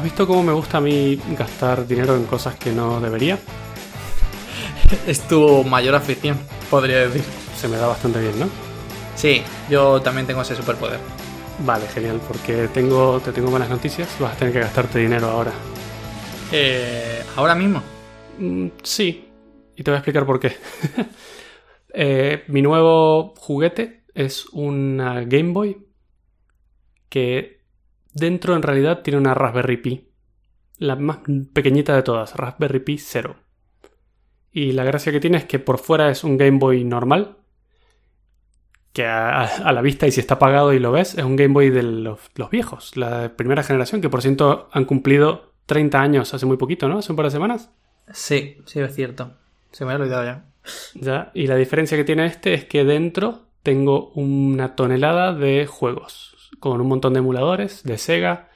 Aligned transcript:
¿Has 0.00 0.04
visto 0.04 0.26
cómo 0.26 0.42
me 0.42 0.54
gusta 0.54 0.78
a 0.78 0.80
mí 0.80 1.20
gastar 1.36 1.86
dinero 1.86 2.16
en 2.16 2.24
cosas 2.24 2.54
que 2.54 2.72
no 2.72 3.02
debería? 3.02 3.38
Es 5.06 5.28
tu 5.28 5.62
mayor 5.62 5.94
afición, 5.94 6.38
podría 6.70 7.00
decir. 7.06 7.22
Se 7.54 7.68
me 7.68 7.76
da 7.76 7.86
bastante 7.86 8.18
bien, 8.18 8.40
¿no? 8.40 8.48
Sí, 9.14 9.42
yo 9.68 10.00
también 10.00 10.26
tengo 10.26 10.40
ese 10.40 10.56
superpoder. 10.56 10.98
Vale, 11.66 11.86
genial, 11.88 12.18
porque 12.26 12.68
tengo, 12.68 13.20
te 13.20 13.30
tengo 13.30 13.50
buenas 13.50 13.68
noticias. 13.68 14.08
Vas 14.18 14.32
a 14.32 14.36
tener 14.38 14.54
que 14.54 14.60
gastarte 14.60 15.00
dinero 15.00 15.28
ahora. 15.28 15.52
Eh, 16.50 17.22
¿Ahora 17.36 17.54
mismo? 17.54 17.82
Mm, 18.38 18.68
sí, 18.82 19.28
y 19.76 19.82
te 19.82 19.90
voy 19.90 19.96
a 19.96 19.98
explicar 19.98 20.24
por 20.24 20.40
qué. 20.40 20.56
Eh, 21.92 22.44
mi 22.46 22.62
nuevo 22.62 23.34
juguete 23.36 24.04
es 24.14 24.46
una 24.52 25.24
Game 25.24 25.52
Boy 25.52 25.76
que 27.08 27.59
dentro 28.14 28.56
en 28.56 28.62
realidad 28.62 29.02
tiene 29.02 29.18
una 29.18 29.34
Raspberry 29.34 29.76
Pi. 29.76 30.08
La 30.78 30.96
más 30.96 31.18
pequeñita 31.52 31.94
de 31.94 32.02
todas, 32.02 32.34
Raspberry 32.34 32.80
Pi 32.80 32.98
0. 32.98 33.36
Y 34.52 34.72
la 34.72 34.84
gracia 34.84 35.12
que 35.12 35.20
tiene 35.20 35.38
es 35.38 35.44
que 35.44 35.58
por 35.58 35.78
fuera 35.78 36.10
es 36.10 36.24
un 36.24 36.36
Game 36.36 36.58
Boy 36.58 36.84
normal. 36.84 37.36
Que 38.92 39.06
a, 39.06 39.42
a 39.44 39.72
la 39.72 39.82
vista 39.82 40.06
y 40.06 40.10
si 40.10 40.20
está 40.20 40.34
apagado 40.34 40.72
y 40.72 40.80
lo 40.80 40.90
ves, 40.90 41.14
es 41.16 41.24
un 41.24 41.36
Game 41.36 41.54
Boy 41.54 41.70
de 41.70 41.82
los, 41.82 42.18
los 42.34 42.50
viejos, 42.50 42.96
la 42.96 43.36
primera 43.36 43.62
generación, 43.62 44.00
que 44.00 44.08
por 44.08 44.22
cierto 44.22 44.68
han 44.72 44.84
cumplido 44.84 45.52
30 45.66 46.00
años 46.00 46.34
hace 46.34 46.46
muy 46.46 46.56
poquito, 46.56 46.88
¿no? 46.88 46.98
Hace 46.98 47.12
un 47.12 47.16
par 47.16 47.26
de 47.26 47.30
semanas. 47.30 47.70
Sí, 48.12 48.58
sí, 48.66 48.80
es 48.80 48.94
cierto. 48.94 49.36
Se 49.70 49.84
me 49.84 49.92
ha 49.92 49.96
olvidado 49.96 50.24
ya. 50.24 50.46
¿Ya? 50.94 51.30
Y 51.32 51.46
la 51.46 51.56
diferencia 51.56 51.96
que 51.96 52.04
tiene 52.04 52.26
este 52.26 52.54
es 52.54 52.64
que 52.64 52.84
dentro 52.84 53.46
tengo 53.62 54.10
una 54.14 54.74
tonelada 54.74 55.32
de 55.32 55.66
juegos, 55.66 56.34
con 56.60 56.80
un 56.80 56.86
montón 56.88 57.14
de 57.14 57.18
emuladores 57.18 57.82
de 57.82 57.98
Sega, 57.98 58.48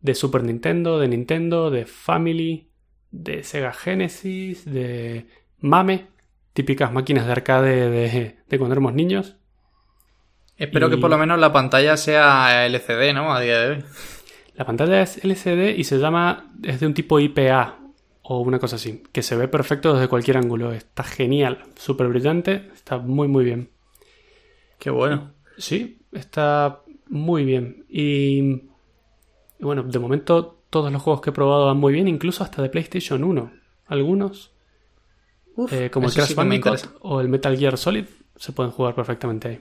de 0.00 0.14
Super 0.14 0.44
Nintendo, 0.44 0.98
de 0.98 1.08
Nintendo, 1.08 1.70
de 1.70 1.86
Family, 1.86 2.68
de 3.10 3.42
Sega 3.42 3.72
Genesis, 3.72 4.64
de 4.64 5.26
Mame, 5.58 6.06
típicas 6.52 6.92
máquinas 6.92 7.26
de 7.26 7.32
arcade 7.32 7.90
de, 7.90 8.36
de 8.48 8.58
cuando 8.58 8.74
éramos 8.74 8.94
niños. 8.94 9.36
Espero 10.56 10.88
Y- 10.88 10.90
que 10.90 10.96
por 10.98 11.10
lo 11.10 11.18
menos 11.18 11.38
la 11.38 11.52
pantalla 11.52 11.96
sea 11.96 12.66
LCD, 12.66 13.12
¿no? 13.14 13.32
A 13.34 13.40
día 13.40 13.58
de 13.60 13.70
hoy. 13.76 13.84
La 14.54 14.64
pantalla 14.66 15.00
es 15.00 15.24
LCD 15.24 15.78
y 15.78 15.84
se 15.84 15.98
llama, 15.98 16.52
es 16.62 16.80
de 16.80 16.86
un 16.86 16.92
tipo 16.94 17.18
IPA 17.18 17.78
o 18.22 18.40
una 18.40 18.58
cosa 18.58 18.76
así, 18.76 19.02
que 19.12 19.22
se 19.22 19.36
ve 19.36 19.48
perfecto 19.48 19.94
desde 19.94 20.08
cualquier 20.08 20.36
ángulo. 20.36 20.72
Está 20.72 21.02
genial, 21.02 21.62
súper 21.76 22.08
brillante, 22.08 22.70
está 22.74 22.98
muy 22.98 23.26
muy 23.26 23.44
bien. 23.44 23.70
Qué 24.78 24.90
bueno. 24.90 25.32
Sí, 25.58 26.02
está 26.12 26.80
muy 27.10 27.44
bien. 27.44 27.84
Y, 27.88 28.62
bueno, 29.58 29.82
de 29.82 29.98
momento 29.98 30.62
todos 30.70 30.90
los 30.90 31.02
juegos 31.02 31.20
que 31.20 31.30
he 31.30 31.32
probado 31.32 31.66
van 31.66 31.76
muy 31.76 31.92
bien, 31.92 32.08
incluso 32.08 32.42
hasta 32.42 32.62
de 32.62 32.70
PlayStation 32.70 33.22
1. 33.24 33.52
Algunos, 33.86 34.52
Uf, 35.56 35.72
eh, 35.72 35.90
como 35.90 36.06
el 36.06 36.14
Crash 36.14 36.28
sí 36.28 36.34
Bandicoot 36.34 36.96
o 37.00 37.20
el 37.20 37.28
Metal 37.28 37.56
Gear 37.58 37.76
Solid, 37.76 38.06
se 38.36 38.52
pueden 38.52 38.70
jugar 38.70 38.94
perfectamente 38.94 39.48
ahí. 39.48 39.60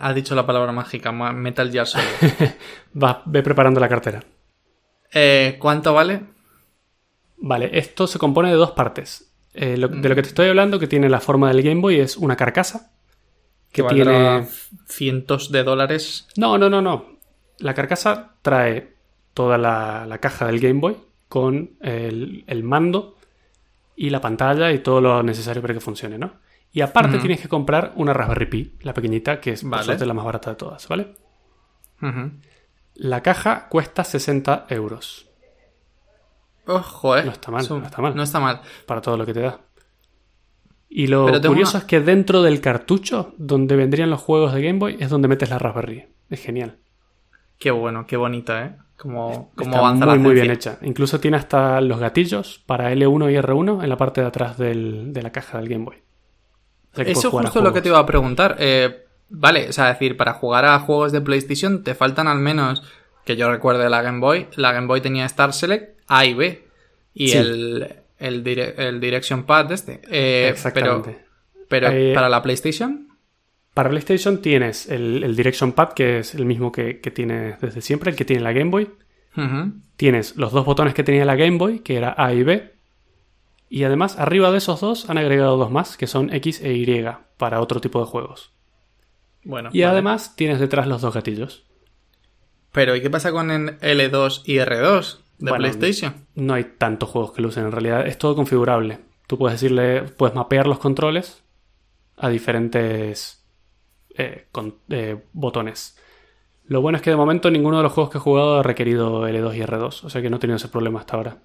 Has 0.00 0.14
dicho 0.14 0.34
la 0.34 0.46
palabra 0.46 0.72
mágica, 0.72 1.12
Metal 1.12 1.70
Gear 1.70 1.86
Solid. 1.86 2.06
Va, 3.02 3.22
ve 3.26 3.42
preparando 3.42 3.80
la 3.80 3.88
cartera. 3.88 4.24
Eh, 5.12 5.56
¿Cuánto 5.58 5.92
vale? 5.92 6.22
Vale, 7.38 7.70
esto 7.72 8.06
se 8.06 8.18
compone 8.18 8.50
de 8.50 8.54
dos 8.54 8.70
partes. 8.70 9.32
Eh, 9.52 9.70
de 9.70 9.76
lo 10.08 10.14
que 10.14 10.22
te 10.22 10.28
estoy 10.28 10.48
hablando, 10.48 10.78
que 10.78 10.86
tiene 10.86 11.08
la 11.08 11.20
forma 11.20 11.48
del 11.48 11.62
Game 11.62 11.80
Boy, 11.80 11.98
es 11.98 12.16
una 12.16 12.36
carcasa. 12.36 12.92
Que 13.72 13.82
tiene. 13.82 14.46
cientos 14.86 15.52
de 15.52 15.62
dólares. 15.64 16.26
No, 16.36 16.58
no, 16.58 16.68
no, 16.70 16.80
no. 16.80 17.18
La 17.58 17.74
carcasa 17.74 18.34
trae 18.42 18.94
toda 19.34 19.58
la, 19.58 20.06
la 20.06 20.18
caja 20.18 20.46
del 20.46 20.60
Game 20.60 20.80
Boy 20.80 20.96
con 21.28 21.76
el, 21.80 22.44
el 22.46 22.62
mando 22.62 23.16
y 23.94 24.10
la 24.10 24.20
pantalla 24.20 24.72
y 24.72 24.78
todo 24.78 25.00
lo 25.00 25.22
necesario 25.22 25.60
para 25.60 25.74
que 25.74 25.80
funcione, 25.80 26.18
¿no? 26.18 26.32
Y 26.72 26.80
aparte 26.82 27.18
tienes 27.18 27.40
que 27.40 27.48
comprar 27.48 27.92
una 27.96 28.12
Raspberry 28.12 28.46
Pi, 28.46 28.74
la 28.82 28.92
pequeñita, 28.94 29.40
que 29.40 29.52
es 29.52 29.64
Vale. 29.64 29.84
suerte 29.84 30.06
la 30.06 30.14
más 30.14 30.24
barata 30.24 30.50
de 30.50 30.56
todas, 30.56 30.86
¿vale? 30.86 31.14
La 32.94 33.22
caja 33.22 33.68
cuesta 33.68 34.04
60 34.04 34.66
euros 34.70 35.28
Ojo, 36.66 37.16
eh. 37.16 37.24
No 37.24 37.32
está 37.32 37.50
mal, 37.50 37.66
no 37.68 37.78
está 37.78 38.02
mal. 38.02 38.14
No 38.14 38.22
está 38.22 38.40
mal. 38.40 38.60
para 38.86 39.00
todo 39.00 39.16
lo 39.16 39.24
que 39.24 39.32
te 39.32 39.40
da. 39.40 39.58
Y 40.90 41.06
lo 41.06 41.26
curioso 41.26 41.72
una- 41.76 41.78
es 41.80 41.84
que 41.84 42.00
dentro 42.00 42.42
del 42.42 42.60
cartucho 42.60 43.34
donde 43.36 43.76
vendrían 43.76 44.10
los 44.10 44.20
juegos 44.20 44.54
de 44.54 44.62
Game 44.62 44.78
Boy 44.78 44.96
es 45.00 45.10
donde 45.10 45.28
metes 45.28 45.50
la 45.50 45.58
Raspberry. 45.58 46.06
Es 46.30 46.40
genial. 46.42 46.76
Qué 47.58 47.70
bueno, 47.70 48.06
qué 48.06 48.16
bonita, 48.16 48.64
eh. 48.64 48.76
Como, 48.96 49.52
como 49.54 49.70
Está 49.70 49.78
avanza 49.78 50.06
muy, 50.06 50.14
la 50.16 50.20
muy 50.20 50.34
bien 50.34 50.50
hecha. 50.50 50.78
Incluso 50.82 51.20
tiene 51.20 51.36
hasta 51.36 51.80
los 51.80 52.00
gatillos 52.00 52.62
para 52.66 52.90
L1 52.92 53.30
y 53.30 53.36
R1 53.36 53.82
en 53.84 53.88
la 53.88 53.96
parte 53.96 54.20
de 54.22 54.26
atrás 54.26 54.58
del- 54.58 55.12
de 55.12 55.22
la 55.22 55.30
caja 55.30 55.58
del 55.58 55.68
Game 55.68 55.84
Boy. 55.84 55.96
O 56.92 56.96
sea 56.96 57.04
Eso 57.04 57.30
justo 57.30 57.60
lo 57.60 57.72
que 57.72 57.80
te 57.82 57.88
iba 57.90 57.98
a 57.98 58.06
preguntar. 58.06 58.56
Eh, 58.58 59.04
vale, 59.28 59.68
o 59.68 59.72
sea, 59.72 59.86
decir, 59.86 60.16
para 60.16 60.32
jugar 60.34 60.64
a 60.64 60.80
juegos 60.80 61.12
de 61.12 61.20
PlayStation 61.20 61.84
te 61.84 61.94
faltan 61.94 62.26
al 62.26 62.38
menos, 62.38 62.82
que 63.24 63.36
yo 63.36 63.48
recuerde 63.50 63.84
de 63.84 63.90
la 63.90 64.02
Game 64.02 64.18
Boy, 64.20 64.48
la 64.56 64.72
Game 64.72 64.86
Boy 64.88 65.00
tenía 65.00 65.26
Star 65.26 65.52
Select 65.52 66.00
A 66.08 66.24
y 66.24 66.34
B. 66.34 66.66
Y 67.14 67.28
Sí. 67.28 67.36
el, 67.38 67.96
el, 68.18 68.42
dire- 68.44 68.74
el 68.78 69.00
Direction 69.00 69.44
Pad 69.44 69.66
de 69.66 69.74
este. 69.74 70.00
Eh, 70.10 70.48
Exactamente. 70.48 71.24
Pero, 71.68 71.88
pero 71.88 71.88
Eh, 71.90 72.12
para 72.14 72.28
la 72.28 72.42
PlayStation, 72.42 73.08
Para 73.74 73.90
PlayStation 73.90 74.40
tienes 74.42 74.88
el, 74.88 75.22
el 75.24 75.36
Direction 75.36 75.72
Pad, 75.72 75.92
que 75.92 76.18
es 76.20 76.34
el 76.34 76.44
mismo 76.46 76.72
que, 76.72 77.00
que 77.00 77.10
tienes 77.10 77.60
desde 77.60 77.80
siempre, 77.80 78.10
el 78.10 78.16
que 78.16 78.24
tiene 78.24 78.42
la 78.42 78.52
Game 78.52 78.70
Boy. 78.70 78.90
Tienes 79.96 80.36
los 80.36 80.50
dos 80.52 80.64
botones 80.66 80.94
que 80.94 81.04
tenía 81.04 81.24
la 81.24 81.36
Game 81.36 81.58
Boy, 81.58 81.78
que 81.80 81.96
era 81.96 82.14
A 82.18 82.32
y 82.34 82.42
B. 82.42 82.74
Y 83.68 83.84
además, 83.84 84.18
arriba 84.18 84.50
de 84.50 84.58
esos 84.58 84.80
dos 84.80 85.08
han 85.10 85.18
agregado 85.18 85.56
dos 85.56 85.70
más, 85.70 85.96
que 85.96 86.06
son 86.08 86.32
X 86.34 86.60
e 86.62 86.72
Y, 86.72 87.04
para 87.36 87.60
otro 87.60 87.80
tipo 87.80 88.00
de 88.00 88.06
juegos. 88.06 88.52
bueno. 89.44 89.68
Y 89.72 89.82
vale. 89.82 89.92
además 89.92 90.34
tienes 90.34 90.58
detrás 90.58 90.86
los 90.88 91.02
dos 91.02 91.14
gatillos. 91.14 91.64
Pero 92.72 92.96
¿y 92.96 93.00
qué 93.00 93.10
pasa 93.10 93.30
con 93.30 93.50
el 93.50 93.78
L2 93.78 94.42
y 94.44 94.56
R2 94.56 95.18
de 95.38 95.50
Bueno, 95.50 95.56
PlayStation? 95.68 96.14
No 96.34 96.54
hay 96.54 96.64
tantos 96.64 97.08
juegos 97.10 97.32
que 97.32 97.42
lo 97.42 97.48
usen 97.48 97.64
en 97.66 97.72
realidad. 97.72 98.06
Es 98.06 98.18
todo 98.18 98.34
configurable. 98.34 98.98
Tú 99.26 99.38
puedes 99.38 99.60
decirle, 99.60 100.02
puedes 100.02 100.34
mapear 100.34 100.66
los 100.66 100.78
controles 100.78 101.42
a 102.16 102.28
diferentes 102.28 103.44
eh, 104.16 104.46
con- 104.50 104.76
eh, 104.88 105.22
botones. 105.32 105.96
Lo 106.66 106.80
bueno 106.82 106.96
es 106.96 107.02
que 107.02 107.10
de 107.10 107.16
momento 107.16 107.50
ninguno 107.50 107.76
de 107.78 107.82
los 107.84 107.92
juegos 107.92 108.10
que 108.10 108.18
he 108.18 108.20
jugado 108.20 108.58
ha 108.58 108.62
requerido 108.62 109.28
L2 109.28 109.56
y 109.56 109.60
R2, 109.62 110.04
o 110.04 110.10
sea 110.10 110.20
que 110.20 110.28
no 110.28 110.36
he 110.36 110.40
tenido 110.40 110.56
ese 110.56 110.68
problema 110.68 111.00
hasta 111.00 111.16
ahora. 111.16 111.38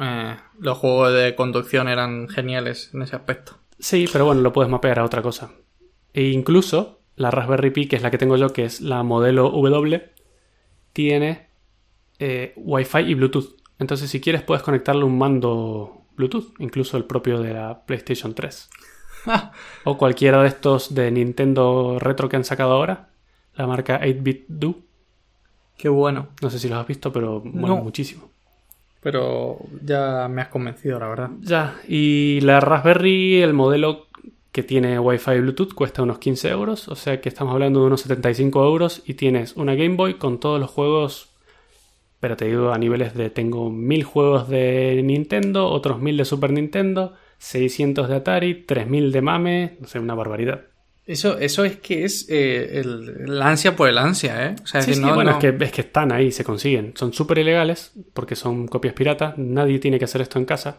Eh, 0.00 0.36
los 0.60 0.78
juegos 0.78 1.12
de 1.12 1.34
conducción 1.34 1.88
eran 1.88 2.28
geniales 2.28 2.90
en 2.94 3.02
ese 3.02 3.16
aspecto. 3.16 3.52
Sí, 3.78 4.06
pero 4.12 4.24
bueno, 4.24 4.40
lo 4.40 4.52
puedes 4.52 4.70
mapear 4.70 4.98
a 5.00 5.04
otra 5.04 5.20
cosa. 5.22 5.50
E 6.12 6.28
incluso 6.30 7.00
la 7.16 7.30
Raspberry 7.30 7.70
Pi, 7.70 7.86
que 7.88 7.96
es 7.96 8.02
la 8.02 8.10
que 8.10 8.18
tengo 8.18 8.36
yo, 8.36 8.52
que 8.52 8.64
es 8.64 8.80
la 8.80 9.02
modelo 9.02 9.50
W, 9.50 10.10
tiene 10.92 11.48
eh, 12.18 12.52
Wi-Fi 12.56 12.98
y 13.00 13.14
Bluetooth. 13.14 13.56
Entonces, 13.78 14.10
si 14.10 14.20
quieres, 14.20 14.42
puedes 14.42 14.62
conectarle 14.62 15.04
un 15.04 15.18
mando 15.18 16.02
Bluetooth, 16.16 16.54
incluso 16.58 16.96
el 16.96 17.04
propio 17.04 17.40
de 17.40 17.52
la 17.54 17.84
PlayStation 17.86 18.34
3. 18.34 18.70
O 19.84 19.96
cualquiera 19.98 20.42
de 20.42 20.48
estos 20.48 20.94
de 20.94 21.10
Nintendo 21.10 21.98
retro 21.98 22.28
que 22.28 22.36
han 22.36 22.44
sacado 22.44 22.72
ahora, 22.72 23.08
la 23.56 23.66
marca 23.66 24.00
8-bit 24.00 24.44
Do. 24.48 24.76
Qué 25.78 25.88
bueno. 25.88 26.28
No 26.42 26.50
sé 26.50 26.58
si 26.58 26.68
los 26.68 26.78
has 26.78 26.86
visto, 26.86 27.12
pero 27.12 27.40
bueno, 27.40 27.76
No. 27.76 27.82
muchísimo. 27.82 28.30
Pero 29.00 29.58
ya 29.84 30.28
me 30.30 30.40
has 30.42 30.48
convencido, 30.48 30.98
la 30.98 31.08
verdad. 31.08 31.30
Ya, 31.40 31.76
y 31.88 32.40
la 32.42 32.60
Raspberry, 32.60 33.42
el 33.42 33.52
modelo 33.52 34.06
que 34.52 34.62
tiene 34.62 34.98
Wi-Fi 34.98 35.32
y 35.32 35.40
Bluetooth, 35.40 35.74
cuesta 35.74 36.02
unos 36.02 36.18
15 36.18 36.48
euros, 36.50 36.88
o 36.88 36.94
sea 36.94 37.20
que 37.20 37.28
estamos 37.28 37.52
hablando 37.52 37.80
de 37.80 37.86
unos 37.86 38.02
75 38.02 38.64
euros 38.64 39.02
y 39.04 39.14
tienes 39.14 39.56
una 39.56 39.74
Game 39.74 39.96
Boy 39.96 40.14
con 40.14 40.38
todos 40.38 40.60
los 40.60 40.70
juegos, 40.70 41.28
pero 42.24 42.38
te 42.38 42.46
digo 42.46 42.72
a 42.72 42.78
niveles 42.78 43.12
de 43.12 43.28
tengo 43.28 43.68
1000 43.68 44.02
juegos 44.02 44.48
de 44.48 45.02
Nintendo, 45.04 45.68
otros 45.68 46.00
1000 46.00 46.16
de 46.16 46.24
Super 46.24 46.52
Nintendo, 46.52 47.12
600 47.36 48.08
de 48.08 48.14
Atari, 48.14 48.64
3000 48.64 49.12
de 49.12 49.20
Mame, 49.20 49.76
no 49.78 49.86
sé, 49.86 49.98
una 49.98 50.14
barbaridad. 50.14 50.62
Eso, 51.04 51.36
eso 51.36 51.66
es 51.66 51.76
que 51.76 52.06
es 52.06 52.26
eh, 52.30 52.80
el, 52.80 53.26
la 53.38 53.50
ansia 53.50 53.76
por 53.76 53.90
el 53.90 53.98
ansia, 53.98 54.46
¿eh? 54.46 54.54
O 54.64 54.66
sea, 54.66 54.80
es 54.80 54.86
Sí, 54.86 54.94
sí, 54.94 55.00
no, 55.02 55.12
bueno, 55.14 55.32
no- 55.32 55.36
Es, 55.38 55.40
que, 55.54 55.64
es 55.66 55.70
que 55.70 55.82
están 55.82 56.12
ahí, 56.12 56.32
se 56.32 56.44
consiguen. 56.44 56.94
Son 56.96 57.12
súper 57.12 57.36
ilegales 57.36 57.92
porque 58.14 58.36
son 58.36 58.68
copias 58.68 58.94
piratas. 58.94 59.36
Nadie 59.36 59.78
tiene 59.78 59.98
que 59.98 60.06
hacer 60.06 60.22
esto 60.22 60.38
en 60.38 60.46
casa. 60.46 60.78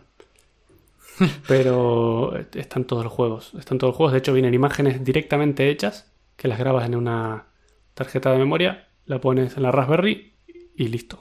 Pero 1.48 2.36
están 2.56 2.86
todos 2.86 3.04
los 3.04 3.14
juegos. 3.14 3.54
Están 3.60 3.78
todos 3.78 3.92
los 3.92 3.98
juegos. 3.98 4.14
De 4.14 4.18
hecho, 4.18 4.34
vienen 4.34 4.56
imágenes 4.56 5.04
directamente 5.04 5.70
hechas 5.70 6.12
que 6.38 6.48
las 6.48 6.58
grabas 6.58 6.88
en 6.88 6.96
una 6.96 7.50
tarjeta 7.94 8.32
de 8.32 8.40
memoria, 8.40 8.88
la 9.06 9.22
pones 9.22 9.56
en 9.58 9.62
la 9.62 9.72
Raspberry 9.72 10.34
y 10.76 10.88
listo. 10.88 11.20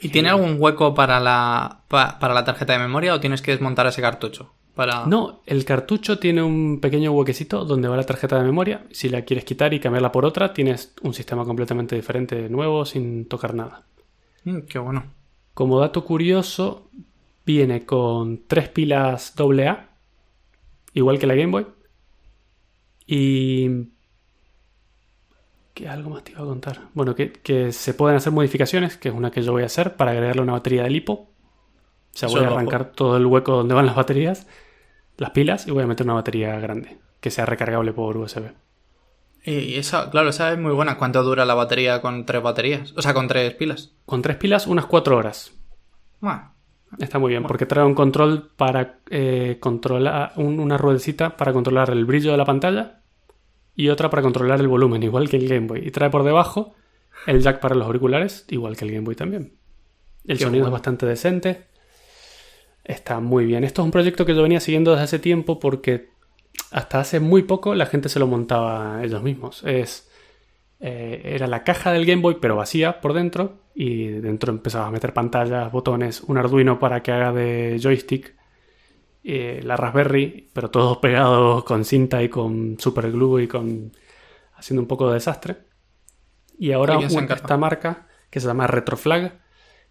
¿Y 0.00 0.10
tiene 0.10 0.28
algún 0.28 0.56
hueco 0.58 0.94
para 0.94 1.18
la, 1.20 1.80
pa- 1.88 2.18
para 2.18 2.34
la 2.34 2.44
tarjeta 2.44 2.72
de 2.74 2.78
memoria 2.78 3.14
o 3.14 3.20
tienes 3.20 3.42
que 3.42 3.50
desmontar 3.50 3.86
ese 3.86 4.00
cartucho? 4.00 4.52
Para... 4.74 5.06
No, 5.06 5.40
el 5.46 5.64
cartucho 5.64 6.20
tiene 6.20 6.40
un 6.42 6.78
pequeño 6.80 7.10
huequecito 7.10 7.64
donde 7.64 7.88
va 7.88 7.96
la 7.96 8.04
tarjeta 8.06 8.38
de 8.38 8.44
memoria. 8.44 8.84
Si 8.92 9.08
la 9.08 9.22
quieres 9.22 9.44
quitar 9.44 9.74
y 9.74 9.80
cambiarla 9.80 10.12
por 10.12 10.24
otra, 10.24 10.54
tienes 10.54 10.94
un 11.02 11.14
sistema 11.14 11.44
completamente 11.44 11.96
diferente, 11.96 12.48
nuevo, 12.48 12.84
sin 12.84 13.26
tocar 13.26 13.54
nada. 13.54 13.82
Mm, 14.44 14.60
qué 14.68 14.78
bueno. 14.78 15.04
Como 15.54 15.80
dato 15.80 16.04
curioso, 16.04 16.88
viene 17.44 17.84
con 17.84 18.42
tres 18.46 18.68
pilas 18.68 19.34
AA, 19.36 19.88
igual 20.94 21.18
que 21.18 21.26
la 21.26 21.34
Game 21.34 21.50
Boy. 21.50 21.66
Y... 23.06 23.68
¿Qué 25.78 25.88
algo 25.88 26.10
más 26.10 26.24
te 26.24 26.32
iba 26.32 26.40
a 26.42 26.44
contar? 26.44 26.80
Bueno, 26.92 27.14
que, 27.14 27.30
que 27.30 27.70
se 27.70 27.94
pueden 27.94 28.16
hacer 28.16 28.32
modificaciones, 28.32 28.96
que 28.96 29.10
es 29.10 29.14
una 29.14 29.30
que 29.30 29.42
yo 29.42 29.52
voy 29.52 29.62
a 29.62 29.66
hacer 29.66 29.94
para 29.94 30.10
agregarle 30.10 30.42
una 30.42 30.54
batería 30.54 30.82
de 30.82 30.90
lipo. 30.90 31.12
O 31.12 31.28
sea, 32.18 32.28
voy 32.28 32.40
a 32.40 32.48
arrancar 32.48 32.90
todo 32.90 33.16
el 33.16 33.24
hueco 33.26 33.52
donde 33.52 33.74
van 33.74 33.86
las 33.86 33.94
baterías, 33.94 34.48
las 35.18 35.30
pilas, 35.30 35.68
y 35.68 35.70
voy 35.70 35.84
a 35.84 35.86
meter 35.86 36.04
una 36.04 36.14
batería 36.14 36.58
grande, 36.58 36.98
que 37.20 37.30
sea 37.30 37.46
recargable 37.46 37.92
por 37.92 38.16
USB. 38.16 38.50
Y 39.44 39.76
esa, 39.76 40.10
claro, 40.10 40.30
esa 40.30 40.52
es 40.52 40.58
muy 40.58 40.72
buena. 40.72 40.98
¿Cuánto 40.98 41.22
dura 41.22 41.44
la 41.44 41.54
batería 41.54 42.02
con 42.02 42.26
tres 42.26 42.42
baterías? 42.42 42.92
O 42.96 43.02
sea, 43.02 43.14
con 43.14 43.28
tres 43.28 43.54
pilas. 43.54 43.92
Con 44.04 44.20
tres 44.20 44.36
pilas, 44.36 44.66
unas 44.66 44.86
cuatro 44.86 45.16
horas. 45.16 45.52
Bueno, 46.20 46.54
Está 46.98 47.20
muy 47.20 47.30
bien, 47.30 47.44
porque 47.44 47.66
trae 47.66 47.84
un 47.84 47.94
control 47.94 48.50
para 48.56 48.98
eh, 49.10 49.58
controlar, 49.60 50.32
un- 50.36 50.58
una 50.58 50.76
ruedecita 50.76 51.36
para 51.36 51.52
controlar 51.52 51.90
el 51.90 52.04
brillo 52.04 52.32
de 52.32 52.36
la 52.38 52.44
pantalla 52.46 52.97
y 53.78 53.90
otra 53.90 54.10
para 54.10 54.22
controlar 54.22 54.58
el 54.58 54.66
volumen, 54.66 55.04
igual 55.04 55.30
que 55.30 55.36
el 55.36 55.48
Game 55.48 55.68
Boy. 55.68 55.86
Y 55.86 55.92
trae 55.92 56.10
por 56.10 56.24
debajo 56.24 56.74
el 57.28 57.40
jack 57.40 57.60
para 57.60 57.76
los 57.76 57.86
auriculares, 57.86 58.44
igual 58.48 58.76
que 58.76 58.84
el 58.84 58.90
Game 58.90 59.04
Boy 59.04 59.14
también. 59.14 59.52
El 60.26 60.36
Qué 60.36 60.42
sonido 60.42 60.66
es 60.66 60.72
bastante 60.72 61.06
decente. 61.06 61.66
Está 62.82 63.20
muy 63.20 63.46
bien. 63.46 63.62
Esto 63.62 63.82
es 63.82 63.84
un 63.84 63.92
proyecto 63.92 64.26
que 64.26 64.34
yo 64.34 64.42
venía 64.42 64.58
siguiendo 64.58 64.90
desde 64.90 65.04
hace 65.04 65.18
tiempo 65.20 65.60
porque 65.60 66.08
hasta 66.72 66.98
hace 66.98 67.20
muy 67.20 67.44
poco 67.44 67.76
la 67.76 67.86
gente 67.86 68.08
se 68.08 68.18
lo 68.18 68.26
montaba 68.26 69.00
ellos 69.04 69.22
mismos. 69.22 69.62
Es, 69.62 70.10
eh, 70.80 71.22
era 71.24 71.46
la 71.46 71.62
caja 71.62 71.92
del 71.92 72.04
Game 72.04 72.20
Boy, 72.20 72.38
pero 72.40 72.56
vacía 72.56 73.00
por 73.00 73.12
dentro. 73.12 73.60
Y 73.76 74.08
dentro 74.08 74.52
empezabas 74.52 74.88
a 74.88 74.90
meter 74.90 75.12
pantallas, 75.12 75.70
botones, 75.70 76.22
un 76.22 76.36
Arduino 76.36 76.80
para 76.80 77.00
que 77.04 77.12
haga 77.12 77.32
de 77.32 77.78
joystick, 77.80 78.34
eh, 79.24 79.60
la 79.62 79.76
Raspberry, 79.76 80.48
pero 80.52 80.70
todos 80.70 80.98
pegados 80.98 81.64
con 81.64 81.84
cinta 81.84 82.22
y 82.22 82.28
con 82.28 82.76
superglue 82.78 83.44
y 83.44 83.48
con. 83.48 83.92
haciendo 84.54 84.82
un 84.82 84.88
poco 84.88 85.08
de 85.08 85.14
desastre. 85.14 85.56
Y 86.58 86.72
ahora 86.72 86.98
esta 86.98 87.56
marca 87.56 88.06
que 88.30 88.40
se 88.40 88.46
llama 88.46 88.66
Retroflag, 88.66 89.38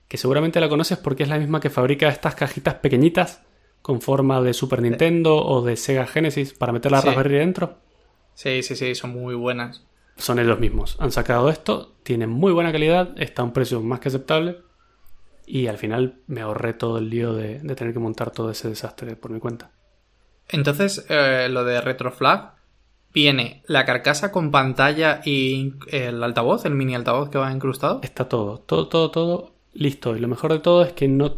que 0.07 0.17
seguramente 0.17 0.59
la 0.59 0.69
conoces 0.69 0.97
porque 0.97 1.23
es 1.23 1.29
la 1.29 1.39
misma 1.39 1.59
que 1.59 1.69
fabrica 1.69 2.09
estas 2.09 2.35
cajitas 2.35 2.75
pequeñitas 2.75 3.41
con 3.81 4.01
forma 4.01 4.41
de 4.41 4.53
Super 4.53 4.81
Nintendo 4.81 5.37
o 5.37 5.61
de 5.61 5.77
Sega 5.77 6.05
Genesis 6.05 6.53
para 6.53 6.73
meter 6.73 6.91
la 6.91 7.01
Sí. 7.01 7.07
Raspberry 7.07 7.37
dentro 7.37 7.77
sí, 8.33 8.61
sí, 8.61 8.75
sí, 8.75 8.95
son 8.95 9.11
muy 9.11 9.35
buenas. 9.35 9.83
son 10.17 10.39
ellos 10.39 10.59
mismos. 10.59 10.95
Han 10.99 11.11
sacado 11.11 11.49
esto, 11.49 11.95
tienen 12.03 12.29
muy 12.29 12.51
buena 12.51 12.71
calidad, 12.71 13.13
está 13.17 13.41
a 13.41 13.45
un 13.45 13.53
precio 13.53 13.81
más 13.81 13.99
que 13.99 14.09
aceptable. 14.09 14.57
Y 15.47 15.67
al 15.67 15.77
final 15.77 16.19
me 16.27 16.41
ahorré 16.41 16.73
todo 16.73 16.99
el 16.99 17.09
lío 17.09 17.33
de, 17.33 17.59
de 17.59 17.75
tener 17.75 17.93
que 17.93 17.99
montar 17.99 18.29
todo 18.31 18.51
ese 18.51 18.67
desastre 18.69 19.15
por 19.15 19.31
mi 19.31 19.39
cuenta. 19.39 19.71
Entonces, 20.49 21.05
eh, 21.09 21.47
lo 21.49 21.63
de 21.63 21.81
Retroflag 21.81 22.55
viene 23.13 23.63
la 23.65 23.85
carcasa 23.85 24.31
con 24.31 24.51
pantalla 24.51 25.21
y 25.25 25.73
el 25.89 26.21
altavoz, 26.21 26.65
el 26.65 26.75
mini 26.75 26.95
altavoz 26.95 27.29
que 27.29 27.37
va 27.37 27.51
incrustado. 27.51 28.01
Está 28.03 28.29
todo, 28.29 28.59
todo, 28.59 28.87
todo, 28.87 29.09
todo 29.09 29.55
listo. 29.73 30.15
Y 30.15 30.19
lo 30.19 30.27
mejor 30.27 30.53
de 30.53 30.59
todo 30.59 30.83
es 30.83 30.93
que 30.93 31.07
no. 31.07 31.35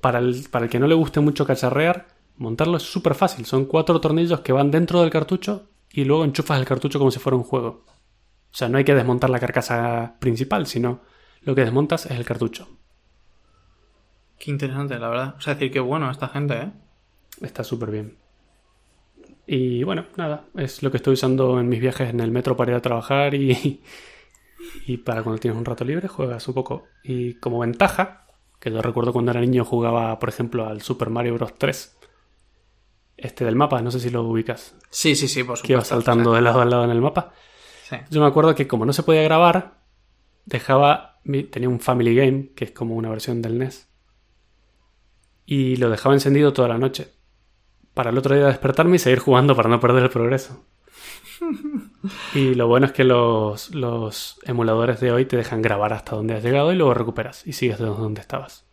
Para 0.00 0.18
el, 0.18 0.46
para 0.50 0.64
el 0.64 0.70
que 0.70 0.78
no 0.78 0.86
le 0.86 0.94
guste 0.94 1.20
mucho 1.20 1.44
cacharrear, 1.44 2.08
montarlo 2.36 2.78
es 2.78 2.82
súper 2.82 3.14
fácil. 3.14 3.44
Son 3.44 3.66
cuatro 3.66 4.00
tornillos 4.00 4.40
que 4.40 4.52
van 4.52 4.70
dentro 4.70 5.02
del 5.02 5.10
cartucho 5.10 5.68
y 5.92 6.04
luego 6.04 6.24
enchufas 6.24 6.58
el 6.58 6.64
cartucho 6.64 6.98
como 6.98 7.10
si 7.10 7.18
fuera 7.18 7.36
un 7.36 7.44
juego. 7.44 7.84
O 8.50 8.56
sea, 8.56 8.68
no 8.68 8.78
hay 8.78 8.84
que 8.84 8.94
desmontar 8.94 9.28
la 9.28 9.38
carcasa 9.38 10.16
principal, 10.18 10.66
sino 10.66 11.02
lo 11.42 11.54
que 11.54 11.64
desmontas 11.64 12.06
es 12.06 12.12
el 12.12 12.24
cartucho. 12.24 12.66
Qué 14.40 14.50
interesante, 14.50 14.98
la 14.98 15.10
verdad. 15.10 15.34
O 15.36 15.40
sea, 15.42 15.52
decir 15.52 15.70
que 15.70 15.80
bueno 15.80 16.10
esta 16.10 16.28
gente, 16.28 16.54
¿eh? 16.54 16.72
Está 17.42 17.62
súper 17.62 17.90
bien. 17.90 18.16
Y 19.46 19.84
bueno, 19.84 20.06
nada, 20.16 20.46
es 20.56 20.82
lo 20.82 20.90
que 20.90 20.96
estoy 20.96 21.12
usando 21.12 21.60
en 21.60 21.68
mis 21.68 21.78
viajes 21.78 22.08
en 22.08 22.20
el 22.20 22.30
metro 22.30 22.56
para 22.56 22.70
ir 22.70 22.76
a 22.78 22.80
trabajar 22.80 23.34
y, 23.34 23.82
y 24.86 24.96
para 24.96 25.22
cuando 25.22 25.38
tienes 25.38 25.58
un 25.58 25.66
rato 25.66 25.84
libre 25.84 26.08
juegas 26.08 26.48
un 26.48 26.54
poco. 26.54 26.84
Y 27.04 27.34
como 27.34 27.58
ventaja, 27.58 28.28
que 28.58 28.70
yo 28.70 28.80
recuerdo 28.80 29.12
cuando 29.12 29.30
era 29.30 29.42
niño 29.42 29.62
jugaba, 29.62 30.18
por 30.18 30.30
ejemplo, 30.30 30.66
al 30.66 30.80
Super 30.80 31.10
Mario 31.10 31.34
Bros. 31.34 31.58
3. 31.58 31.98
Este 33.18 33.44
del 33.44 33.56
mapa, 33.56 33.82
no 33.82 33.90
sé 33.90 34.00
si 34.00 34.08
lo 34.08 34.22
ubicas. 34.22 34.74
Sí, 34.88 35.16
sí, 35.16 35.28
sí, 35.28 35.40
por 35.40 35.58
supuesto. 35.58 35.66
Que 35.66 35.72
iba 35.74 35.84
saltando 35.84 36.32
de 36.32 36.40
lado 36.40 36.62
a 36.62 36.64
lado 36.64 36.84
en 36.84 36.90
el 36.90 37.02
mapa. 37.02 37.34
Sí. 37.90 37.96
Yo 38.10 38.22
me 38.22 38.26
acuerdo 38.26 38.54
que 38.54 38.66
como 38.66 38.86
no 38.86 38.94
se 38.94 39.02
podía 39.02 39.22
grabar, 39.22 39.82
dejaba. 40.46 41.20
Tenía 41.50 41.68
un 41.68 41.80
Family 41.80 42.14
Game, 42.14 42.52
que 42.54 42.64
es 42.64 42.70
como 42.70 42.94
una 42.94 43.10
versión 43.10 43.42
del 43.42 43.58
NES. 43.58 43.89
Y 45.52 45.74
lo 45.76 45.90
dejaba 45.90 46.14
encendido 46.14 46.52
toda 46.52 46.68
la 46.68 46.78
noche. 46.78 47.08
Para 47.92 48.10
el 48.10 48.18
otro 48.18 48.36
día 48.36 48.46
despertarme 48.46 48.94
y 48.96 48.98
seguir 49.00 49.18
jugando 49.18 49.56
para 49.56 49.68
no 49.68 49.80
perder 49.80 50.04
el 50.04 50.10
progreso. 50.10 50.64
Y 52.34 52.54
lo 52.54 52.66
bueno 52.68 52.86
es 52.86 52.92
que 52.92 53.04
los, 53.04 53.74
los 53.74 54.38
emuladores 54.44 55.00
de 55.00 55.10
hoy 55.12 55.24
te 55.26 55.36
dejan 55.36 55.60
grabar 55.60 55.92
hasta 55.92 56.14
donde 56.16 56.34
has 56.34 56.42
llegado 56.42 56.72
y 56.72 56.76
luego 56.76 56.94
recuperas 56.94 57.46
y 57.46 57.52
sigues 57.52 57.78
de 57.78 57.86
donde 57.86 58.20
estabas. 58.20 58.64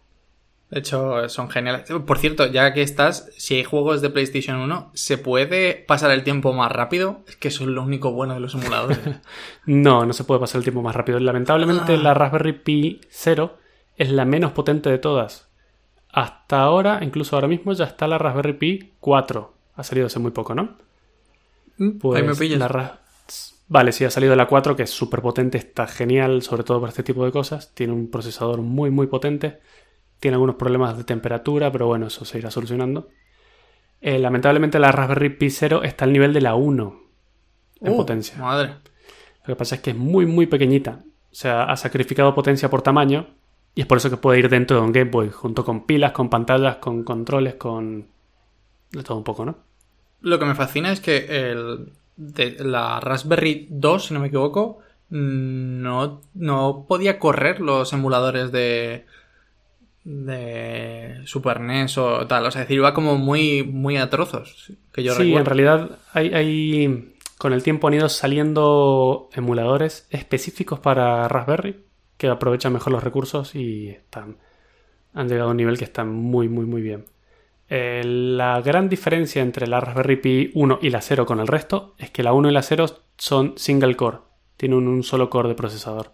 De 0.69 0.79
hecho, 0.79 1.27
son 1.29 1.49
geniales. 1.49 1.89
Por 2.05 2.19
cierto, 2.19 2.45
ya 2.45 2.73
que 2.73 2.81
estás, 2.81 3.29
si 3.37 3.55
hay 3.55 3.63
juegos 3.63 4.01
de 4.01 4.09
PlayStation 4.09 4.57
1, 4.57 4.91
¿se 4.93 5.17
puede 5.17 5.73
pasar 5.73 6.11
el 6.11 6.23
tiempo 6.23 6.53
más 6.53 6.71
rápido? 6.71 7.21
Es 7.27 7.37
que 7.37 7.47
eso 7.47 7.63
es 7.63 7.69
lo 7.69 7.83
único 7.83 8.11
bueno 8.11 8.33
de 8.33 8.39
los 8.41 8.53
emuladores. 8.53 8.99
No, 9.65 10.05
no 10.05 10.13
se 10.13 10.23
puede 10.23 10.39
pasar 10.41 10.59
el 10.59 10.63
tiempo 10.63 10.81
más 10.81 10.95
rápido. 10.95 11.19
Lamentablemente 11.19 11.93
Ah. 11.95 11.97
la 11.97 12.13
Raspberry 12.13 12.53
Pi 12.53 13.01
0 13.09 13.57
es 13.97 14.11
la 14.11 14.25
menos 14.25 14.51
potente 14.51 14.89
de 14.89 14.99
todas. 14.99 15.46
Hasta 16.11 16.61
ahora, 16.61 16.99
incluso 17.03 17.35
ahora 17.35 17.47
mismo, 17.47 17.73
ya 17.73 17.85
está 17.85 18.07
la 18.07 18.17
Raspberry 18.17 18.53
Pi 18.53 18.93
4. 18.99 19.53
Ha 19.75 19.83
salido 19.83 20.07
hace 20.07 20.19
muy 20.19 20.31
poco, 20.31 20.55
¿no? 20.55 20.77
Pues 21.99 22.19
Ahí 22.21 22.27
me 22.27 22.35
pillas. 22.35 22.59
la 22.59 22.67
Ra- 22.67 22.99
Vale, 23.69 23.91
sí, 23.91 24.05
ha 24.05 24.09
salido 24.09 24.35
la 24.35 24.47
4, 24.47 24.75
que 24.77 24.83
es 24.83 24.89
súper 24.89 25.21
potente, 25.21 25.57
está 25.57 25.87
genial, 25.87 26.41
sobre 26.41 26.63
todo 26.63 26.79
para 26.79 26.89
este 26.89 27.03
tipo 27.03 27.25
de 27.25 27.31
cosas. 27.31 27.73
Tiene 27.75 27.91
un 27.93 28.09
procesador 28.09 28.61
muy, 28.61 28.89
muy 28.91 29.07
potente. 29.07 29.59
Tiene 30.21 30.35
algunos 30.35 30.55
problemas 30.55 30.97
de 30.97 31.03
temperatura, 31.03 31.71
pero 31.71 31.85
bueno, 31.87 32.07
eso 32.07 32.23
se 32.25 32.37
irá 32.39 32.49
solucionando. 32.49 33.09
Eh, 33.99 34.19
lamentablemente 34.19 34.79
la 34.79 34.91
Raspberry 34.91 35.29
Pi 35.31 35.49
0 35.49 35.83
está 35.83 36.05
al 36.05 36.13
nivel 36.13 36.31
de 36.33 36.41
la 36.41 36.55
1 36.55 37.01
en 37.81 37.93
Uh, 37.93 37.97
potencia. 37.97 38.37
Madre. 38.37 38.75
Lo 39.45 39.53
que 39.53 39.55
pasa 39.57 39.75
es 39.75 39.81
que 39.81 39.91
es 39.91 39.95
muy, 39.97 40.25
muy 40.25 40.47
pequeñita. 40.47 41.03
O 41.31 41.35
sea, 41.35 41.63
ha 41.65 41.75
sacrificado 41.77 42.33
potencia 42.33 42.69
por 42.69 42.81
tamaño. 42.81 43.27
Y 43.77 43.81
es 43.81 43.87
por 43.87 43.97
eso 43.99 44.09
que 44.09 44.17
puede 44.17 44.39
ir 44.39 44.49
dentro 44.49 44.77
de 44.77 44.83
un 44.83 44.91
Game 44.91 45.11
Boy, 45.11 45.29
junto 45.29 45.63
con 45.63 45.85
pilas, 45.85 46.11
con 46.11 46.29
pantallas, 46.29 46.77
con 46.77 47.03
controles, 47.03 47.55
con. 47.55 48.07
de 48.91 49.03
todo 49.03 49.17
un 49.19 49.23
poco, 49.23 49.45
¿no? 49.45 49.55
Lo 50.21 50.39
que 50.39 50.45
me 50.45 50.55
fascina 50.55 50.91
es 50.91 50.99
que 50.99 51.51
el, 51.51 51.91
de 52.15 52.57
la 52.65 52.99
Raspberry 52.99 53.67
2, 53.69 54.05
si 54.05 54.13
no 54.15 54.19
me 54.19 54.27
equivoco, 54.27 54.79
no, 55.09 56.21
no 56.33 56.85
podía 56.87 57.19
correr 57.19 57.59
los 57.61 57.93
emuladores 57.93 58.51
de 58.51 59.05
de 60.03 61.21
Super 61.25 61.59
NES 61.59 61.97
o 61.97 62.25
tal. 62.27 62.45
O 62.45 62.51
sea, 62.51 62.61
es 62.61 62.67
decir, 62.67 62.77
iba 62.77 62.93
como 62.93 63.17
muy, 63.17 63.63
muy 63.63 63.97
a 63.97 64.09
trozos. 64.09 64.71
Que 64.93 65.03
yo 65.03 65.13
sí, 65.13 65.33
en 65.35 65.45
realidad 65.45 65.99
hay, 66.13 66.33
hay- 66.33 67.13
Con 67.37 67.53
el 67.53 67.61
tiempo 67.61 67.87
han 67.87 67.93
ido 67.93 68.09
saliendo 68.09 69.29
emuladores 69.33 70.07
específicos 70.09 70.79
para 70.79 71.27
Raspberry 71.27 71.86
que 72.17 72.27
aprovechan 72.27 72.73
mejor 72.73 72.93
los 72.93 73.03
recursos 73.03 73.55
y 73.55 73.89
están. 73.89 74.37
han 75.13 75.27
llegado 75.27 75.49
a 75.49 75.51
un 75.51 75.57
nivel 75.57 75.77
que 75.77 75.85
está 75.85 76.03
muy, 76.03 76.49
muy, 76.49 76.65
muy 76.65 76.81
bien. 76.81 77.05
Eh, 77.69 78.01
la 78.05 78.61
gran 78.61 78.87
diferencia 78.89 79.41
entre 79.41 79.67
la 79.67 79.81
Raspberry 79.81 80.15
Pi 80.17 80.51
1 80.53 80.79
y 80.81 80.89
la 80.89 81.01
0 81.01 81.25
con 81.25 81.39
el 81.39 81.47
resto 81.47 81.95
es 81.97 82.09
que 82.11 82.23
la 82.23 82.33
1 82.33 82.49
y 82.49 82.53
la 82.53 82.61
0 82.61 82.85
son 83.17 83.57
single 83.57 83.95
core, 83.95 84.19
tienen 84.55 84.87
un 84.87 85.03
solo 85.03 85.29
core 85.29 85.49
de 85.49 85.55
procesador. 85.55 86.13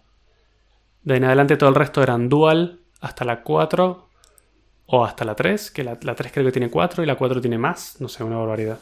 De 1.02 1.14
ahí 1.14 1.18
en 1.18 1.24
adelante 1.24 1.56
todo 1.56 1.68
el 1.68 1.74
resto 1.74 2.02
eran 2.02 2.28
dual 2.28 2.80
hasta 3.00 3.24
la 3.24 3.42
4 3.42 4.08
o 4.86 5.04
hasta 5.04 5.24
la 5.24 5.34
3, 5.34 5.70
que 5.70 5.84
la, 5.84 5.98
la 6.02 6.14
3 6.14 6.32
creo 6.32 6.46
que 6.46 6.52
tiene 6.52 6.70
4 6.70 7.02
y 7.02 7.06
la 7.06 7.16
4 7.16 7.40
tiene 7.40 7.58
más, 7.58 8.00
no 8.00 8.08
sé, 8.08 8.24
una 8.24 8.36
barbaridad. 8.36 8.78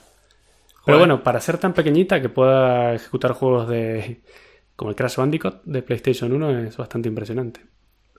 Pero 0.85 0.99
bueno, 0.99 1.23
para 1.23 1.41
ser 1.41 1.59
tan 1.59 1.75
pequeñita 1.75 2.21
que 2.21 2.29
pueda 2.29 2.95
ejecutar 2.95 3.33
juegos 3.33 3.69
de 3.69 4.21
como 4.83 4.91
el 4.91 4.97
Crash 4.97 5.15
Bandicoot 5.15 5.63
de 5.63 5.81
PlayStation 5.81 6.33
1 6.33 6.59
es 6.67 6.77
bastante 6.77 7.09
impresionante. 7.09 7.61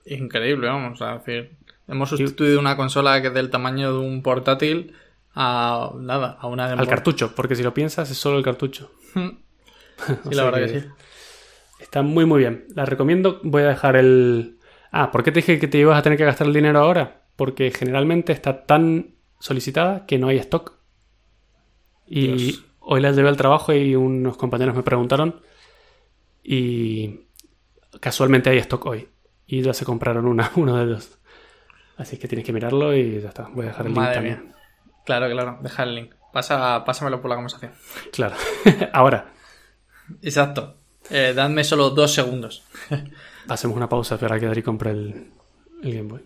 Increíble, 0.06 0.66
vamos 0.66 1.02
a 1.02 1.18
decir. 1.18 1.58
Hemos 1.86 2.08
sustituido 2.08 2.58
una 2.58 2.74
consola 2.74 3.20
que 3.20 3.28
es 3.28 3.34
del 3.34 3.50
tamaño 3.50 3.92
de 3.92 3.98
un 3.98 4.22
portátil 4.22 4.94
a 5.34 5.92
nada, 6.00 6.38
a 6.40 6.46
una 6.46 6.66
de 6.66 6.72
Al 6.72 6.88
cartucho, 6.88 7.34
porque 7.34 7.54
si 7.54 7.62
lo 7.62 7.74
piensas 7.74 8.10
es 8.10 8.16
solo 8.16 8.38
el 8.38 8.44
cartucho. 8.44 8.90
Sí, 10.24 10.34
la 10.34 10.44
verdad 10.44 10.60
que 10.60 10.80
sí. 10.80 10.86
Está 11.80 12.00
muy 12.00 12.24
muy 12.24 12.38
bien. 12.38 12.64
La 12.74 12.86
recomiendo. 12.86 13.40
Voy 13.42 13.60
a 13.60 13.68
dejar 13.68 13.96
el... 13.96 14.56
Ah, 14.90 15.10
¿por 15.12 15.22
qué 15.22 15.32
te 15.32 15.40
dije 15.40 15.58
que 15.58 15.68
te 15.68 15.76
ibas 15.76 15.98
a 15.98 16.02
tener 16.02 16.16
que 16.16 16.24
gastar 16.24 16.46
el 16.46 16.54
dinero 16.54 16.78
ahora? 16.78 17.26
Porque 17.36 17.72
generalmente 17.72 18.32
está 18.32 18.64
tan 18.64 19.16
solicitada 19.38 20.06
que 20.06 20.18
no 20.18 20.28
hay 20.28 20.38
stock. 20.38 20.78
Y 22.06 22.26
Dios. 22.28 22.64
hoy 22.80 23.02
la 23.02 23.12
llevé 23.12 23.28
al 23.28 23.36
trabajo 23.36 23.74
y 23.74 23.94
unos 23.94 24.38
compañeros 24.38 24.74
me 24.74 24.82
preguntaron 24.82 25.42
y 26.44 27.22
casualmente 28.00 28.50
hay 28.50 28.58
stock 28.58 28.84
hoy. 28.86 29.08
y 29.46 29.62
ya 29.62 29.74
se 29.74 29.84
compraron 29.84 30.26
una, 30.26 30.52
uno 30.56 30.76
de 30.76 30.86
dos. 30.86 31.18
Así 31.96 32.16
que 32.18 32.28
tienes 32.28 32.44
que 32.44 32.52
mirarlo 32.52 32.94
y 32.94 33.20
ya 33.20 33.28
está. 33.28 33.48
Voy 33.52 33.64
a 33.66 33.68
dejar 33.68 33.86
el 33.86 33.94
link 33.94 34.12
también. 34.12 34.42
mía. 34.44 34.54
Claro, 35.06 35.30
claro, 35.30 35.58
deja 35.62 35.82
el 35.82 35.94
link. 35.94 36.14
Pasa, 36.32 36.84
pásamelo 36.84 37.20
por 37.20 37.30
la 37.30 37.36
conversación. 37.36 37.72
Claro. 38.12 38.34
Ahora, 38.92 39.32
Exacto. 40.22 40.76
Eh, 41.10 41.32
dadme 41.34 41.64
solo 41.64 41.90
dos 41.90 42.12
segundos. 42.12 42.62
hacemos 43.48 43.76
una 43.76 43.88
pausa 43.88 44.18
para 44.18 44.38
que 44.40 44.46
Dari 44.46 44.62
compre 44.62 44.90
el, 44.90 45.30
el 45.82 45.94
Game 45.94 46.08
Boy. 46.08 46.22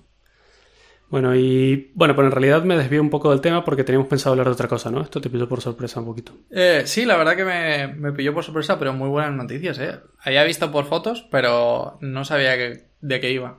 Bueno, 1.11 1.35
y 1.35 1.91
bueno, 1.95 2.15
pero 2.15 2.27
en 2.29 2.33
realidad 2.33 2.63
me 2.65 2.77
desvío 2.77 3.01
un 3.01 3.09
poco 3.09 3.31
del 3.31 3.41
tema 3.41 3.65
porque 3.65 3.83
teníamos 3.83 4.09
pensado 4.09 4.33
hablar 4.35 4.47
de 4.49 4.53
otra 4.53 4.69
cosa, 4.69 4.91
¿no? 4.91 5.01
Esto 5.01 5.21
te 5.23 5.31
pilló 5.31 5.49
por 5.49 5.63
sorpresa 5.63 6.01
un 6.01 6.07
poquito. 6.07 6.33
Eh, 6.51 6.83
sí, 6.85 7.07
la 7.07 7.17
verdad 7.17 7.35
que 7.35 7.45
me, 7.47 7.89
me 7.95 8.13
pilló 8.13 8.35
por 8.35 8.45
sorpresa, 8.45 8.79
pero 8.79 8.93
muy 8.93 9.09
buenas 9.09 9.33
noticias, 9.33 9.79
¿eh? 9.79 10.01
Había 10.21 10.45
visto 10.45 10.71
por 10.71 10.85
fotos, 10.85 11.27
pero 11.31 11.97
no 12.03 12.25
sabía 12.27 12.57
que- 12.59 12.85
de 13.01 13.21
qué 13.21 13.33
iba. 13.33 13.59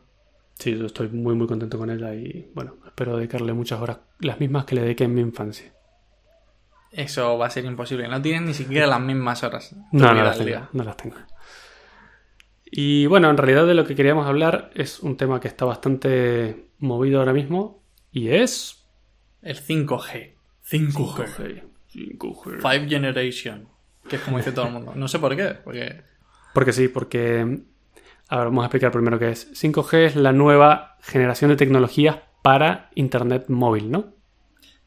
Sí, 0.59 0.77
yo 0.77 0.85
estoy 0.85 1.07
muy 1.07 1.33
muy 1.35 1.47
contento 1.47 1.77
con 1.79 1.89
ella 1.89 2.13
y 2.13 2.51
bueno, 2.53 2.75
espero 2.85 3.17
dedicarle 3.17 3.53
muchas 3.53 3.79
horas, 3.81 3.97
las 4.19 4.39
mismas 4.39 4.65
que 4.65 4.75
le 4.75 4.81
dediqué 4.81 5.05
en 5.05 5.15
mi 5.15 5.21
infancia. 5.21 5.73
Eso 6.91 7.37
va 7.37 7.47
a 7.47 7.49
ser 7.49 7.65
imposible. 7.65 8.07
No 8.07 8.21
tienen 8.21 8.45
ni 8.45 8.53
siquiera 8.53 8.85
las 8.85 9.01
mismas 9.01 9.43
horas. 9.43 9.75
No, 9.91 10.13
no 10.13 10.23
las 10.23 10.37
tengo, 10.37 10.67
no 10.73 10.83
las 10.83 10.97
tengo. 10.97 11.15
Y 12.65 13.07
bueno, 13.07 13.29
en 13.31 13.37
realidad 13.37 13.65
de 13.65 13.73
lo 13.73 13.85
que 13.85 13.95
queríamos 13.95 14.27
hablar 14.27 14.69
es 14.75 14.99
un 14.99 15.17
tema 15.17 15.39
que 15.39 15.47
está 15.47 15.65
bastante 15.65 16.68
movido 16.79 17.19
ahora 17.19 17.33
mismo 17.33 17.83
y 18.11 18.29
es... 18.29 18.87
El 19.41 19.57
5G. 19.57 20.33
5G. 20.69 20.91
5G. 20.93 21.63
5G. 21.93 22.61
Five 22.61 22.89
Generation. 22.89 23.67
Que 24.07 24.17
es 24.17 24.21
como 24.21 24.37
dice 24.37 24.51
todo 24.51 24.67
el 24.67 24.73
mundo. 24.73 24.93
No 24.95 25.07
sé 25.07 25.19
por 25.19 25.35
qué. 25.35 25.55
Porque. 25.63 26.01
Porque 26.53 26.73
sí, 26.73 26.87
porque... 26.87 27.61
Ahora 28.27 28.45
vamos 28.45 28.63
a 28.63 28.65
explicar 28.65 28.91
primero 28.91 29.17
qué 29.17 29.29
es. 29.29 29.51
5G 29.53 30.05
es 30.05 30.15
la 30.15 30.31
nueva 30.31 30.97
generación 31.01 31.49
de 31.49 31.57
tecnologías 31.57 32.17
para 32.43 32.89
Internet 32.95 33.45
móvil, 33.47 33.89
¿no? 33.89 34.13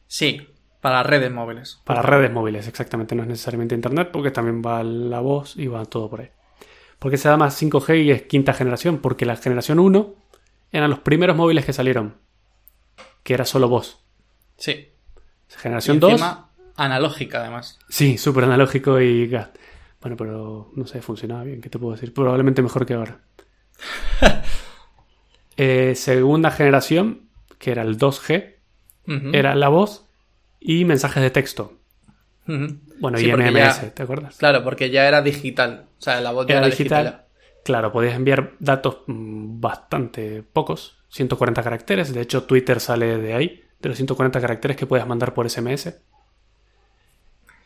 Sí, 0.06 0.48
para 0.80 1.02
redes 1.02 1.32
móviles. 1.32 1.80
Para 1.84 2.02
redes 2.02 2.30
móviles, 2.30 2.68
exactamente. 2.68 3.14
No 3.14 3.22
es 3.22 3.28
necesariamente 3.28 3.74
Internet 3.74 4.10
porque 4.12 4.30
también 4.30 4.62
va 4.64 4.82
la 4.84 5.20
voz 5.20 5.56
y 5.56 5.66
va 5.66 5.84
todo 5.86 6.08
por 6.08 6.20
ahí. 6.20 6.30
¿Por 6.98 7.10
qué 7.10 7.16
se 7.16 7.28
llama 7.28 7.48
5G 7.48 8.04
y 8.04 8.10
es 8.12 8.22
quinta 8.22 8.52
generación? 8.52 8.98
Porque 8.98 9.26
la 9.26 9.36
generación 9.36 9.80
1 9.80 10.14
eran 10.72 10.90
los 10.90 10.98
primeros 11.00 11.36
móviles 11.36 11.64
que 11.64 11.72
salieron. 11.72 12.16
Que 13.22 13.34
era 13.34 13.44
solo 13.44 13.68
voz. 13.68 14.04
Sí. 14.56 14.88
Generación 15.48 15.98
Y 15.98 16.00
2. 16.00 16.10
encima, 16.12 16.50
analógica, 16.76 17.40
además. 17.40 17.78
Sí, 17.88 18.18
súper 18.18 18.44
analógico 18.44 19.00
y. 19.00 19.26
Bueno, 20.00 20.16
pero 20.16 20.70
no 20.74 20.86
sé, 20.86 21.00
funcionaba 21.02 21.44
bien. 21.44 21.60
¿Qué 21.60 21.68
te 21.70 21.78
puedo 21.78 21.92
decir? 21.94 22.12
Probablemente 22.12 22.62
mejor 22.62 22.84
que 22.86 22.94
ahora. 22.94 23.20
Eh, 25.58 25.94
segunda 25.96 26.50
generación, 26.50 27.28
que 27.58 27.72
era 27.72 27.82
el 27.82 27.98
2G, 27.98 28.54
Ujú. 29.06 29.30
era 29.34 29.54
la 29.54 29.68
voz 29.68 30.06
y 30.60 30.84
mensajes 30.86 31.22
de 31.22 31.30
texto. 31.30 31.78
Bueno, 32.46 33.18
Sí, 33.18 33.26
y 33.26 33.32
MMS, 33.32 33.82
ya- 33.82 33.94
¿te 33.94 34.02
acuerdas? 34.02 34.36
Claro, 34.38 34.64
porque 34.64 34.90
ya 34.90 35.06
era 35.06 35.20
digital. 35.22 35.88
O 35.98 36.02
sea, 36.02 36.20
la 36.22 36.32
voz 36.32 36.46
ya 36.46 36.54
Era 36.56 36.66
era, 36.66 36.74
digital. 36.74 37.04
digital. 37.04 37.26
Claro, 37.64 37.92
podías 37.92 38.14
enviar 38.14 38.54
datos 38.58 38.98
mm, 39.06 39.60
bastante 39.60 40.42
pocos, 40.42 40.98
140 41.10 41.62
caracteres. 41.62 42.12
De 42.12 42.20
hecho, 42.20 42.44
Twitter 42.44 42.80
sale 42.80 43.18
de 43.18 43.34
ahí, 43.34 43.64
de 43.80 43.88
los 43.88 43.96
140 43.98 44.40
caracteres 44.40 44.76
que 44.76 44.86
podías 44.86 45.06
mandar 45.06 45.34
por 45.34 45.48
SMS. 45.48 45.94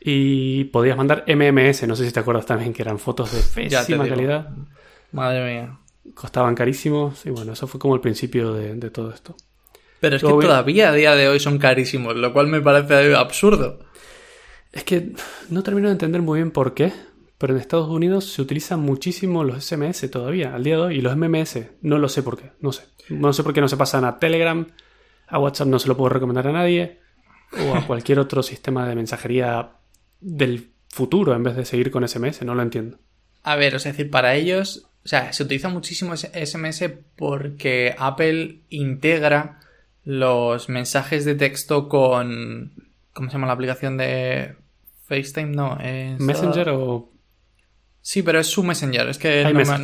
Y 0.01 0.65
podías 0.65 0.97
mandar 0.97 1.25
MMS, 1.27 1.87
no 1.89 1.97
sé 1.97 2.07
si 2.07 2.13
te 2.13 2.21
acuerdas 2.21 2.47
también, 2.47 2.73
que 2.73 2.83
eran 2.83 2.99
fotos 2.99 3.33
de 3.33 3.41
pésima 3.41 4.07
calidad, 4.07 4.51
Madre 5.13 5.45
mía. 5.45 5.79
costaban 6.15 6.55
carísimos. 6.55 7.27
Y 7.27 7.31
bueno, 7.31 7.55
eso 7.55 7.67
fue 7.67 7.81
como 7.81 7.95
el 7.95 8.01
principio 8.01 8.53
de, 8.53 8.75
de 8.75 8.91
todo 8.91 9.11
esto. 9.13 9.35
Pero 9.99 10.17
es 10.17 10.23
que 10.23 10.29
todavía 10.29 10.91
a 10.91 10.93
día 10.93 11.15
de 11.17 11.29
hoy 11.29 11.41
son 11.41 11.59
carísimos, 11.59 12.15
lo 12.17 12.33
cual 12.33 12.47
me 12.49 12.61
parece 12.61 13.15
absurdo. 13.17 13.81
Es 14.73 14.85
que 14.85 15.13
no 15.49 15.63
termino 15.63 15.89
de 15.89 15.93
entender 15.93 16.21
muy 16.21 16.39
bien 16.41 16.51
por 16.51 16.75
qué, 16.75 16.93
pero 17.39 17.55
en 17.55 17.61
Estados 17.61 17.89
Unidos 17.89 18.33
se 18.33 18.43
utilizan 18.43 18.81
muchísimo 18.81 19.45
los 19.45 19.65
SMS 19.65 20.11
todavía, 20.11 20.55
al 20.55 20.65
día 20.65 20.77
de 20.77 20.83
hoy, 20.83 20.97
y 20.97 21.01
los 21.01 21.17
MMS. 21.17 21.59
No 21.83 21.99
lo 21.99 22.09
sé 22.09 22.23
por 22.23 22.39
qué, 22.39 22.53
no 22.61 22.73
sé. 22.73 22.85
No 23.09 23.33
sé 23.33 23.43
por 23.43 23.53
qué 23.53 23.61
no 23.61 23.69
se 23.69 23.77
pasan 23.77 24.05
a 24.05 24.19
Telegram, 24.19 24.67
a 25.27 25.39
WhatsApp 25.39 25.69
no 25.69 25.79
se 25.79 25.89
lo 25.89 25.97
puedo 25.97 26.09
recomendar 26.09 26.49
a 26.49 26.53
nadie, 26.53 27.01
o 27.53 27.75
a 27.75 27.87
cualquier 27.87 28.19
otro 28.19 28.43
sistema 28.43 28.89
de 28.89 28.95
mensajería 28.95 29.73
del 30.21 30.71
futuro 30.89 31.35
en 31.35 31.43
vez 31.43 31.57
de 31.57 31.65
seguir 31.65 31.91
con 31.91 32.07
SMS, 32.07 32.43
no 32.43 32.55
lo 32.55 32.63
entiendo. 32.63 32.99
A 33.43 33.57
ver, 33.57 33.77
o 33.77 33.79
sea, 33.79 33.91
es 33.91 33.97
decir, 33.97 34.11
para 34.11 34.35
ellos, 34.35 34.89
o 35.05 35.09
sea, 35.09 35.33
se 35.33 35.45
utiliza 35.45 35.69
muchísimo 35.69 36.17
SMS 36.17 36.91
porque 37.15 37.95
Apple 37.97 38.63
integra 38.71 39.61
los 40.03 40.69
mensajes 40.69 41.25
de 41.25 41.35
texto 41.35 41.89
con. 41.89 42.73
¿Cómo 43.13 43.29
se 43.29 43.35
llama 43.35 43.47
la 43.47 43.53
aplicación 43.53 43.97
de 43.97 44.57
FaceTime? 45.05 45.51
No, 45.51 45.79
es. 45.81 46.19
Messenger 46.19 46.71
o... 46.71 47.13
Sí, 48.07 48.23
pero 48.23 48.39
es 48.39 48.47
su 48.47 48.63
Messenger, 48.63 49.09
es 49.09 49.19
que 49.19 49.43
no 49.43 49.53
me- 49.53 49.63
iMessage. 49.65 49.81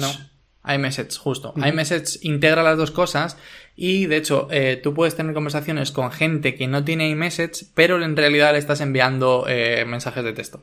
no. 0.63 0.73
iMessage, 0.75 1.19
justo. 1.19 1.55
iMessage 1.57 2.21
integra 2.23 2.63
las 2.63 2.79
dos 2.79 2.93
cosas 2.93 3.37
y 3.75 4.07
de 4.07 4.17
hecho 4.17 4.47
eh, 4.53 4.79
tú 4.81 4.95
puedes 4.95 5.17
tener 5.17 5.35
conversaciones 5.35 5.91
con 5.91 6.13
gente 6.13 6.55
que 6.55 6.69
no 6.69 6.85
tiene 6.85 7.09
iMessage, 7.11 7.65
pero 7.75 8.01
en 8.01 8.17
realidad 8.17 8.53
le 8.53 8.59
estás 8.61 8.81
enviando 8.81 9.47
eh, 9.49 9.85
mensajes 9.87 10.23
de 10.23 10.33
texto. 10.35 10.63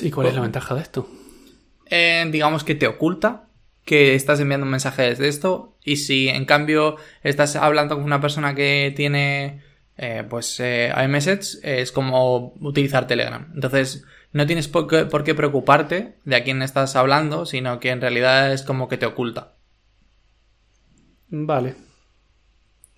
¿Y 0.00 0.10
cuál 0.10 0.28
es 0.28 0.34
la 0.34 0.40
ventaja 0.40 0.74
de 0.74 0.80
esto? 0.80 1.06
Eh, 1.90 2.24
digamos 2.30 2.64
que 2.64 2.74
te 2.74 2.86
oculta 2.86 3.44
que 3.84 4.14
estás 4.14 4.40
enviando 4.40 4.64
un 4.64 4.70
mensaje 4.70 5.02
de 5.02 5.16
texto 5.16 5.76
y 5.84 5.96
si 5.96 6.28
en 6.30 6.46
cambio 6.46 6.96
estás 7.22 7.56
hablando 7.56 7.96
con 7.96 8.04
una 8.04 8.22
persona 8.22 8.54
que 8.54 8.90
tiene 8.96 9.62
eh, 9.98 10.24
pues 10.30 10.58
eh, 10.60 10.94
iMessage 11.04 11.58
es 11.62 11.92
como 11.92 12.54
utilizar 12.62 13.06
Telegram. 13.06 13.52
Entonces 13.54 14.02
no 14.32 14.46
tienes 14.46 14.68
por 14.68 14.86
qué, 14.86 15.06
por 15.06 15.24
qué 15.24 15.34
preocuparte 15.34 16.14
de 16.24 16.36
a 16.36 16.44
quién 16.44 16.62
estás 16.62 16.96
hablando, 16.96 17.46
sino 17.46 17.80
que 17.80 17.90
en 17.90 18.00
realidad 18.00 18.52
es 18.52 18.62
como 18.62 18.88
que 18.88 18.98
te 18.98 19.06
oculta. 19.06 19.54
Vale. 21.28 21.74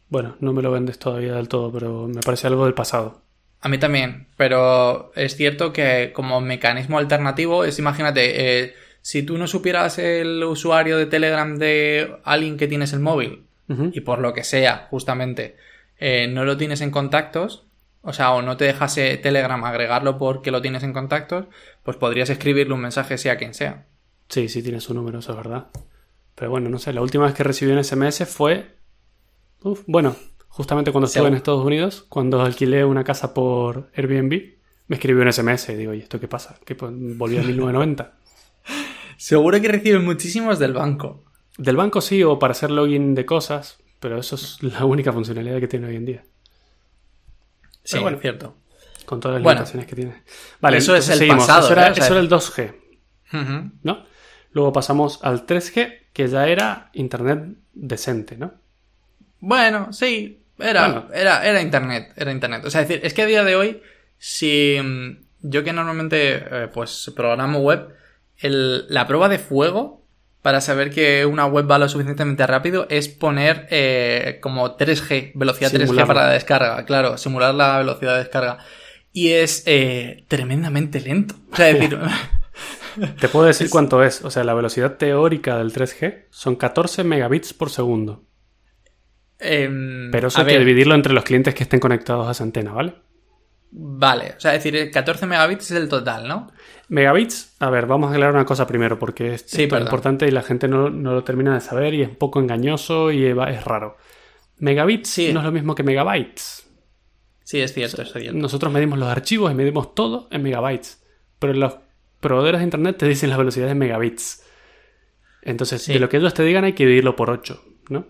Bueno, 0.08 0.36
no 0.40 0.52
me 0.52 0.62
lo 0.62 0.70
vendes 0.70 0.98
todavía 0.98 1.34
del 1.34 1.48
todo, 1.48 1.72
pero 1.72 2.08
me 2.08 2.20
parece 2.20 2.46
algo 2.46 2.64
del 2.64 2.74
pasado. 2.74 3.22
A 3.60 3.68
mí 3.68 3.78
también, 3.78 4.28
pero 4.36 5.12
es 5.16 5.36
cierto 5.36 5.72
que 5.72 6.12
como 6.14 6.40
mecanismo 6.40 6.98
alternativo 6.98 7.64
es, 7.64 7.78
imagínate, 7.78 8.62
eh, 8.62 8.74
si 9.02 9.22
tú 9.22 9.36
no 9.36 9.46
supieras 9.46 9.98
el 9.98 10.42
usuario 10.44 10.96
de 10.96 11.06
Telegram 11.06 11.56
de 11.58 12.16
alguien 12.24 12.56
que 12.56 12.68
tienes 12.68 12.92
el 12.92 13.00
móvil 13.00 13.44
y 13.92 14.00
por 14.00 14.20
lo 14.20 14.32
que 14.32 14.44
sea, 14.44 14.86
justamente, 14.90 15.56
eh, 15.98 16.26
no 16.26 16.46
lo 16.46 16.56
tienes 16.56 16.80
en 16.80 16.90
contactos, 16.90 17.66
o 18.02 18.12
sea, 18.12 18.32
o 18.32 18.42
no 18.42 18.56
te 18.56 18.64
dejase 18.64 19.16
Telegram 19.16 19.62
agregarlo 19.64 20.18
porque 20.18 20.50
lo 20.50 20.62
tienes 20.62 20.82
en 20.82 20.92
contactos, 20.92 21.46
pues 21.82 21.96
podrías 21.96 22.30
escribirle 22.30 22.74
un 22.74 22.80
mensaje 22.80 23.18
sea 23.18 23.36
quien 23.36 23.54
sea. 23.54 23.86
Sí, 24.28 24.48
sí, 24.48 24.62
tiene 24.62 24.80
su 24.80 24.94
número, 24.94 25.18
eso 25.18 25.32
es 25.32 25.36
verdad. 25.36 25.68
Pero 26.34 26.50
bueno, 26.50 26.68
no 26.68 26.78
sé, 26.78 26.92
la 26.92 27.02
última 27.02 27.24
vez 27.24 27.34
que 27.34 27.44
recibí 27.44 27.72
un 27.72 27.82
SMS 27.82 28.24
fue. 28.26 28.76
Uf, 29.62 29.82
bueno, 29.86 30.14
justamente 30.48 30.92
cuando 30.92 31.06
estuve 31.06 31.28
en 31.28 31.34
Estados 31.34 31.64
Unidos, 31.64 32.06
cuando 32.08 32.42
alquilé 32.42 32.84
una 32.84 33.04
casa 33.04 33.34
por 33.34 33.90
Airbnb, 33.96 34.58
me 34.86 34.96
escribió 34.96 35.22
un 35.22 35.32
SMS 35.32 35.70
y 35.70 35.74
digo, 35.74 35.94
¿y 35.94 36.00
esto 36.00 36.20
qué 36.20 36.28
pasa? 36.28 36.58
Que 36.64 36.74
volví 36.74 37.36
a 37.36 37.42
1990. 37.42 38.12
Seguro 39.16 39.60
que 39.60 39.68
reciben 39.68 40.04
muchísimos 40.04 40.58
del 40.58 40.72
banco. 40.72 41.24
Del 41.56 41.76
banco 41.76 42.00
sí, 42.00 42.22
o 42.22 42.38
para 42.38 42.52
hacer 42.52 42.70
login 42.70 43.14
de 43.14 43.26
cosas, 43.26 43.78
pero 43.98 44.18
eso 44.18 44.36
es 44.36 44.62
la 44.62 44.84
única 44.84 45.12
funcionalidad 45.12 45.58
que 45.58 45.68
tiene 45.68 45.88
hoy 45.88 45.96
en 45.96 46.04
día. 46.04 46.24
Sí, 47.88 47.92
Pero 47.92 48.02
bueno. 48.02 48.18
cierto. 48.20 48.54
Con 49.06 49.18
todas 49.18 49.36
las 49.36 49.42
Bueno, 49.42 49.60
limitaciones 49.60 49.88
que 49.88 49.96
tiene. 49.96 50.22
Vale, 50.60 50.76
eso 50.76 50.94
es 50.94 51.08
el 51.08 51.26
pasado, 51.26 51.60
Eso 51.64 51.72
era, 51.72 51.88
¿eh? 51.88 51.92
Eso 51.96 52.18
el 52.18 52.28
2G, 52.28 52.74
Ujú. 53.32 53.70
¿no? 53.82 54.04
Luego 54.52 54.74
pasamos 54.74 55.20
al 55.22 55.46
3G, 55.46 56.00
que 56.12 56.28
ya 56.28 56.46
era 56.48 56.90
internet 56.92 57.56
decente, 57.72 58.36
¿no? 58.36 58.52
Bueno, 59.40 59.90
sí, 59.94 60.42
era, 60.58 60.86
Bueno. 60.88 61.08
era, 61.14 61.46
era 61.48 61.62
internet, 61.62 62.12
era 62.16 62.30
internet. 62.30 62.66
O 62.66 62.70
sea, 62.70 62.82
es 62.82 62.88
decir, 62.88 63.06
es 63.06 63.14
que 63.14 63.22
a 63.22 63.26
día 63.26 63.42
de 63.42 63.56
hoy, 63.56 63.82
si 64.18 64.76
mm, 64.82 65.16
yo 65.48 65.64
que 65.64 65.72
normalmente 65.72 66.34
eh, 66.36 66.68
pues 66.70 67.10
programo 67.16 67.60
web, 67.60 67.88
el- 68.36 68.84
la 68.92 69.06
prueba 69.06 69.30
de 69.30 69.38
fuego 69.38 70.04
para 70.48 70.62
saber 70.62 70.88
que 70.88 71.26
una 71.26 71.44
web 71.44 71.70
va 71.70 71.78
lo 71.78 71.90
suficientemente 71.90 72.46
rápido 72.46 72.86
es 72.88 73.06
poner 73.06 73.66
eh, 73.70 74.38
como 74.40 74.78
3G, 74.78 75.32
velocidad 75.34 75.70
3G 75.70 75.80
Simularlo. 75.80 76.06
para 76.14 76.26
la 76.28 76.32
descarga, 76.32 76.86
claro, 76.86 77.18
simular 77.18 77.54
la 77.54 77.76
velocidad 77.76 78.14
de 78.14 78.20
descarga. 78.20 78.56
Y 79.12 79.32
es 79.32 79.62
eh, 79.66 80.24
tremendamente 80.26 81.02
lento. 81.02 81.34
O 81.52 81.56
sea, 81.56 81.68
es 81.68 81.74
decir, 81.78 81.98
Te 83.20 83.28
puedo 83.28 83.44
decir 83.44 83.68
cuánto 83.68 84.02
es. 84.02 84.24
O 84.24 84.30
sea, 84.30 84.42
la 84.42 84.54
velocidad 84.54 84.96
teórica 84.96 85.58
del 85.58 85.70
3G 85.70 86.28
son 86.30 86.56
14 86.56 87.04
megabits 87.04 87.52
por 87.52 87.68
segundo. 87.68 88.24
em, 89.40 90.10
Pero 90.10 90.28
eso 90.28 90.40
hay 90.40 90.46
que 90.46 90.58
dividirlo 90.60 90.94
entre 90.94 91.12
los 91.12 91.24
clientes 91.24 91.54
que 91.54 91.64
estén 91.64 91.78
conectados 91.78 92.26
a 92.26 92.30
esa 92.30 92.42
antena, 92.42 92.72
¿vale? 92.72 92.94
Vale, 93.70 94.34
o 94.36 94.40
sea, 94.40 94.54
es 94.54 94.64
decir, 94.64 94.90
14 94.90 95.26
megabits 95.26 95.70
es 95.70 95.76
el 95.76 95.88
total, 95.88 96.26
¿no? 96.26 96.50
Megabits, 96.88 97.54
a 97.58 97.68
ver, 97.68 97.86
vamos 97.86 98.08
a 98.08 98.12
aclarar 98.12 98.34
una 98.34 98.46
cosa 98.46 98.66
primero, 98.66 98.98
porque 98.98 99.34
es, 99.34 99.42
Sí, 99.46 99.64
es 99.64 99.72
importante 99.80 100.26
y 100.26 100.30
la 100.30 100.42
gente 100.42 100.68
no, 100.68 100.88
no 100.88 101.12
lo 101.12 101.22
termina 101.22 101.52
de 101.54 101.60
saber 101.60 101.92
y 101.92 102.02
es 102.02 102.08
un 102.08 102.16
poco 102.16 102.40
engañoso 102.40 103.10
y 103.12 103.26
es 103.26 103.64
raro. 103.64 103.96
Megabits 104.58 105.10
Sí. 105.10 105.32
no 105.32 105.40
es 105.40 105.46
lo 105.46 105.52
mismo 105.52 105.74
que 105.74 105.82
megabytes. 105.82 106.66
Sí, 107.44 107.60
es 107.60 107.72
cierto, 107.74 108.02
es 108.02 108.12
cierto. 108.12 108.38
Nosotros 108.38 108.72
medimos 108.72 108.98
los 108.98 109.08
archivos 109.08 109.52
y 109.52 109.54
medimos 109.54 109.94
todo 109.94 110.28
en 110.30 110.42
megabytes, 110.42 111.02
pero 111.38 111.52
los 111.52 111.76
proveedores 112.20 112.60
de 112.60 112.64
internet 112.64 112.96
te 112.98 113.06
dicen 113.06 113.28
las 113.30 113.38
velocidades 113.38 113.72
en 113.72 113.78
megabits. 113.78 114.44
Entonces, 115.42 115.82
Sí. 115.82 115.92
de 115.92 116.00
lo 116.00 116.08
que 116.08 116.16
ellos 116.16 116.34
te 116.34 116.42
digan 116.42 116.64
hay 116.64 116.72
que 116.72 116.84
dividirlo 116.84 117.16
por 117.16 117.30
8, 117.30 117.62
¿no? 117.90 118.06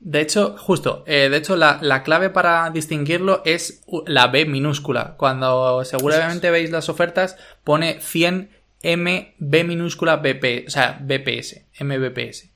De 0.00 0.22
hecho, 0.22 0.56
justo, 0.56 1.04
eh, 1.06 1.28
de 1.30 1.36
hecho, 1.36 1.56
la, 1.56 1.78
la 1.82 2.02
clave 2.02 2.30
para 2.30 2.70
distinguirlo 2.70 3.42
es 3.44 3.84
la 4.06 4.28
B 4.28 4.46
minúscula. 4.46 5.14
Cuando 5.18 5.84
seguramente 5.84 6.50
veis 6.50 6.70
las 6.70 6.88
ofertas, 6.88 7.36
pone 7.64 8.00
100 8.00 8.50
MB 8.82 9.64
minúscula 9.64 10.16
BP, 10.16 10.66
o 10.66 10.70
sea, 10.70 10.98
BPS, 11.02 11.66
MBPS. 11.80 12.48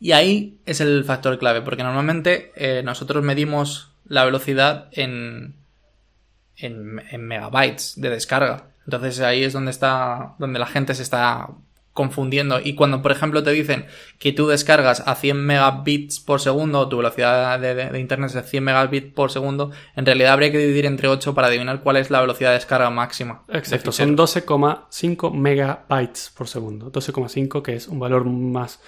Y 0.00 0.12
ahí 0.12 0.60
es 0.64 0.80
el 0.80 1.04
factor 1.04 1.38
clave, 1.38 1.60
porque 1.60 1.82
normalmente 1.82 2.52
eh, 2.56 2.82
nosotros 2.82 3.22
medimos 3.22 3.92
la 4.06 4.24
velocidad 4.24 4.88
en, 4.92 5.56
en, 6.56 7.02
en 7.10 7.26
megabytes 7.26 8.00
de 8.00 8.08
descarga. 8.08 8.68
Entonces 8.86 9.20
ahí 9.20 9.44
es 9.44 9.52
donde 9.52 9.70
está, 9.72 10.36
donde 10.38 10.58
la 10.58 10.66
gente 10.66 10.94
se 10.94 11.02
está 11.02 11.48
confundiendo. 12.02 12.60
Y 12.62 12.74
cuando, 12.76 13.02
por 13.02 13.10
ejemplo, 13.10 13.42
te 13.42 13.50
dicen 13.50 13.86
que 14.20 14.32
tú 14.32 14.46
descargas 14.46 15.02
a 15.06 15.16
100 15.16 15.36
megabits 15.44 16.20
por 16.20 16.40
segundo, 16.40 16.78
o 16.78 16.88
tu 16.88 16.98
velocidad 16.98 17.58
de, 17.58 17.74
de- 17.74 17.90
de 17.90 17.98
internet 18.00 18.32
es 18.34 18.48
100 18.48 18.62
megabits 18.62 19.12
por 19.12 19.32
segundo, 19.32 19.72
en 19.96 20.06
realidad 20.06 20.32
habría 20.32 20.52
que 20.52 20.58
dividir 20.58 20.86
entre 20.86 21.08
8 21.08 21.34
para 21.34 21.48
adivinar 21.48 21.82
cuál 21.82 21.96
es 21.96 22.10
la 22.10 22.20
velocidad 22.20 22.50
de 22.50 22.54
descarga 22.54 22.88
máxima. 22.90 23.42
Exacto, 23.48 23.90
son 23.92 24.16
12,5 24.16 25.32
megabytes 25.34 26.32
por 26.36 26.46
segundo. 26.46 26.90
12,5 26.92 27.62
que 27.62 27.74
es 27.74 27.88
un 27.88 27.98
valor 27.98 28.24
más, 28.26 28.80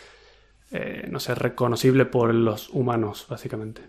eh, 0.71 1.09
no 1.11 1.19
sé, 1.19 1.35
reconocible 1.35 2.05
por 2.07 2.33
los 2.35 2.69
humanos, 2.71 3.27
básicamente. 3.29 3.83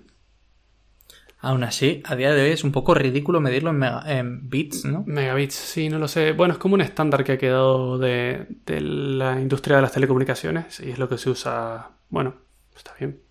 Aún 1.44 1.64
así, 1.64 2.04
a 2.06 2.16
día 2.16 2.32
de 2.34 2.44
hoy 2.44 2.52
es 2.52 2.64
un 2.64 2.72
poco 2.72 2.94
ridículo 2.94 3.42
medirlo 3.42 3.72
en, 3.72 3.78
mega- 3.80 4.04
en 4.06 4.48
bits, 4.50 4.86
¿no? 4.86 5.04
Megabits, 5.08 5.56
sí, 5.56 5.90
no 5.90 5.98
lo 5.98 6.08
sé. 6.08 6.34
Bueno, 6.34 6.54
es 6.54 6.60
como 6.60 6.76
un 6.76 6.82
estándar 6.82 7.24
que 7.24 7.32
ha 7.32 7.38
quedado 7.40 7.98
de, 7.98 8.46
de 8.66 8.80
la 8.82 9.40
industria 9.42 9.78
de 9.78 9.82
las 9.82 9.92
telecomunicaciones 9.92 10.80
y 10.80 10.92
es 10.92 11.00
lo 11.00 11.10
que 11.10 11.18
se 11.18 11.32
usa. 11.32 11.90
Bueno, 12.10 12.36
está 12.76 12.94
bien. 13.00 13.22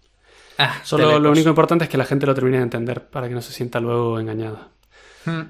Ah, 0.58 0.80
Solo 0.82 1.04
telecos. 1.04 1.22
lo 1.22 1.30
único 1.30 1.48
importante 1.50 1.84
es 1.84 1.90
que 1.90 1.96
la 1.98 2.04
gente 2.04 2.26
lo 2.26 2.34
termine 2.34 2.56
de 2.58 2.64
entender 2.64 3.08
para 3.10 3.28
que 3.28 3.34
no 3.34 3.40
se 3.42 3.52
sienta 3.52 3.78
luego 3.80 4.18
engañada. 4.18 4.68
Hmm. 5.24 5.42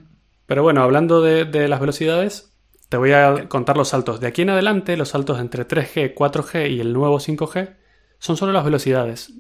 Pero 0.47 0.63
bueno, 0.63 0.83
hablando 0.83 1.23
de, 1.23 1.47
de 1.47 1.67
las 1.67 1.81
velocidades, 1.81 2.53
te 2.91 2.97
voy 2.99 3.13
a 3.13 3.49
contar 3.49 3.77
los 3.79 3.89
saltos. 3.89 4.21
De 4.21 4.27
aquí 4.27 4.43
en 4.43 4.51
adelante, 4.51 4.97
los 4.99 5.09
saltos 5.11 5.41
entre 5.41 5.67
3G, 5.67 6.15
4G 6.15 6.71
y 6.73 6.81
el 6.81 6.93
nuevo 6.93 7.19
5G 7.19 7.77
son 8.19 8.37
solo 8.37 8.53
las 8.53 8.65
velocidades. 8.65 9.33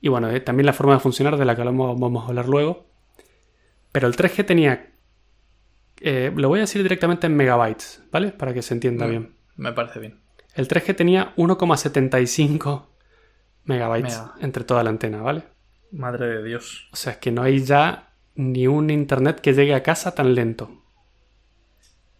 Y 0.00 0.08
bueno, 0.08 0.30
eh, 0.30 0.40
también 0.40 0.66
la 0.66 0.72
forma 0.72 0.94
de 0.94 1.00
funcionar 1.00 1.36
de 1.36 1.44
la 1.44 1.54
que 1.54 1.62
hablamos- 1.62 1.98
vamos 1.98 2.24
a 2.24 2.28
hablar 2.28 2.48
luego. 2.48 2.86
Pero 3.92 4.06
el 4.06 4.16
3G 4.16 4.44
tenía... 4.46 4.92
eh, 6.00 6.32
lo 6.34 6.48
voy 6.48 6.60
a 6.60 6.62
decir 6.62 6.82
directamente 6.82 7.26
en 7.26 7.36
megabytes, 7.36 8.02
¿vale? 8.10 8.32
Para 8.32 8.54
que 8.54 8.62
se 8.62 8.72
entienda 8.74 9.06
Mm. 9.06 9.10
bien. 9.10 9.34
Me 9.56 9.72
parece 9.72 10.00
bien. 10.00 10.20
El 10.54 10.66
3G 10.68 10.94
tenía 10.96 11.34
1,75 11.36 12.86
megabytes 13.64 14.16
Mega. 14.18 14.34
entre 14.40 14.64
toda 14.64 14.82
la 14.82 14.90
antena, 14.90 15.20
¿vale? 15.22 15.42
Madre 15.92 16.26
de 16.28 16.42
Dios. 16.44 16.88
O 16.92 16.96
sea, 16.96 17.12
es 17.12 17.18
que 17.18 17.30
no 17.32 17.42
hay 17.42 17.62
ya 17.62 18.14
ni 18.36 18.66
un 18.66 18.88
internet 18.90 19.40
que 19.40 19.52
llegue 19.52 19.74
a 19.74 19.82
casa 19.82 20.14
tan 20.14 20.34
lento. 20.34 20.70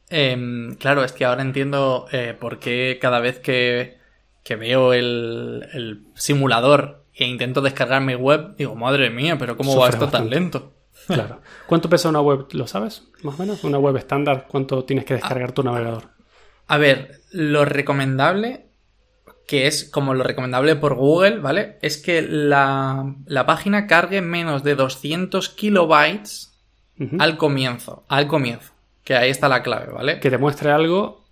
Em, 0.08 0.74
claro, 0.74 1.04
es 1.04 1.12
que 1.12 1.24
ahora 1.24 1.42
entiendo 1.42 2.06
eh, 2.12 2.36
por 2.38 2.58
qué 2.58 2.98
cada 3.00 3.20
vez 3.20 3.38
que, 3.38 3.96
que 4.42 4.56
veo 4.56 4.92
el, 4.92 5.66
el 5.72 6.04
simulador 6.14 6.99
e 7.14 7.26
intento 7.26 7.60
descargar 7.60 8.02
mi 8.02 8.14
web, 8.14 8.56
digo, 8.56 8.74
madre 8.74 9.10
mía, 9.10 9.36
pero 9.38 9.56
¿cómo 9.56 9.76
va 9.76 9.88
esto 9.88 10.08
tan 10.08 10.30
lento? 10.30 10.72
Claro. 11.06 11.40
¿Cuánto 11.66 11.88
pesa 11.88 12.08
una 12.08 12.20
web? 12.20 12.46
¿Lo 12.52 12.66
sabes? 12.66 13.04
Más 13.22 13.34
o 13.34 13.38
menos. 13.38 13.64
Una 13.64 13.78
web 13.78 13.96
estándar. 13.96 14.46
¿Cuánto 14.48 14.84
tienes 14.84 15.04
que 15.04 15.14
descargar 15.14 15.52
tu 15.52 15.62
navegador? 15.62 16.10
A 16.66 16.78
ver, 16.78 17.20
lo 17.32 17.64
recomendable, 17.64 18.66
que 19.46 19.66
es 19.66 19.84
como 19.84 20.14
lo 20.14 20.22
recomendable 20.22 20.76
por 20.76 20.94
Google, 20.94 21.38
¿vale? 21.38 21.78
Es 21.82 21.96
que 21.96 22.22
la, 22.22 23.14
la 23.26 23.46
página 23.46 23.86
cargue 23.86 24.20
menos 24.20 24.62
de 24.62 24.74
200 24.74 25.48
kilobytes 25.48 26.52
al 27.18 27.38
comienzo. 27.38 28.04
Al 28.08 28.26
comienzo. 28.26 28.72
Que 29.02 29.16
ahí 29.16 29.30
está 29.30 29.48
la 29.48 29.62
clave, 29.62 29.92
¿vale? 29.92 30.20
Que 30.20 30.30
te 30.30 30.38
muestre 30.38 30.70
algo 30.70 31.24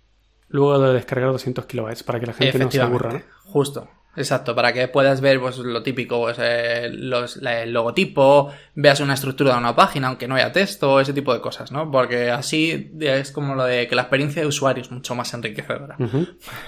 luego 0.49 0.79
de 0.79 0.93
descargar 0.93 1.31
200 1.31 1.65
kilobytes 1.65 2.03
para 2.03 2.19
que 2.19 2.25
la 2.25 2.33
gente 2.33 2.59
no 2.59 2.71
se 2.71 2.81
aburra. 2.81 3.13
¿no? 3.13 3.21
Justo. 3.45 3.87
Exacto, 4.19 4.53
para 4.53 4.73
que 4.73 4.87
puedas 4.89 5.21
ver 5.21 5.39
pues, 5.39 5.57
lo 5.57 5.81
típico, 5.81 6.19
pues, 6.19 6.37
eh, 6.39 6.89
los- 6.91 7.37
la- 7.37 7.63
el 7.63 7.71
logotipo, 7.73 8.51
veas 8.75 8.99
una 8.99 9.13
estructura 9.13 9.53
de 9.53 9.59
una 9.59 9.75
página, 9.75 10.09
aunque 10.09 10.27
no 10.27 10.35
haya 10.35 10.51
texto, 10.51 10.99
ese 10.99 11.13
tipo 11.13 11.33
de 11.33 11.39
cosas, 11.41 11.71
¿no? 11.71 11.89
Porque 11.89 12.29
así 12.29 12.91
es 12.99 13.31
como 13.31 13.55
lo 13.55 13.63
de 13.63 13.87
que 13.87 13.95
la 13.95 14.01
experiencia 14.03 14.41
de 14.41 14.47
usuario 14.47 14.81
es 14.83 14.91
mucho 14.91 15.15
más 15.15 15.33
enriquecedora. 15.33 15.95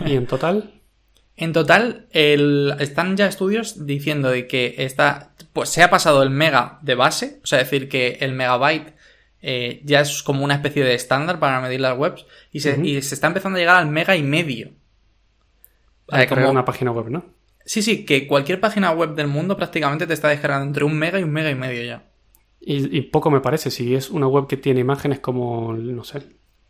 Y 0.06 0.16
en 0.16 0.26
total, 0.28 0.72
En 1.38 1.54
total, 1.54 2.08
el- 2.12 2.76
están 2.80 3.18
ya 3.18 3.26
estudios 3.26 3.86
diciendo 3.88 4.30
de 4.30 4.48
que 4.48 4.76
está, 4.78 5.32
pues 5.54 5.70
se 5.70 5.82
ha 5.82 5.90
pasado 5.90 6.22
el 6.24 6.30
mega 6.30 6.78
de 6.84 6.94
base, 6.96 7.40
o 7.44 7.48
sea, 7.48 7.58
decir 7.60 7.90
que 7.90 8.18
el 8.22 8.34
megabyte 8.34 8.94
eh, 9.42 9.82
ya 9.84 10.02
es 10.02 10.22
como 10.24 10.44
una 10.46 10.54
especie 10.54 10.84
de 10.84 10.94
estándar 10.94 11.40
para 11.40 11.60
medir 11.60 11.80
las 11.82 11.98
webs 11.98 12.26
y 12.52 12.60
se, 12.60 12.80
y 12.86 13.02
se 13.02 13.16
está 13.16 13.26
empezando 13.28 13.58
a 13.58 13.60
llegar 13.60 13.76
al 13.78 13.88
mega 13.88 14.16
y 14.16 14.22
medio. 14.24 14.70
Hay 16.10 16.28
cargar 16.28 16.46
como- 16.46 16.52
una 16.52 16.66
página 16.66 16.92
web, 16.92 17.10
¿no? 17.10 17.26
Sí, 17.66 17.82
sí, 17.82 18.06
que 18.06 18.28
cualquier 18.28 18.60
página 18.60 18.92
web 18.92 19.16
del 19.16 19.28
mundo 19.28 19.56
prácticamente 19.58 20.08
te 20.08 20.14
está 20.14 20.30
descargando 20.30 20.66
entre 20.68 20.84
un 20.84 20.98
mega 20.98 21.20
y 21.20 21.24
un 21.24 21.32
mega 21.32 21.50
y 21.50 21.56
medio 21.56 21.84
ya. 21.84 22.04
Y, 22.60 22.96
y 22.98 23.02
poco 23.02 23.32
me 23.32 23.40
parece. 23.42 23.72
Si 23.72 23.96
es 23.96 24.10
una 24.10 24.28
web 24.28 24.48
que 24.48 24.58
tiene 24.58 24.80
imágenes 24.80 25.20
como, 25.20 25.74
no 25.74 26.04
sé. 26.04 26.24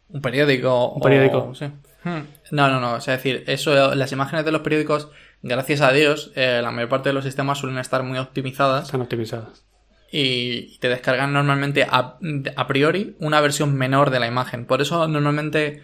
Un 0.09 0.21
periódico. 0.21 0.89
Un 0.93 1.01
periódico. 1.01 1.37
o- 1.49 1.55
sí. 1.55 1.65
Hmm. 2.03 2.21
No, 2.51 2.67
no, 2.69 2.79
no. 2.79 2.93
O 2.93 3.01
sea, 3.01 3.15
es 3.15 3.23
decir, 3.23 3.43
eso, 3.47 3.93
las 3.95 4.11
imágenes 4.11 4.43
de 4.45 4.51
los 4.51 4.61
periódicos, 4.61 5.09
gracias 5.41 5.81
a 5.81 5.91
Dios, 5.91 6.31
eh, 6.35 6.59
la 6.61 6.71
mayor 6.71 6.89
parte 6.89 7.09
de 7.09 7.13
los 7.13 7.23
sistemas 7.23 7.57
suelen 7.59 7.77
estar 7.77 8.03
muy 8.03 8.17
optimizadas 8.17 8.85
Están 8.85 9.01
optimizadas. 9.01 9.65
y 10.11 10.77
te 10.79 10.89
descargan 10.89 11.31
normalmente 11.31 11.83
a, 11.83 12.17
a 12.55 12.67
priori 12.67 13.15
una 13.19 13.39
versión 13.39 13.73
menor 13.75 14.09
de 14.09 14.19
la 14.19 14.27
imagen. 14.27 14.65
Por 14.65 14.81
eso 14.81 15.07
normalmente 15.07 15.81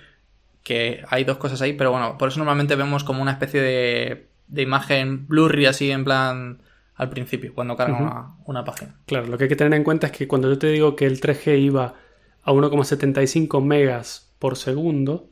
que 0.63 1.01
hay 1.07 1.23
dos 1.23 1.37
cosas 1.37 1.61
ahí, 1.61 1.73
pero 1.73 1.91
bueno, 1.91 2.17
por 2.17 2.29
eso 2.29 2.39
normalmente 2.39 2.75
vemos 2.75 3.03
como 3.03 3.21
una 3.21 3.31
especie 3.31 3.61
de, 3.61 4.27
de 4.47 4.61
imagen 4.61 5.27
blurry 5.27 5.65
así 5.65 5.91
en 5.91 6.03
plan 6.03 6.61
al 6.95 7.09
principio, 7.09 7.53
cuando 7.53 7.75
carga 7.75 7.97
una, 7.97 8.35
una 8.45 8.63
página. 8.63 8.95
Claro, 9.05 9.27
lo 9.27 9.37
que 9.37 9.43
hay 9.43 9.49
que 9.49 9.55
tener 9.55 9.73
en 9.73 9.83
cuenta 9.83 10.07
es 10.07 10.13
que 10.13 10.27
cuando 10.27 10.49
yo 10.49 10.57
te 10.57 10.67
digo 10.67 10.95
que 10.95 11.05
el 11.05 11.21
3G 11.21 11.59
iba 11.59 11.93
a 12.41 12.51
1,75 12.51 13.61
megas 13.63 14.33
por 14.39 14.57
segundo, 14.57 15.29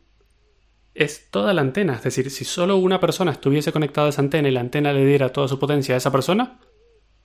es 0.94 1.30
toda 1.30 1.54
la 1.54 1.62
antena. 1.62 1.94
Es 1.94 2.04
decir, 2.04 2.30
si 2.30 2.46
solo 2.46 2.78
una 2.78 3.00
persona 3.00 3.32
estuviese 3.32 3.72
conectada 3.72 4.08
a 4.08 4.10
esa 4.12 4.22
antena 4.22 4.48
y 4.48 4.52
la 4.52 4.62
antena 4.62 4.94
le 4.94 5.06
diera 5.06 5.30
toda 5.30 5.48
su 5.48 5.58
potencia 5.60 5.96
a 5.96 5.98
esa 5.98 6.12
persona, 6.12 6.60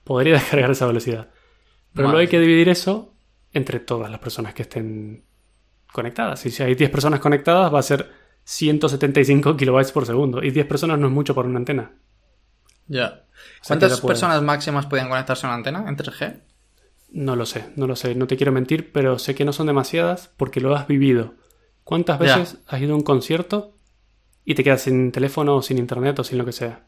podría 0.05 0.35
descargar 0.40 0.70
esa 0.70 0.87
velocidad. 0.87 1.29
Pero 1.92 2.09
luego 2.09 2.20
hay 2.20 2.29
que 2.29 2.40
dividir 2.40 2.68
eso 2.68 3.14
entre 3.53 3.81
todas 3.81 4.11
las 4.11 4.20
personas 4.20 4.55
que 4.55 4.62
estén 4.62 5.24
conectadas. 5.92 6.44
Y 6.46 6.50
si 6.50 6.62
hay 6.62 6.74
10 6.74 6.90
personas 6.90 7.20
conectadas, 7.20 7.72
va 7.72 7.81
a 7.81 7.83
ser 7.83 8.11
175 8.44 9.57
kilobytes 9.57 9.92
por 9.92 10.07
segundo. 10.07 10.42
Y 10.42 10.50
10 10.50 10.66
personas 10.66 10.98
no 10.98 11.07
es 11.07 11.12
mucho 11.12 11.35
por 11.35 11.46
una 11.46 11.59
antena. 11.59 11.92
Ya. 12.87 13.24
O 13.62 13.64
sea, 13.64 13.76
que 13.76 13.81
¿Cuántas 13.81 14.00
personas 14.00 14.42
máximas 14.42 14.87
podían 14.87 15.09
conectarse 15.09 15.46
a 15.46 15.50
una 15.50 15.57
antena 15.57 15.85
en 15.88 15.96
3G? 15.96 16.40
No 17.12 17.37
lo 17.37 17.46
sé, 17.46 17.66
no 17.76 17.87
lo 17.87 17.96
sé, 17.96 18.14
no 18.14 18.26
te 18.26 18.37
quiero 18.37 18.53
mentir, 18.53 18.92
pero 18.92 19.18
sé 19.18 19.35
que 19.35 19.44
no 19.44 19.53
son 19.53 19.66
demasiadas 19.66 20.31
porque 20.37 20.61
lo 20.61 20.74
has 20.74 20.87
vivido. 20.87 21.35
¿Cuántas 21.83 22.18
veces 22.18 22.59
has 22.66 22.81
ido 22.81 22.92
a 22.92 22.96
un 22.96 23.03
concierto 23.03 23.74
y 24.44 24.55
te 24.55 24.62
quedas 24.62 24.83
sin 24.83 25.11
teléfono 25.11 25.57
o 25.57 25.62
sin 25.62 25.79
internet 25.79 26.18
o 26.20 26.24
sin 26.24 26.38
lo 26.38 26.44
que 26.44 26.53
sea? 26.53 26.87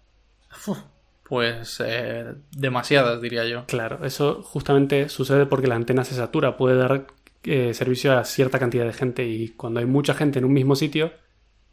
Uf, 0.66 0.78
pues 1.24 1.82
eh, 1.84 2.34
demasiadas, 2.52 3.20
diría 3.20 3.44
yo. 3.46 3.66
Claro, 3.66 4.04
eso 4.04 4.42
justamente 4.42 5.08
sucede 5.08 5.46
porque 5.46 5.66
la 5.66 5.74
antena 5.74 6.04
se 6.04 6.14
satura, 6.14 6.56
puede 6.56 6.76
dar 6.76 7.06
eh, 7.42 7.74
servicio 7.74 8.16
a 8.16 8.24
cierta 8.24 8.60
cantidad 8.60 8.84
de 8.84 8.92
gente 8.92 9.24
y 9.24 9.48
cuando 9.48 9.80
hay 9.80 9.86
mucha 9.86 10.14
gente 10.14 10.38
en 10.38 10.44
un 10.44 10.52
mismo 10.52 10.76
sitio, 10.76 11.12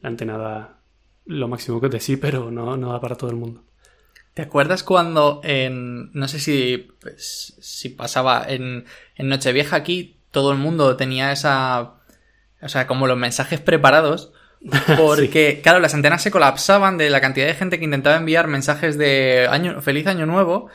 la 0.01 0.09
antena 0.09 0.37
da 0.37 0.79
lo 1.25 1.47
máximo 1.47 1.79
que 1.79 1.89
de 1.89 1.99
sí, 1.99 2.17
pero 2.17 2.51
no, 2.51 2.75
no 2.77 2.91
da 2.91 2.99
para 2.99 3.15
todo 3.15 3.29
el 3.29 3.35
mundo. 3.35 3.63
¿Te 4.33 4.41
acuerdas 4.43 4.83
cuando 4.83 5.41
en. 5.43 6.11
No 6.13 6.27
sé 6.27 6.39
si. 6.39 6.89
pues, 7.01 7.55
si 7.59 7.89
pasaba 7.89 8.45
en, 8.47 8.85
en 9.15 9.27
Nochevieja 9.27 9.75
aquí, 9.75 10.17
todo 10.31 10.51
el 10.51 10.57
mundo 10.57 10.95
tenía 10.95 11.31
esa. 11.31 11.95
O 12.61 12.69
sea, 12.69 12.87
como 12.87 13.07
los 13.07 13.17
mensajes 13.17 13.59
preparados. 13.59 14.31
Porque, 14.97 15.61
claro, 15.63 15.79
las 15.79 15.93
antenas 15.93 16.21
se 16.21 16.31
colapsaban 16.31 16.97
de 16.97 17.09
la 17.09 17.21
cantidad 17.21 17.47
de 17.47 17.53
gente 17.53 17.79
que 17.79 17.85
intentaba 17.85 18.17
enviar 18.17 18.47
mensajes 18.47 18.97
de 18.97 19.47
año, 19.49 19.81
feliz 19.81 20.07
año 20.07 20.25
nuevo. 20.25 20.69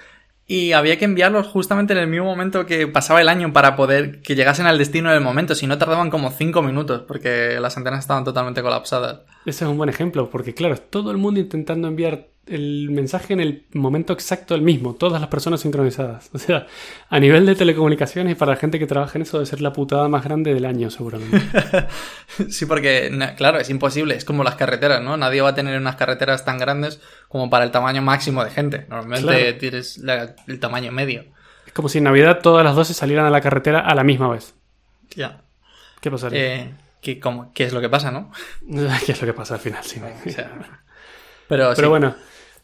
Y 0.46 0.72
había 0.72 0.98
que 0.98 1.06
enviarlos 1.06 1.46
justamente 1.46 1.94
en 1.94 2.00
el 2.00 2.06
mismo 2.06 2.26
momento 2.26 2.66
que 2.66 2.86
pasaba 2.86 3.20
el 3.20 3.28
año 3.28 3.52
para 3.52 3.76
poder 3.76 4.20
que 4.20 4.34
llegasen 4.34 4.66
al 4.66 4.78
destino 4.78 5.10
en 5.10 5.16
el 5.16 5.22
momento. 5.22 5.54
Si 5.54 5.66
no, 5.66 5.78
tardaban 5.78 6.10
como 6.10 6.30
5 6.30 6.62
minutos 6.62 7.02
porque 7.06 7.58
las 7.60 7.76
antenas 7.76 8.00
estaban 8.00 8.24
totalmente 8.24 8.62
colapsadas. 8.62 9.20
Ese 9.46 9.64
es 9.64 9.70
un 9.70 9.78
buen 9.78 9.88
ejemplo, 9.88 10.28
porque 10.30 10.54
claro, 10.54 10.76
todo 10.76 11.10
el 11.10 11.16
mundo 11.16 11.40
intentando 11.40 11.88
enviar 11.88 12.28
el 12.46 12.90
mensaje 12.90 13.32
en 13.32 13.40
el 13.40 13.64
momento 13.72 14.12
exacto 14.12 14.54
el 14.54 14.62
mismo, 14.62 14.94
todas 14.94 15.20
las 15.20 15.30
personas 15.30 15.60
sincronizadas. 15.60 16.30
O 16.34 16.38
sea, 16.38 16.66
a 17.08 17.20
nivel 17.20 17.46
de 17.46 17.54
telecomunicaciones 17.54 18.32
y 18.32 18.34
para 18.34 18.52
la 18.52 18.56
gente 18.56 18.78
que 18.78 18.86
trabaja 18.86 19.16
en 19.16 19.22
eso 19.22 19.38
debe 19.38 19.46
ser 19.46 19.60
la 19.60 19.72
putada 19.72 20.08
más 20.08 20.24
grande 20.24 20.52
del 20.52 20.64
año, 20.66 20.90
seguramente. 20.90 21.40
sí, 22.50 22.66
porque, 22.66 23.10
claro, 23.36 23.58
es 23.58 23.70
imposible, 23.70 24.14
es 24.14 24.24
como 24.24 24.44
las 24.44 24.56
carreteras, 24.56 25.00
¿no? 25.00 25.16
Nadie 25.16 25.40
va 25.40 25.50
a 25.50 25.54
tener 25.54 25.78
unas 25.78 25.96
carreteras 25.96 26.44
tan 26.44 26.58
grandes 26.58 27.00
como 27.28 27.48
para 27.48 27.64
el 27.64 27.70
tamaño 27.70 28.02
máximo 28.02 28.44
de 28.44 28.50
gente. 28.50 28.86
Normalmente 28.90 29.54
tienes 29.54 30.02
el 30.46 30.60
tamaño 30.60 30.92
medio. 30.92 31.24
Es 31.66 31.72
como 31.72 31.88
si 31.88 31.98
en 31.98 32.04
Navidad 32.04 32.40
todas 32.42 32.64
las 32.64 32.76
12 32.76 32.92
salieran 32.92 33.24
a 33.26 33.30
la 33.30 33.40
carretera 33.40 33.80
a 33.80 33.94
la 33.94 34.04
misma 34.04 34.28
vez. 34.28 34.54
Ya. 35.10 35.42
¿Qué 36.00 36.10
pasaría? 36.10 36.56
Eh, 36.56 36.74
¿qué, 37.00 37.20
¿Qué 37.54 37.64
es 37.64 37.72
lo 37.72 37.80
que 37.80 37.88
pasa, 37.88 38.10
no? 38.10 38.30
¿Qué 39.06 39.12
es 39.12 39.20
lo 39.20 39.26
que 39.26 39.32
pasa 39.32 39.54
al 39.54 39.60
final? 39.60 39.82
Sí. 39.84 40.00
pero, 41.48 41.72
pero 41.74 41.88
bueno. 41.88 42.14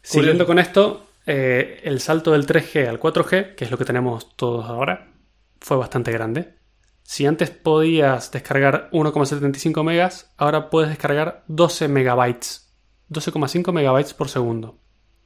Siguiendo 0.01 0.45
con 0.45 0.59
esto, 0.59 1.07
eh, 1.25 1.81
el 1.83 1.99
salto 1.99 2.31
del 2.31 2.45
3G 2.45 2.87
al 2.87 2.99
4G, 2.99 3.55
que 3.55 3.65
es 3.65 3.71
lo 3.71 3.77
que 3.77 3.85
tenemos 3.85 4.35
todos 4.35 4.65
ahora, 4.65 5.11
fue 5.59 5.77
bastante 5.77 6.11
grande. 6.11 6.55
Si 7.03 7.25
antes 7.25 7.49
podías 7.49 8.31
descargar 8.31 8.89
1,75 8.91 9.83
megas, 9.83 10.33
ahora 10.37 10.69
puedes 10.69 10.89
descargar 10.89 11.43
12 11.47 11.87
megabytes. 11.87 12.73
12,5 13.09 13.73
megabytes 13.73 14.13
por 14.13 14.29
segundo. 14.29 14.79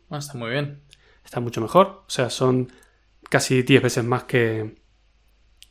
Ah, 0.09 0.17
está 0.17 0.37
muy 0.37 0.49
bien. 0.49 0.81
Está 1.23 1.39
mucho 1.39 1.61
mejor. 1.61 2.03
O 2.07 2.09
sea, 2.09 2.29
son 2.29 2.71
casi 3.29 3.61
10 3.61 3.83
veces 3.83 4.03
más 4.03 4.23
que, 4.23 4.81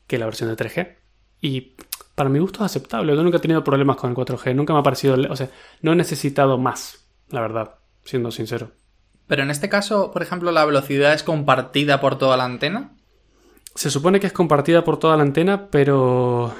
que 0.06 0.18
la 0.18 0.26
versión 0.26 0.48
de 0.48 0.56
3G. 0.56 0.96
Y 1.40 1.76
para 2.14 2.30
mi 2.30 2.38
gusto 2.38 2.60
es 2.60 2.66
aceptable. 2.66 3.14
Yo 3.14 3.22
nunca 3.22 3.38
he 3.38 3.40
tenido 3.40 3.64
problemas 3.64 3.96
con 3.96 4.10
el 4.10 4.16
4G. 4.16 4.54
Nunca 4.54 4.72
me 4.72 4.78
ha 4.78 4.82
parecido... 4.84 5.16
O 5.30 5.36
sea, 5.36 5.50
no 5.82 5.92
he 5.92 5.96
necesitado 5.96 6.58
más, 6.58 7.08
la 7.28 7.40
verdad, 7.40 7.74
siendo 8.04 8.30
sincero. 8.30 8.70
Pero 9.26 9.42
en 9.42 9.50
este 9.50 9.68
caso, 9.68 10.10
por 10.10 10.22
ejemplo, 10.22 10.52
la 10.52 10.64
velocidad 10.64 11.14
es 11.14 11.22
compartida 11.22 12.00
por 12.00 12.18
toda 12.18 12.36
la 12.36 12.44
antena. 12.44 12.92
Se 13.74 13.90
supone 13.90 14.20
que 14.20 14.26
es 14.26 14.32
compartida 14.32 14.84
por 14.84 14.98
toda 14.98 15.16
la 15.16 15.22
antena, 15.22 15.68
pero 15.68 16.54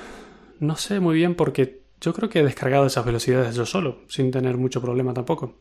no 0.61 0.77
sé 0.77 1.01
muy 1.01 1.15
bien 1.15 1.35
porque 1.35 1.83
yo 2.01 2.13
creo 2.13 2.29
que 2.29 2.41
he 2.41 2.45
descargado 2.45 2.87
esas 2.87 3.05
velocidades 3.05 3.55
yo 3.55 3.67
solo, 3.67 4.01
sin 4.09 4.31
tener 4.31 4.57
mucho 4.57 4.81
problema 4.81 5.15
tampoco. 5.15 5.61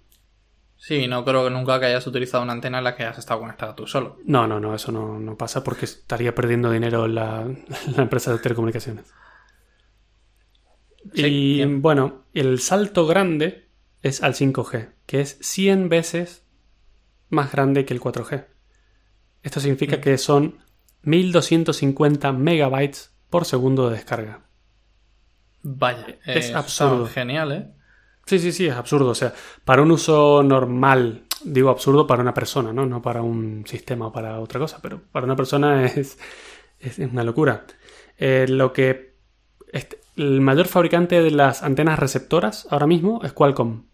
Sí, 0.77 1.07
no 1.07 1.23
creo 1.23 1.45
que 1.45 1.51
nunca 1.51 1.79
que 1.79 1.85
hayas 1.85 2.05
utilizado 2.07 2.43
una 2.43 2.53
antena 2.53 2.79
en 2.79 2.83
la 2.83 2.95
que 2.95 3.03
hayas 3.03 3.17
estado 3.17 3.39
conectado 3.39 3.75
tú 3.75 3.87
solo. 3.87 4.17
No, 4.25 4.47
no, 4.47 4.59
no, 4.59 4.75
eso 4.75 4.91
no, 4.91 5.37
pasa 5.37 5.63
porque 5.63 5.85
estaría 5.85 6.35
perdiendo 6.35 6.71
dinero 6.71 7.07
la, 7.07 7.47
la 7.95 8.03
empresa 8.03 8.31
de 8.31 8.39
telecomunicaciones. 8.39 9.13
y 11.13 11.63
bueno, 11.65 12.25
el 12.33 12.59
salto 12.59 13.05
grande 13.05 13.69
es 14.01 14.21
al 14.23 14.33
5G, 14.33 14.89
que 15.05 15.21
es 15.21 15.37
100 15.41 15.87
veces 15.87 16.42
más 17.33 17.51
grande 17.51 17.85
que 17.85 17.93
el 17.93 18.01
4G. 18.01 18.45
Esto 19.41 19.59
significa 19.59 19.97
mm. 19.97 20.01
que 20.01 20.17
son 20.17 20.59
1250 21.03 22.31
megabytes 22.31 23.13
por 23.29 23.45
segundo 23.45 23.89
de 23.89 23.97
descarga. 23.97 24.41
Vaya, 25.63 26.17
es 26.25 26.49
eh, 26.49 26.55
absurdo. 26.55 27.07
Genial, 27.07 27.51
¿eh? 27.51 27.67
Sí, 28.25 28.39
sí, 28.39 28.51
sí, 28.51 28.67
es 28.67 28.75
absurdo. 28.75 29.09
O 29.09 29.15
sea, 29.15 29.33
para 29.65 29.81
un 29.81 29.91
uso 29.91 30.43
normal, 30.43 31.23
digo 31.43 31.69
absurdo 31.69 32.07
para 32.07 32.21
una 32.21 32.33
persona, 32.33 32.71
¿no? 32.71 32.85
No 32.85 33.01
para 33.01 33.21
un 33.21 33.65
sistema 33.67 34.07
o 34.07 34.11
para 34.11 34.39
otra 34.39 34.59
cosa, 34.59 34.79
pero 34.81 35.01
para 35.11 35.25
una 35.25 35.35
persona 35.35 35.85
es, 35.85 36.17
es 36.79 36.99
una 36.99 37.23
locura. 37.23 37.65
Eh, 38.17 38.45
lo 38.47 38.71
que. 38.71 39.13
Este, 39.71 39.99
el 40.15 40.41
mayor 40.41 40.67
fabricante 40.67 41.21
de 41.21 41.31
las 41.31 41.63
antenas 41.63 41.97
receptoras 41.97 42.67
ahora 42.69 42.87
mismo 42.87 43.21
es 43.23 43.33
Qualcomm. 43.33 43.87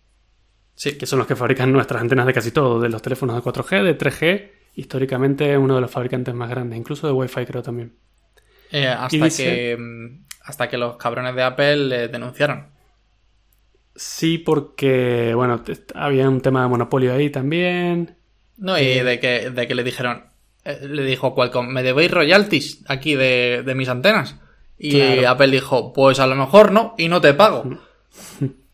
Sí. 0.80 0.98
Que 0.98 1.06
son 1.06 1.20
los 1.20 1.28
que 1.28 1.36
fabrican 1.36 1.74
nuestras 1.74 2.02
antenas 2.02 2.26
de 2.26 2.32
casi 2.32 2.52
todo, 2.52 2.80
de 2.80 2.88
los 2.88 3.02
teléfonos 3.02 3.36
de 3.36 3.42
4G, 3.42 3.84
de 3.84 3.98
3G, 3.98 4.52
históricamente 4.76 5.58
uno 5.58 5.76
de 5.76 5.82
los 5.82 5.92
fabricantes 5.92 6.34
más 6.34 6.50
grandes, 6.50 6.80
incluso 6.80 7.06
de 7.06 7.12
Wi-Fi 7.12 7.46
creo 7.46 7.62
también. 7.62 7.98
Eh, 8.72 8.88
hasta, 8.88 9.30
que, 9.30 9.76
mm, 9.78 10.24
hasta 10.46 10.70
que 10.70 10.78
los 10.78 10.96
cabrones 10.96 11.36
de 11.36 11.44
Apple 11.44 11.76
le 11.76 12.08
denunciaron. 12.08 12.68
Sí, 13.94 14.38
porque, 14.38 15.34
bueno, 15.36 15.62
había 15.96 16.30
un 16.30 16.40
tema 16.40 16.62
de 16.62 16.70
monopolio 16.70 17.14
ahí 17.14 17.30
también. 17.30 18.16
No, 18.56 18.80
y 18.80 18.84
eh, 18.84 19.04
de, 19.04 19.20
que, 19.20 19.50
de 19.50 19.68
que 19.68 19.76
le 19.76 19.84
dijeron, 19.84 20.28
eh, 20.64 20.80
le 20.88 21.04
dijo 21.04 21.36
Qualcomm, 21.36 21.68
me 21.68 21.84
debéis 21.84 22.10
royalties 22.10 22.86
aquí 22.88 23.16
de, 23.16 23.70
mis 23.76 23.90
antenas. 23.90 24.38
Y 24.78 25.26
Apple 25.26 25.52
dijo, 25.52 25.92
pues 25.92 26.22
a 26.22 26.28
lo 26.28 26.38
mejor 26.38 26.72
no, 26.72 26.96
y 26.98 27.10
no 27.10 27.20
te 27.20 27.34
pago. 27.34 27.66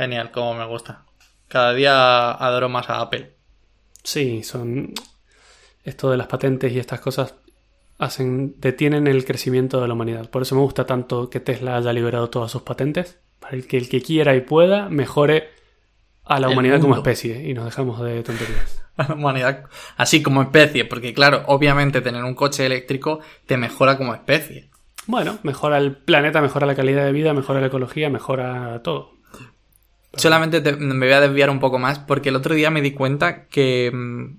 Genial, 0.00 0.30
como 0.30 0.54
me 0.54 0.64
gusta. 0.64 1.04
Cada 1.46 1.74
día 1.74 2.30
adoro 2.30 2.70
más 2.70 2.88
a 2.88 3.02
Apple. 3.02 3.36
Sí, 4.02 4.42
son. 4.42 4.94
Esto 5.84 6.10
de 6.10 6.16
las 6.16 6.26
patentes 6.26 6.72
y 6.72 6.78
estas 6.78 7.00
cosas 7.00 7.34
hacen. 7.98 8.58
detienen 8.60 9.06
el 9.06 9.26
crecimiento 9.26 9.78
de 9.78 9.88
la 9.88 9.92
humanidad. 9.92 10.30
Por 10.30 10.40
eso 10.40 10.54
me 10.54 10.62
gusta 10.62 10.86
tanto 10.86 11.28
que 11.28 11.38
Tesla 11.38 11.76
haya 11.76 11.92
liberado 11.92 12.30
todas 12.30 12.50
sus 12.50 12.62
patentes. 12.62 13.18
Para 13.40 13.60
que 13.60 13.76
el 13.76 13.90
que 13.90 14.00
quiera 14.00 14.34
y 14.34 14.40
pueda 14.40 14.88
mejore 14.88 15.50
a 16.24 16.40
la 16.40 16.48
humanidad 16.48 16.80
como 16.80 16.94
especie. 16.94 17.46
Y 17.46 17.52
nos 17.52 17.66
dejamos 17.66 18.00
de 18.00 18.22
tonterías. 18.22 18.82
A 18.96 19.08
la 19.08 19.14
humanidad 19.16 19.64
así 19.98 20.22
como 20.22 20.40
especie. 20.40 20.86
Porque 20.86 21.12
claro, 21.12 21.42
obviamente 21.46 22.00
tener 22.00 22.24
un 22.24 22.34
coche 22.34 22.64
eléctrico 22.64 23.20
te 23.44 23.58
mejora 23.58 23.98
como 23.98 24.14
especie. 24.14 24.70
Bueno, 25.06 25.38
mejora 25.42 25.76
el 25.76 25.94
planeta, 25.94 26.40
mejora 26.40 26.66
la 26.66 26.74
calidad 26.74 27.04
de 27.04 27.12
vida, 27.12 27.34
mejora 27.34 27.60
la 27.60 27.66
ecología, 27.66 28.08
mejora 28.08 28.80
todo. 28.82 29.19
Solamente 30.14 30.60
me 30.76 31.06
voy 31.06 31.14
a 31.14 31.20
desviar 31.20 31.50
un 31.50 31.60
poco 31.60 31.78
más 31.78 31.98
porque 32.00 32.30
el 32.30 32.36
otro 32.36 32.54
día 32.54 32.70
me 32.70 32.82
di 32.82 32.92
cuenta 32.92 33.46
que 33.46 33.90
mm, 33.92 34.36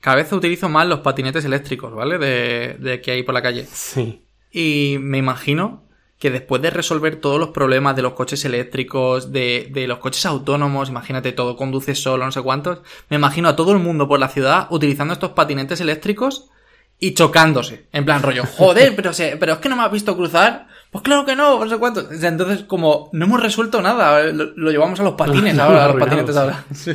cada 0.00 0.16
vez 0.16 0.32
utilizo 0.32 0.68
más 0.68 0.86
los 0.86 1.00
patinetes 1.00 1.44
eléctricos, 1.44 1.94
¿vale? 1.94 2.18
De, 2.18 3.00
que 3.00 3.10
hay 3.12 3.22
por 3.22 3.34
la 3.34 3.42
calle. 3.42 3.66
Sí. 3.72 4.22
Y 4.50 4.96
me 5.00 5.18
imagino 5.18 5.84
que 6.18 6.30
después 6.30 6.60
de 6.60 6.70
resolver 6.70 7.16
todos 7.16 7.38
los 7.38 7.50
problemas 7.50 7.94
de 7.94 8.02
los 8.02 8.14
coches 8.14 8.44
eléctricos, 8.44 9.32
de, 9.32 9.68
de, 9.72 9.86
los 9.86 9.98
coches 9.98 10.26
autónomos, 10.26 10.88
imagínate 10.88 11.32
todo, 11.32 11.56
conduce 11.56 11.94
solo, 11.94 12.24
no 12.24 12.32
sé 12.32 12.42
cuántos, 12.42 12.80
me 13.08 13.16
imagino 13.16 13.48
a 13.48 13.56
todo 13.56 13.72
el 13.72 13.78
mundo 13.78 14.08
por 14.08 14.18
la 14.18 14.28
ciudad 14.28 14.66
utilizando 14.70 15.14
estos 15.14 15.30
patinetes 15.30 15.80
eléctricos 15.80 16.50
y 16.98 17.14
chocándose. 17.14 17.86
En 17.92 18.04
plan 18.04 18.22
rollo, 18.22 18.44
joder, 18.56 18.94
pero, 18.96 19.12
pero 19.38 19.52
es 19.54 19.58
que 19.58 19.68
no 19.68 19.76
me 19.76 19.82
has 19.82 19.92
visto 19.92 20.16
cruzar. 20.16 20.66
Pues 20.90 21.04
claro 21.04 21.26
que 21.26 21.36
no, 21.36 21.62
no 21.62 21.70
sé 21.70 21.78
cuánto. 21.78 22.10
Entonces, 22.10 22.64
como 22.64 23.10
no 23.12 23.26
hemos 23.26 23.42
resuelto 23.42 23.82
nada, 23.82 24.22
lo, 24.32 24.70
llevamos 24.70 24.98
a 25.00 25.02
los 25.02 25.14
patines 25.14 25.58
ahora, 25.58 25.84
a 25.84 25.88
los 25.88 25.96
patinetes 25.98 26.36
ahora. 26.36 26.64
Sí. 26.74 26.92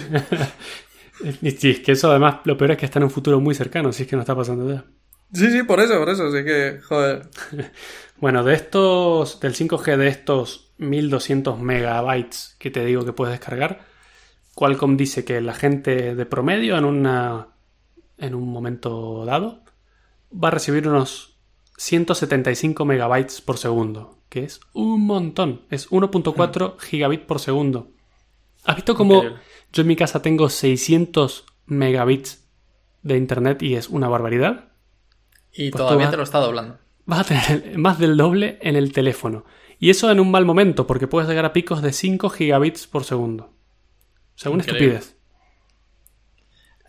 y 1.41 1.47
es 1.47 1.79
que 1.79 1.91
eso 1.91 2.09
además, 2.09 2.37
lo 2.45 2.57
peor 2.57 2.71
es 2.71 2.77
que 2.77 2.85
está 2.85 2.99
en 2.99 3.03
un 3.03 3.11
futuro 3.11 3.39
muy 3.39 3.53
cercano, 3.53 3.91
si 3.91 4.03
es 4.03 4.09
que 4.09 4.15
no 4.15 4.23
está 4.23 4.35
pasando 4.35 4.71
ya. 4.71 4.83
Sí, 5.33 5.51
sí, 5.51 5.63
por 5.63 5.79
eso, 5.79 5.97
por 5.99 6.09
eso, 6.09 6.27
así 6.27 6.43
que, 6.43 6.79
joder. 6.83 7.27
bueno, 8.17 8.43
de 8.43 8.53
estos, 8.55 9.39
del 9.39 9.53
5G, 9.53 9.97
de 9.97 10.07
estos 10.07 10.73
1200 10.77 11.59
megabytes 11.59 12.55
que 12.59 12.71
te 12.71 12.83
digo 12.85 13.05
que 13.05 13.13
puedes 13.13 13.33
descargar, 13.33 13.81
Qualcomm 14.55 14.97
dice 14.97 15.25
que 15.25 15.41
la 15.41 15.53
gente 15.53 16.15
de 16.15 16.25
promedio 16.25 16.77
en 16.77 16.85
una 16.85 17.47
en 18.17 18.35
un 18.35 18.51
momento 18.51 19.25
dado 19.25 19.63
va 20.31 20.49
a 20.49 20.51
recibir 20.51 20.87
unos 20.87 21.32
175 21.77 22.85
megabytes 22.85 23.41
por 23.41 23.57
segundo, 23.57 24.19
que 24.29 24.43
es 24.43 24.59
un 24.73 25.05
montón, 25.05 25.61
es 25.69 25.89
1.4 25.89 26.79
gigabits 26.79 27.25
por 27.25 27.39
segundo. 27.39 27.91
¿Has 28.65 28.75
visto 28.75 28.95
cómo 28.95 29.23
yo 29.73 29.81
en 29.81 29.87
mi 29.87 29.95
casa 29.95 30.21
tengo 30.21 30.49
600 30.49 31.45
megabits 31.65 32.47
de 33.01 33.17
internet 33.17 33.61
y 33.61 33.75
es 33.75 33.89
una 33.89 34.07
barbaridad? 34.07 34.69
Y 35.51 35.71
pues 35.71 35.83
todavía 35.83 36.09
te 36.09 36.17
lo 36.17 36.23
está 36.23 36.39
doblando. 36.39 36.77
Vas 37.05 37.19
a 37.19 37.23
tener 37.23 37.77
más 37.77 37.99
del 37.99 38.17
doble 38.17 38.57
en 38.61 38.75
el 38.75 38.93
teléfono. 38.93 39.45
Y 39.79 39.89
eso 39.89 40.09
en 40.09 40.19
un 40.19 40.31
mal 40.31 40.45
momento, 40.45 40.87
porque 40.87 41.07
puedes 41.07 41.27
llegar 41.27 41.45
a 41.45 41.53
picos 41.53 41.81
de 41.81 41.91
5 41.91 42.29
gigabits 42.29 42.87
por 42.87 43.03
segundo. 43.03 43.53
Según 44.35 44.61
estupidez. 44.61 45.17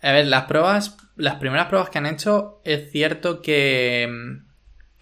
A 0.01 0.11
ver, 0.11 0.27
las 0.27 0.45
pruebas, 0.45 0.97
las 1.15 1.35
primeras 1.35 1.67
pruebas 1.67 1.89
que 1.89 1.97
han 1.97 2.05
hecho, 2.05 2.61
es 2.63 2.91
cierto 2.91 3.41
que 3.41 4.07
mm, 4.09 4.44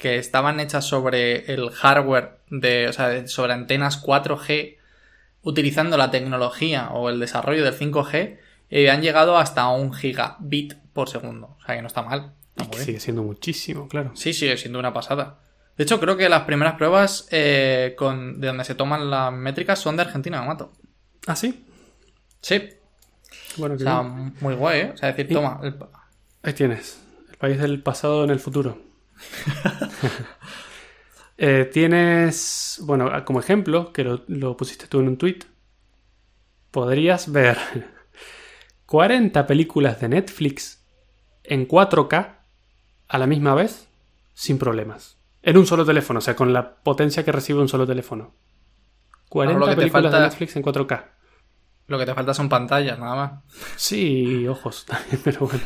que 0.04 0.18
estaban 0.18 0.60
hechas 0.60 0.84
sobre 0.84 1.54
el 1.54 1.70
hardware 1.70 2.40
de, 2.50 2.90
o 2.90 2.92
sea, 2.92 3.26
sobre 3.26 3.54
antenas 3.54 4.04
4G, 4.04 4.76
utilizando 5.44 5.96
la 5.96 6.12
tecnología 6.12 6.90
o 6.90 7.10
el 7.10 7.22
desarrollo 7.22 7.64
del 7.64 7.74
5G, 7.74 8.38
eh, 8.70 8.90
han 8.90 9.02
llegado 9.02 9.38
hasta 9.38 9.66
un 9.70 9.94
gigabit 9.94 10.74
por 10.92 11.08
segundo. 11.08 11.56
O 11.58 11.66
sea 11.66 11.78
que 11.78 11.82
no 11.82 11.88
está 11.88 12.02
mal. 12.02 12.34
sigue 12.76 13.00
siendo 13.00 13.24
muchísimo, 13.24 13.88
claro. 13.88 14.12
Sí, 14.14 14.34
sigue 14.34 14.58
siendo 14.58 14.78
una 14.78 14.92
pasada. 14.92 15.40
De 15.78 15.86
hecho, 15.86 16.02
creo 16.02 16.18
que 16.18 16.28
las 16.28 16.42
primeras 16.42 16.76
pruebas 16.76 17.30
eh, 17.32 17.96
con, 17.98 18.42
de 18.42 18.48
donde 18.48 18.66
se 18.66 18.76
toman 18.76 19.10
las 19.10 19.32
métricas 19.32 19.80
son 19.80 19.96
de 19.96 20.02
Argentina, 20.02 20.42
me 20.42 20.48
mato. 20.48 20.74
¿Ah, 21.28 21.38
sí? 21.38 21.66
Sí. 22.42 22.72
Bueno, 23.56 23.76
o 23.76 23.80
sea, 23.80 24.02
muy 24.02 24.54
guay, 24.56 24.82
¿eh? 24.82 24.92
O 24.96 24.98
sea, 24.98 25.14
decir, 25.14 25.34
toma, 25.34 25.62
Ahí 26.42 26.52
tienes. 26.52 27.00
El 27.32 27.38
país 27.38 27.58
del 27.58 27.82
pasado 27.82 28.26
en 28.26 28.32
el 28.32 28.42
futuro. 28.42 28.92
Eh, 31.36 31.68
tienes, 31.74 32.80
bueno, 32.84 33.12
como 33.26 33.40
ejemplo, 33.40 33.92
que 33.92 34.04
lo, 34.04 34.24
lo 34.28 34.56
pusiste 34.56 34.86
tú 34.88 35.00
en 35.00 35.08
un 35.08 35.18
tweet, 35.18 35.40
podrías 36.72 37.32
ver 37.32 37.58
40 38.86 39.48
películas 39.48 40.00
de 40.00 40.10
Netflix 40.10 40.86
en 41.44 41.68
4K 41.68 42.36
a 43.08 43.18
la 43.18 43.28
misma 43.28 43.56
vez 43.56 43.88
sin 44.36 44.58
problemas. 44.60 45.18
En 45.42 45.58
un 45.58 45.66
solo 45.66 45.84
teléfono, 45.86 46.20
o 46.20 46.22
sea, 46.22 46.36
con 46.36 46.54
la 46.54 46.76
potencia 46.76 47.26
que 47.26 47.32
recibe 47.32 47.60
un 47.60 47.68
solo 47.68 47.86
teléfono. 47.88 48.34
40 49.30 49.60
lo 49.60 49.66
que 49.66 49.72
te 49.72 49.78
películas 49.78 50.04
falta- 50.04 50.20
de 50.20 50.28
Netflix 50.28 50.56
en 50.56 50.64
4K. 50.64 51.04
Lo 51.88 51.98
que 52.00 52.06
te 52.06 52.14
falta 52.14 52.34
son 52.34 52.48
pantallas, 52.48 52.98
nada 52.98 53.16
más. 53.16 53.44
Sí, 53.76 54.48
ojos 54.48 54.86
también, 54.86 55.20
pero 55.24 55.48
bueno. 55.48 55.64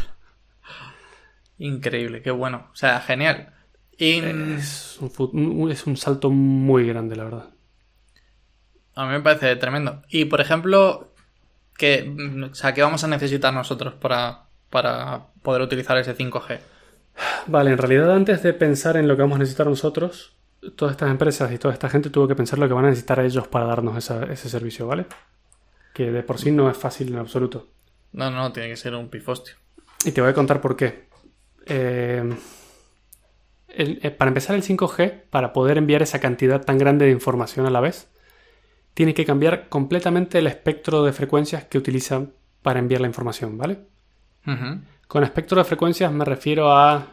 Increíble, 1.60 2.22
qué 2.22 2.32
bueno. 2.32 2.68
O 2.72 2.76
sea, 2.76 3.00
genial. 3.02 3.54
Es 3.98 4.98
un, 5.02 5.72
es 5.72 5.84
salto 6.00 6.30
muy 6.30 6.86
grande, 6.88 7.16
la 7.16 7.24
verdad. 7.24 7.50
a 8.96 9.06
mí 9.06 9.12
me 9.12 9.22
parece 9.22 9.56
tremendo. 9.56 10.02
Y 10.10 10.26
por 10.26 10.42
ejemplo, 10.42 11.12
que, 11.78 12.04
mm, 12.04 12.44
o 12.52 12.56
sea, 12.56 12.74
¿qué 12.74 12.82
vamos 12.82 13.04
a 13.04 13.08
necesitar 13.08 13.54
nosotros 13.54 13.94
para, 13.96 14.44
para 14.70 15.28
poder 15.42 15.62
utilizar 15.62 15.98
ese 15.98 16.16
5G? 16.16 16.60
Vale, 17.48 17.72
en 17.72 17.78
realidad 17.78 18.12
antes 18.16 18.44
de 18.44 18.54
pensar 18.54 18.98
en 18.98 19.08
lo 19.08 19.16
que 19.16 19.24
vamos 19.24 19.38
a 19.38 19.40
necesitar 19.40 19.66
nosotros, 19.68 20.36
todas 20.76 20.92
estas 20.94 21.10
empresas 21.10 21.52
y 21.52 21.58
toda 21.58 21.74
esta 21.74 21.90
gente 21.90 22.10
tuvo 22.12 22.28
que 22.28 22.36
pensar 22.36 22.60
lo 22.60 22.68
que 22.68 22.74
van 22.74 22.86
a 22.86 22.90
necesitar 22.90 23.20
ellos 23.20 23.48
para 23.48 23.66
darnos 23.66 23.98
esa- 23.98 24.26
ese 24.26 24.50
servicio, 24.50 24.86
¿vale? 24.86 25.06
Que 25.94 26.12
de 26.12 26.22
por 26.22 26.38
sí 26.38 26.52
no 26.52 26.70
es 26.70 26.78
fácil 26.78 27.10
en 27.10 27.18
absoluto. 27.18 27.68
No, 28.14 28.30
no, 28.30 28.52
tiene 28.52 28.70
que 28.70 28.76
ser 28.78 28.94
un 28.94 29.10
pifostio. 29.10 29.56
Y 30.06 30.12
te 30.12 30.22
voy 30.22 30.30
a 30.30 30.34
contar 30.34 30.62
por 30.62 30.76
qué. 30.76 31.07
Eh, 31.68 32.24
el- 33.70 34.00
eh, 34.04 34.12
para 34.12 34.30
empezar 34.30 34.56
el 34.56 34.64
5G, 34.64 35.26
para 35.30 35.54
poder 35.54 35.78
enviar 35.78 36.02
esa 36.02 36.20
cantidad 36.20 36.64
tan 36.64 36.78
grande 36.78 37.06
de 37.06 37.12
información 37.12 37.66
a 37.66 37.70
la 37.70 37.80
vez, 37.82 38.10
tiene 38.94 39.14
que 39.14 39.26
cambiar 39.26 39.70
completamente 39.70 40.40
el 40.40 40.48
espectro 40.48 41.04
de 41.04 41.14
frecuencias 41.14 41.66
que 41.66 41.78
utilizan 41.78 42.34
para 42.64 42.80
enviar 42.80 43.02
la 43.02 43.08
información, 43.08 43.58
¿vale? 43.58 43.80
Con 45.08 45.24
espectro 45.24 45.58
de 45.58 45.66
frecuencias 45.66 46.12
me 46.12 46.26
refiero 46.26 46.72
a 46.76 47.08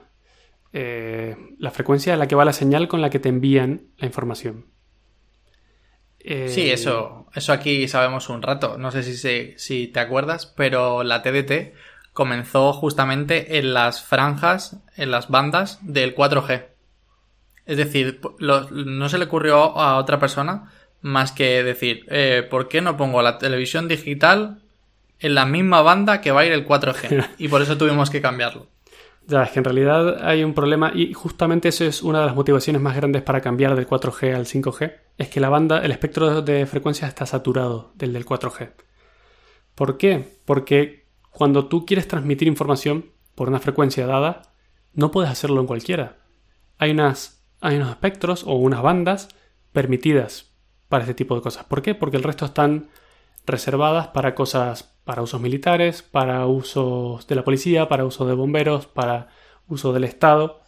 eh, 0.72 1.36
la 1.58 1.70
frecuencia 1.70 2.14
a 2.14 2.16
la 2.16 2.26
que 2.26 2.34
va 2.34 2.44
la 2.44 2.52
señal 2.52 2.88
con 2.88 3.00
la 3.00 3.10
que 3.10 3.18
te 3.20 3.28
envían 3.28 3.82
la 3.98 4.06
información. 4.06 4.66
Eh, 6.20 6.48
Sí, 6.48 6.70
eso, 6.70 7.26
eso 7.34 7.52
aquí 7.52 7.86
sabemos 7.88 8.28
un 8.28 8.42
rato. 8.42 8.78
No 8.78 8.90
sé 8.90 9.02
si, 9.02 9.14
se- 9.16 9.54
si 9.58 9.88
te 9.88 10.00
acuerdas, 10.00 10.46
pero 10.56 11.02
la 11.04 11.22
TDT 11.22 11.74
comenzó 12.14 12.72
justamente 12.72 13.58
en 13.58 13.74
las 13.74 14.02
franjas, 14.02 14.78
en 14.96 15.10
las 15.10 15.28
bandas 15.28 15.78
del 15.82 16.14
4G. 16.14 16.64
Es 17.66 17.76
decir, 17.76 18.20
lo- 18.38 18.70
no 18.70 19.08
se 19.10 19.18
le 19.18 19.24
ocurrió 19.26 19.78
a 19.78 19.96
otra 19.98 20.18
persona 20.18 20.70
más 21.02 21.32
que 21.32 21.62
decir, 21.62 22.06
eh, 22.08 22.46
¿por 22.48 22.68
qué 22.68 22.80
no 22.80 22.96
pongo 22.96 23.20
la 23.20 23.36
televisión 23.38 23.88
digital 23.88 24.62
en 25.18 25.34
la 25.34 25.44
misma 25.44 25.82
banda 25.82 26.20
que 26.22 26.30
va 26.32 26.40
a 26.40 26.46
ir 26.46 26.52
el 26.52 26.66
4G? 26.66 27.28
Y 27.38 27.48
por 27.48 27.60
eso 27.60 27.76
tuvimos 27.76 28.08
que 28.08 28.22
cambiarlo. 28.22 28.68
Ya, 29.26 29.42
es 29.42 29.50
que 29.52 29.58
en 29.58 29.64
realidad 29.64 30.26
hay 30.28 30.44
un 30.44 30.52
problema 30.54 30.92
y 30.94 31.14
justamente 31.14 31.68
eso 31.68 31.84
es 31.84 32.02
una 32.02 32.20
de 32.20 32.26
las 32.26 32.34
motivaciones 32.34 32.80
más 32.82 32.94
grandes 32.94 33.22
para 33.22 33.40
cambiar 33.40 33.74
del 33.74 33.86
4G 33.88 34.34
al 34.34 34.44
5G, 34.46 34.92
es 35.16 35.28
que 35.30 35.40
la 35.40 35.48
banda, 35.48 35.78
el 35.82 35.92
espectro 35.92 36.42
de 36.42 36.66
frecuencias 36.66 37.08
está 37.08 37.24
saturado 37.24 37.92
del 37.94 38.12
del 38.12 38.26
4G. 38.26 38.72
¿Por 39.74 39.96
qué? 39.96 40.38
Porque 40.44 41.03
cuando 41.34 41.66
tú 41.66 41.84
quieres 41.84 42.06
transmitir 42.06 42.46
información 42.46 43.10
por 43.34 43.48
una 43.48 43.58
frecuencia 43.58 44.06
dada, 44.06 44.42
no 44.92 45.10
puedes 45.10 45.30
hacerlo 45.30 45.60
en 45.60 45.66
cualquiera. 45.66 46.18
Hay, 46.78 46.92
unas, 46.92 47.44
hay 47.60 47.76
unos 47.76 47.90
espectros 47.90 48.44
o 48.44 48.54
unas 48.54 48.82
bandas 48.82 49.28
permitidas 49.72 50.52
para 50.88 51.02
este 51.02 51.14
tipo 51.14 51.34
de 51.34 51.42
cosas. 51.42 51.64
¿Por 51.64 51.82
qué? 51.82 51.96
Porque 51.96 52.16
el 52.16 52.22
resto 52.22 52.44
están 52.44 52.88
reservadas 53.46 54.08
para 54.08 54.36
cosas, 54.36 54.94
para 55.04 55.22
usos 55.22 55.40
militares, 55.40 56.02
para 56.02 56.46
usos 56.46 57.26
de 57.26 57.34
la 57.34 57.42
policía, 57.42 57.88
para 57.88 58.04
usos 58.04 58.28
de 58.28 58.34
bomberos, 58.34 58.86
para 58.86 59.28
uso 59.66 59.92
del 59.92 60.04
Estado. 60.04 60.60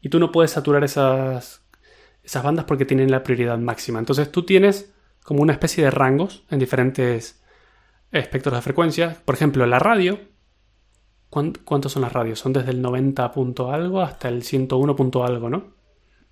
Y 0.00 0.08
tú 0.08 0.18
no 0.18 0.32
puedes 0.32 0.50
saturar 0.50 0.82
esas, 0.82 1.62
esas 2.24 2.42
bandas 2.42 2.64
porque 2.64 2.84
tienen 2.84 3.12
la 3.12 3.22
prioridad 3.22 3.58
máxima. 3.58 4.00
Entonces 4.00 4.32
tú 4.32 4.42
tienes 4.44 4.92
como 5.22 5.42
una 5.42 5.52
especie 5.52 5.84
de 5.84 5.92
rangos 5.92 6.42
en 6.50 6.58
diferentes 6.58 7.39
espectros 8.12 8.54
de 8.54 8.62
frecuencia. 8.62 9.16
Por 9.24 9.34
ejemplo, 9.34 9.66
la 9.66 9.78
radio. 9.78 10.18
¿cuán- 11.28 11.52
¿Cuántos 11.64 11.92
son 11.92 12.02
las 12.02 12.12
radios? 12.12 12.38
Son 12.40 12.52
desde 12.52 12.70
el 12.72 12.82
90 12.82 13.30
punto 13.32 13.70
algo 13.70 14.00
hasta 14.00 14.28
el 14.28 14.42
101 14.42 14.96
punto 14.96 15.24
algo, 15.24 15.48
¿no? 15.48 15.74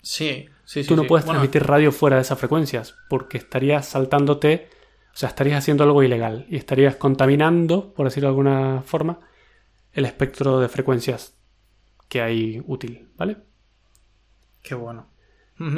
Sí, 0.03 0.47
sí, 0.65 0.83
sí. 0.83 0.89
Tú 0.89 0.97
no 0.97 1.03
sí. 1.03 1.09
puedes 1.09 1.25
Bueno, 1.25 1.39
transmitir 1.41 1.67
radio 1.69 1.93
fuera 1.93 2.17
de 2.17 2.23
esas 2.23 2.39
frecuencias 2.39 2.97
porque 3.09 3.39
estarías 3.39 3.87
saltándote, 3.87 4.69
o 5.15 5.17
sea, 5.17 5.29
estarías 5.29 5.59
haciendo 5.59 5.85
algo 5.85 6.03
ilegal 6.03 6.47
y 6.51 6.57
estarías 6.57 6.97
contaminando, 6.97 7.93
por 7.95 8.07
decirlo 8.07 8.29
de 8.29 8.31
alguna 8.31 8.83
forma, 8.83 9.21
el 9.93 10.05
espectro 10.05 10.59
de 10.61 10.69
frecuencias 10.69 11.37
que 12.09 12.21
hay 12.23 12.63
útil, 12.67 13.09
¿vale? 13.17 13.37
Qué 14.63 14.75
bueno. 14.75 15.09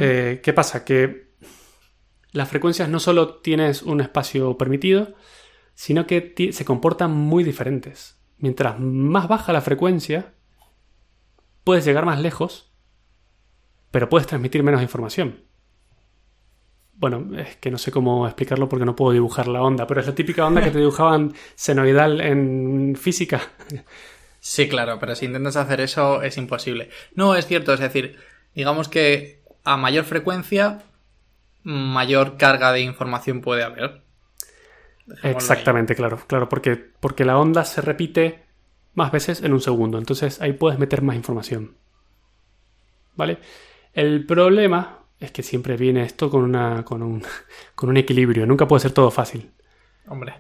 Eh, 0.01 0.41
¿Qué 0.43 0.53
pasa? 0.53 0.85
Que 0.85 1.31
las 2.33 2.49
frecuencias 2.49 2.89
no 2.89 3.01
solo 3.01 3.37
tienes 3.37 3.83
un 3.83 4.01
espacio 4.01 4.57
permitido, 4.59 5.15
sino 5.75 6.07
que 6.07 6.51
se 6.53 6.65
comportan 6.65 7.13
muy 7.13 7.45
diferentes. 7.45 8.21
Mientras 8.39 8.79
más 8.79 9.29
baja 9.29 9.53
la 9.53 9.61
frecuencia, 9.61 10.35
puedes 11.65 11.85
llegar 11.85 12.05
más 12.07 12.21
lejos, 12.21 12.73
pero 13.91 14.09
puedes 14.09 14.27
transmitir 14.27 14.63
menos 14.63 14.83
información. 14.83 15.45
Bueno, 16.95 17.39
es 17.39 17.57
que 17.57 17.71
no 17.71 17.79
sé 17.79 17.91
cómo 17.91 18.27
explicarlo 18.27 18.69
porque 18.69 18.85
no 18.85 18.95
puedo 18.95 19.13
dibujar 19.13 19.49
la 19.49 19.63
onda, 19.63 19.87
pero 19.87 20.01
es 20.01 20.07
la 20.07 20.15
típica 20.15 20.47
onda 20.47 20.63
que 20.63 20.71
te 20.71 20.79
dibujaban 20.81 21.33
senoidal 21.55 22.21
en 22.21 22.95
física. 22.95 23.41
Sí, 24.39 24.69
claro, 24.69 24.99
pero 24.99 25.15
si 25.15 25.27
intentas 25.27 25.57
hacer 25.57 25.81
eso 25.81 26.23
es 26.23 26.37
imposible. 26.37 26.91
No, 27.15 27.35
es 27.35 27.47
cierto, 27.47 27.73
es 27.73 27.81
decir, 27.81 28.19
digamos 28.55 28.89
que 28.89 29.43
a 29.65 29.77
mayor 29.77 30.05
frecuencia, 30.05 30.83
mayor 31.63 32.37
carga 32.37 32.73
de 32.73 32.81
información 32.81 33.41
puede 33.41 33.63
haber. 33.63 34.03
Ahí. 35.23 35.33
Exactamente, 35.33 35.95
claro, 35.95 36.21
claro, 36.27 36.49
porque, 36.49 36.77
porque 36.77 37.25
la 37.25 37.39
onda 37.39 37.65
se 37.65 37.81
repite 37.81 38.45
más 38.95 39.13
veces 39.13 39.43
en 39.43 39.53
un 39.53 39.61
segundo, 39.61 39.99
entonces 39.99 40.41
ahí 40.41 40.53
puedes 40.53 40.79
meter 40.79 41.03
más 41.03 41.17
información. 41.17 41.75
¿Vale? 43.17 43.39
El 43.93 44.25
problema 44.27 45.01
es 45.19 45.31
que 45.33 45.43
siempre 45.43 45.77
viene 45.77 46.03
esto 46.03 46.31
con, 46.31 46.43
una, 46.43 46.85
con, 46.85 47.03
un, 47.03 47.23
con 47.75 47.89
un 47.89 47.97
equilibrio, 47.97 48.47
nunca 48.47 48.67
puede 48.67 48.81
ser 48.81 48.93
todo 48.93 49.11
fácil. 49.11 49.51
Hombre. 50.09 50.35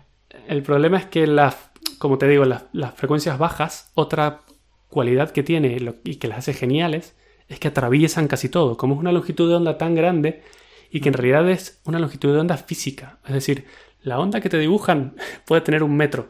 El 0.47 0.63
problema 0.63 0.99
es 0.99 1.07
que 1.07 1.27
las, 1.27 1.71
como 1.99 2.19
te 2.19 2.27
digo, 2.27 2.45
las, 2.45 2.65
las 2.73 2.95
frecuencias 2.95 3.39
bajas, 3.39 3.91
otra 3.95 4.41
cualidad 4.89 5.31
que 5.31 5.43
tiene 5.43 5.79
y 6.05 6.17
que 6.17 6.29
las 6.29 6.39
hace 6.39 6.55
geniales 6.55 7.15
es 7.49 7.59
que 7.59 7.69
atraviesan 7.69 8.29
casi 8.29 8.49
todo. 8.49 8.77
Como 8.77 8.95
es 8.95 9.01
una 9.01 9.13
longitud 9.13 9.49
de 9.49 9.57
onda 9.57 9.79
tan 9.79 9.95
grande 9.95 10.43
y 10.91 11.01
que 11.01 11.09
en 11.09 11.15
realidad 11.15 11.49
es 11.49 11.81
una 11.85 11.99
longitud 11.99 12.33
de 12.33 12.41
onda 12.41 12.57
física. 12.57 13.19
Es 13.27 13.35
decir, 13.35 13.67
la 14.03 14.19
onda 14.19 14.41
que 14.41 14.49
te 14.49 14.59
dibujan 14.59 15.17
puede 15.47 15.63
tener 15.63 15.83
un 15.83 15.97
metro. 15.97 16.29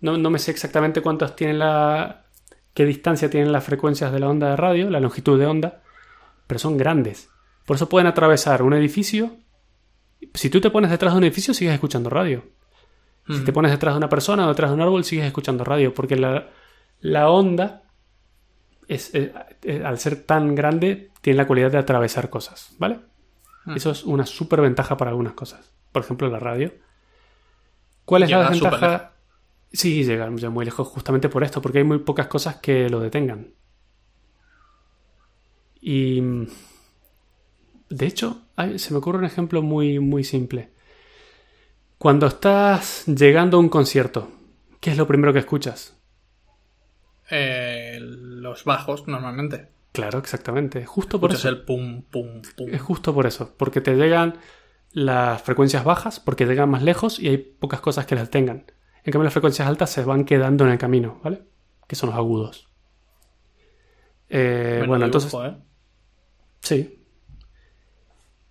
No, 0.00 0.18
no 0.18 0.30
me 0.30 0.38
sé 0.38 0.50
exactamente 0.50 1.00
cuántos 1.00 1.36
tienen 1.36 1.58
la. 1.58 2.26
qué 2.74 2.84
distancia 2.84 3.30
tienen 3.30 3.52
las 3.52 3.64
frecuencias 3.64 4.12
de 4.12 4.20
la 4.20 4.28
onda 4.28 4.50
de 4.50 4.56
radio, 4.56 4.90
la 4.90 5.00
longitud 5.00 5.38
de 5.38 5.46
onda, 5.46 5.82
pero 6.46 6.58
son 6.58 6.76
grandes. 6.76 7.30
Por 7.64 7.76
eso 7.76 7.88
pueden 7.88 8.06
atravesar 8.06 8.62
un 8.62 8.74
edificio. 8.74 9.36
Si 10.34 10.50
tú 10.50 10.60
te 10.60 10.70
pones 10.70 10.90
detrás 10.90 11.12
de 11.12 11.18
un 11.18 11.24
edificio, 11.24 11.54
sigues 11.54 11.74
escuchando 11.74 12.10
radio. 12.10 12.44
Si 13.28 13.40
te 13.40 13.52
pones 13.52 13.72
detrás 13.72 13.94
de 13.94 13.98
una 13.98 14.08
persona 14.08 14.46
o 14.46 14.50
detrás 14.50 14.70
de 14.70 14.76
un 14.76 14.82
árbol, 14.82 15.02
sigues 15.02 15.26
escuchando 15.26 15.64
radio, 15.64 15.92
porque 15.92 16.14
la, 16.14 16.48
la 17.00 17.28
onda, 17.28 17.82
es, 18.86 19.12
eh, 19.16 19.32
eh, 19.62 19.82
al 19.84 19.98
ser 19.98 20.22
tan 20.22 20.54
grande, 20.54 21.10
tiene 21.22 21.38
la 21.38 21.46
cualidad 21.48 21.72
de 21.72 21.78
atravesar 21.78 22.30
cosas, 22.30 22.76
¿vale? 22.78 23.00
Eso 23.74 23.90
es 23.90 24.04
una 24.04 24.26
súper 24.26 24.60
ventaja 24.60 24.96
para 24.96 25.10
algunas 25.10 25.32
cosas. 25.32 25.75
Por 25.96 26.04
ejemplo, 26.04 26.28
la 26.28 26.38
radio. 26.38 26.74
¿Cuál 28.04 28.24
es 28.24 28.30
la 28.30 28.50
desventaja? 28.50 29.12
Sí, 29.72 30.04
llega 30.04 30.30
ya 30.36 30.50
muy 30.50 30.66
lejos 30.66 30.86
justamente 30.88 31.30
por 31.30 31.42
esto, 31.42 31.62
porque 31.62 31.78
hay 31.78 31.84
muy 31.84 32.00
pocas 32.00 32.26
cosas 32.26 32.56
que 32.56 32.90
lo 32.90 33.00
detengan. 33.00 33.54
Y... 35.80 36.20
De 37.88 38.04
hecho, 38.04 38.42
se 38.76 38.92
me 38.92 38.98
ocurre 38.98 39.20
un 39.20 39.24
ejemplo 39.24 39.62
muy, 39.62 39.98
muy 39.98 40.22
simple. 40.22 40.68
Cuando 41.96 42.26
estás 42.26 43.06
llegando 43.06 43.56
a 43.56 43.60
un 43.60 43.70
concierto, 43.70 44.30
¿qué 44.80 44.90
es 44.90 44.98
lo 44.98 45.06
primero 45.06 45.32
que 45.32 45.38
escuchas? 45.38 45.96
Eh, 47.30 47.96
los 48.02 48.64
bajos, 48.64 49.08
normalmente. 49.08 49.70
Claro, 49.92 50.18
exactamente. 50.18 50.84
Justo 50.84 51.18
por 51.18 51.30
Escuchas 51.30 51.52
eso. 51.52 51.56
el 51.56 51.64
pum, 51.64 52.02
pum, 52.02 52.42
pum. 52.54 52.68
Es 52.70 52.82
justo 52.82 53.14
por 53.14 53.24
eso. 53.26 53.54
Porque 53.56 53.80
te 53.80 53.94
llegan 53.94 54.36
las 54.96 55.42
frecuencias 55.42 55.84
bajas, 55.84 56.20
porque 56.20 56.46
llegan 56.46 56.70
más 56.70 56.82
lejos 56.82 57.20
y 57.20 57.28
hay 57.28 57.36
pocas 57.36 57.82
cosas 57.82 58.06
que 58.06 58.14
las 58.14 58.30
tengan. 58.30 58.64
En 59.04 59.12
cambio, 59.12 59.24
las 59.24 59.34
frecuencias 59.34 59.68
altas 59.68 59.90
se 59.90 60.02
van 60.02 60.24
quedando 60.24 60.64
en 60.64 60.70
el 60.70 60.78
camino, 60.78 61.20
¿vale? 61.22 61.42
que 61.86 61.96
son 61.96 62.08
los 62.08 62.16
agudos. 62.16 62.66
Eh, 64.30 64.84
bueno, 64.88 65.04
dibujo, 65.04 65.44
entonces... 65.44 65.60
¿eh? 65.60 65.62
Sí. 66.60 67.04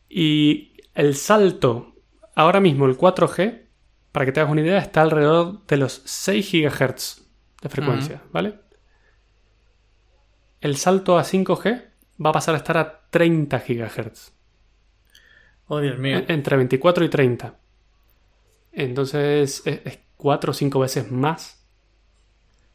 Y 0.08 0.78
el 0.94 1.16
salto, 1.16 1.96
ahora 2.36 2.60
mismo 2.60 2.86
el 2.86 2.96
4G, 2.96 3.64
para 4.12 4.28
que 4.28 4.32
te 4.32 4.40
hagas 4.40 4.52
una 4.52 4.62
idea, 4.62 4.78
está 4.78 5.02
alrededor 5.02 5.66
de 5.66 5.78
los 5.78 6.04
6 6.06 6.52
GHz 6.52 7.28
de 7.64 7.70
frecuencia, 7.70 8.22
¿vale? 8.32 8.60
El 10.62 10.78
salto 10.78 11.18
a 11.18 11.24
5G 11.24 11.86
va 12.24 12.30
a 12.30 12.34
pasar 12.34 12.54
a 12.54 12.60
estar 12.60 12.78
a 12.78 13.08
30 13.10 13.64
GHz. 13.68 14.35
Oh, 15.68 15.80
Dios 15.80 15.98
mío. 15.98 16.18
En- 16.18 16.26
Entre 16.32 16.56
24 16.58 17.04
y 17.06 17.10
30. 17.10 17.56
Entonces 18.72 19.62
es, 19.66 19.86
es 19.86 20.00
4 20.18 20.52
o 20.52 20.54
5 20.54 20.80
veces 20.80 21.12
más. 21.12 21.66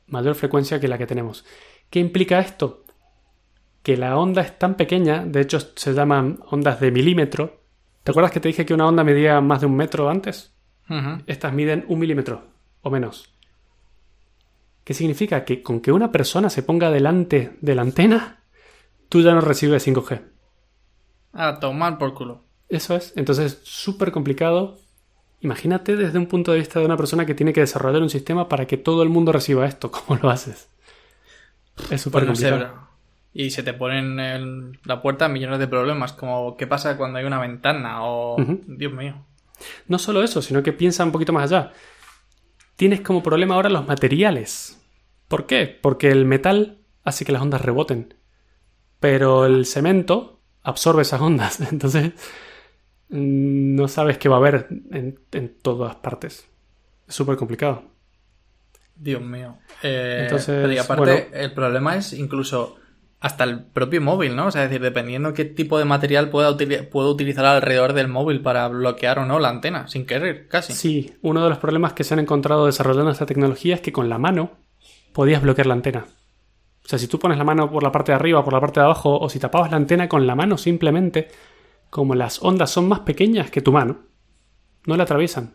Mayor 0.07 0.35
frecuencia 0.35 0.81
que 0.81 0.88
la 0.88 0.98
que 0.98 1.07
tenemos. 1.07 1.44
¿Qué 1.88 2.00
implica 2.00 2.40
esto? 2.40 2.85
Que 3.83 3.96
la 3.96 4.16
onda 4.18 4.42
es 4.42 4.59
tan 4.59 4.74
pequeña, 4.74 5.24
de 5.24 5.40
hecho 5.40 5.59
se 5.76 5.92
llaman 5.94 6.40
ondas 6.50 6.81
de 6.81 6.90
milímetro. 6.90 7.61
¿Te 8.03 8.11
acuerdas 8.11 8.33
que 8.33 8.40
te 8.40 8.48
dije 8.48 8.66
que 8.66 8.74
una 8.74 8.87
onda 8.88 9.05
medía 9.05 9.40
más 9.40 9.61
de 9.61 9.66
un 9.66 9.76
metro 9.76 10.09
antes? 10.11 10.55
Estas 11.26 11.53
miden 11.53 11.85
un 11.88 11.98
milímetro 11.98 12.44
o 12.83 12.90
menos. 12.90 13.33
¿Qué 14.85 14.94
significa? 14.94 15.44
Que 15.44 15.62
con 15.62 15.81
que 15.81 15.92
una 15.92 16.11
persona 16.11 16.50
se 16.50 16.62
ponga 16.62 16.90
delante 16.90 17.57
de 17.61 17.74
la 17.74 17.83
antena, 17.83 18.42
tú 19.09 19.20
ya 19.22 19.33
no 19.35 19.40
recibes 19.40 19.87
5G. 19.87 20.22
A 21.33 21.61
tomar 21.61 21.98
por 21.98 22.14
culo. 22.14 22.44
Eso 22.70 22.96
es. 22.96 23.12
Entonces, 23.16 23.61
súper 23.64 24.12
complicado. 24.12 24.78
Imagínate 25.40 25.96
desde 25.96 26.18
un 26.18 26.26
punto 26.26 26.52
de 26.52 26.59
vista 26.59 26.78
de 26.78 26.87
una 26.87 26.96
persona 26.96 27.26
que 27.26 27.35
tiene 27.35 27.52
que 27.52 27.61
desarrollar 27.61 28.00
un 28.00 28.11
sistema 28.11 28.48
para 28.48 28.66
que 28.66 28.76
todo 28.76 29.02
el 29.02 29.09
mundo 29.09 29.33
reciba 29.33 29.66
esto. 29.66 29.90
¿Cómo 30.06 30.18
lo 30.22 30.30
haces? 30.30 30.68
Es 31.90 32.00
súper 32.00 32.24
Pues 32.24 32.38
complicado. 32.38 32.88
Y 33.33 33.50
se 33.50 33.62
te 33.62 33.74
ponen 33.74 34.18
en 34.18 34.78
la 34.85 35.02
puerta 35.02 35.28
millones 35.28 35.61
de 35.61 35.68
problemas, 35.68 36.12
como 36.12 36.56
qué 36.56 36.66
pasa 36.66 36.96
cuando 36.96 37.18
hay 37.18 37.24
una 37.24 37.38
ventana 37.38 38.04
o... 38.04 38.37
Dios 38.66 38.92
mío. 38.92 39.24
No 39.87 39.98
solo 39.98 40.22
eso, 40.22 40.42
sino 40.42 40.62
que 40.62 40.72
piensa 40.72 41.04
un 41.04 41.12
poquito 41.12 41.33
más 41.33 41.52
allá. 41.52 41.72
Tienes 42.74 43.02
como 43.02 43.22
problema 43.22 43.54
ahora 43.54 43.68
los 43.68 43.87
materiales. 43.87 44.80
¿Por 45.28 45.46
qué? 45.46 45.78
Porque 45.80 46.11
el 46.11 46.24
metal 46.24 46.78
hace 47.04 47.24
que 47.24 47.30
las 47.30 47.42
ondas 47.42 47.62
reboten. 47.62 48.14
Pero 48.98 49.46
el 49.46 49.64
cemento 49.64 50.40
absorbe 50.62 51.02
esas 51.02 51.20
ondas. 51.20 51.61
Entonces, 51.72 52.12
no 53.11 53.88
sabes 53.88 54.18
qué 54.18 54.29
va 54.29 54.37
a 54.37 54.38
haber 54.38 54.68
en, 54.90 55.18
en 55.33 55.55
todas 55.61 55.96
partes. 55.96 56.49
Es 57.09 57.14
súper 57.14 57.37
complicado. 57.37 57.83
Dios 58.94 59.23
mío. 59.23 59.57
Eh, 59.83 60.20
Entonces, 60.25 60.61
pero 60.61 60.73
y 60.73 60.79
aparte, 60.79 61.29
bueno. 61.31 61.44
el 61.44 61.53
problema 61.53 61.96
es 61.96 62.12
incluso 62.12 62.77
hasta 63.18 63.44
el 63.44 63.64
propio 63.64 64.01
móvil, 64.01 64.37
¿no? 64.37 64.46
O 64.46 64.51
sea, 64.51 64.64
es 64.64 64.70
decir, 64.70 64.83
dependiendo 64.83 65.35
qué 65.35 65.44
tipo 65.44 65.79
de 65.79 65.85
material 65.85 66.31
pueda 66.31 66.57
puedo 66.90 67.11
utilizar 67.11 67.44
alrededor 67.44 67.92
del 67.92 68.09
móvil 68.09 68.40
para 68.40 68.68
bloquear 68.68 69.18
o 69.18 69.27
no 69.27 69.38
la 69.38 69.49
antena, 69.49 69.88
sin 69.88 70.07
querer, 70.07 70.49
casi. 70.49 70.73
Sí, 70.73 71.14
uno 71.23 71.42
de 71.42 71.51
los 71.51 71.59
problemas 71.59 71.92
que 71.94 72.05
se 72.05 72.14
han 72.14 72.20
encontrado 72.20 72.66
desarrollando 72.66 73.11
esta 73.11 73.27
tecnología 73.27 73.75
es 73.75 73.81
que 73.81 73.92
con 73.92 74.09
la 74.09 74.18
mano 74.18 74.53
podías 75.12 75.42
bloquear 75.42 75.66
la 75.66 75.75
antena. 75.75 76.07
O 76.85 76.88
sea, 76.88 76.99
si 76.99 77.09
tú 77.09 77.18
pones 77.18 77.38
la 77.38 77.44
mano 77.44 77.70
por 77.70 77.83
la 77.83 77.92
parte 77.92 78.12
de 78.12 78.16
arriba, 78.16 78.42
por 78.44 78.53
la 78.53 78.61
parte 78.61 78.81
de 78.81 78.85
abajo, 78.85 79.18
o 79.18 79.29
si 79.29 79.38
tapabas 79.38 79.70
la 79.70 79.77
antena 79.77 80.09
con 80.09 80.27
la 80.27 80.35
mano 80.35 80.57
simplemente, 80.57 81.29
como 81.90 82.14
las 82.14 82.42
ondas 82.42 82.70
son 82.70 82.88
más 82.88 83.00
pequeñas 83.00 83.50
que 83.50 83.61
tu 83.61 83.72
mano, 83.72 84.00
no 84.87 84.96
la 84.96 85.03
atraviesan. 85.03 85.55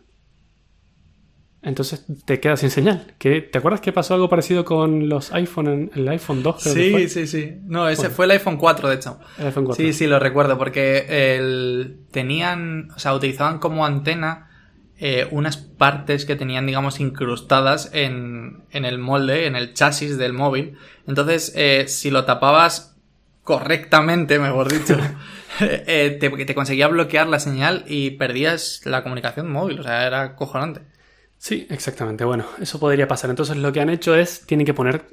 Entonces 1.62 2.04
te 2.26 2.38
quedas 2.38 2.60
sin 2.60 2.70
señal. 2.70 3.14
¿Qué- 3.18 3.40
¿Te 3.40 3.58
acuerdas 3.58 3.80
que 3.80 3.92
pasó 3.92 4.14
algo 4.14 4.28
parecido 4.28 4.64
con 4.64 5.08
los 5.08 5.32
iPhone, 5.32 5.66
en 5.66 5.90
el 5.94 6.08
iPhone 6.08 6.42
2? 6.42 6.62
creo 6.62 6.74
que 6.74 7.08
Sí, 7.08 7.08
sí, 7.08 7.26
sí. 7.26 7.56
No, 7.64 7.88
ese 7.88 8.02
Bueno. 8.02 8.14
fue 8.14 8.24
el 8.26 8.30
iPhone 8.32 8.56
4, 8.56 8.88
de 8.88 8.94
hecho. 8.96 9.18
El 9.38 9.46
iPhone 9.46 9.64
4. 9.64 9.84
Sí, 9.84 9.92
sí, 9.92 10.06
lo 10.06 10.18
recuerdo, 10.20 10.58
porque 10.58 11.34
el... 11.36 12.02
tenían, 12.12 12.90
o 12.94 12.98
sea, 13.00 13.14
utilizaban 13.14 13.58
como 13.58 13.84
antena 13.84 14.50
eh, 14.98 15.26
unas 15.32 15.56
partes 15.56 16.24
que 16.24 16.36
tenían, 16.36 16.66
digamos, 16.66 17.00
incrustadas 17.00 17.90
en, 17.92 18.64
en 18.70 18.84
el 18.84 18.98
molde, 18.98 19.46
en 19.46 19.56
el 19.56 19.74
chasis 19.74 20.18
del 20.18 20.32
móvil. 20.34 20.76
Entonces, 21.08 21.52
eh, 21.56 21.86
si 21.88 22.10
lo 22.10 22.24
tapabas 22.26 22.95
correctamente, 23.46 24.38
mejor 24.40 24.70
dicho, 24.70 24.98
eh, 25.60 26.18
te, 26.20 26.28
te 26.44 26.54
conseguía 26.54 26.88
bloquear 26.88 27.28
la 27.28 27.38
señal 27.40 27.84
y 27.86 28.10
perdías 28.10 28.82
la 28.84 29.02
comunicación 29.04 29.50
móvil, 29.50 29.78
o 29.80 29.82
sea, 29.84 30.06
era 30.06 30.34
cojonante. 30.34 30.82
Sí, 31.38 31.66
exactamente. 31.70 32.24
Bueno, 32.24 32.44
eso 32.60 32.80
podría 32.80 33.06
pasar. 33.06 33.30
Entonces 33.30 33.56
lo 33.56 33.72
que 33.72 33.80
han 33.80 33.88
hecho 33.90 34.14
es, 34.16 34.44
tienen 34.46 34.66
que 34.66 34.74
poner 34.74 35.04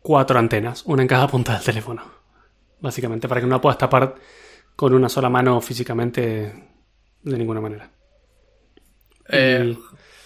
cuatro 0.00 0.38
antenas, 0.38 0.82
una 0.86 1.02
en 1.02 1.08
cada 1.08 1.28
punta 1.28 1.52
del 1.54 1.62
teléfono. 1.62 2.02
Básicamente, 2.80 3.28
para 3.28 3.40
que 3.40 3.46
no 3.46 3.56
la 3.56 3.60
puedas 3.60 3.78
tapar 3.78 4.14
con 4.76 4.94
una 4.94 5.08
sola 5.08 5.28
mano 5.28 5.60
físicamente 5.60 6.70
de 7.22 7.38
ninguna 7.38 7.60
manera. 7.60 7.90
Eh, 9.28 9.74
Y- 9.76 9.78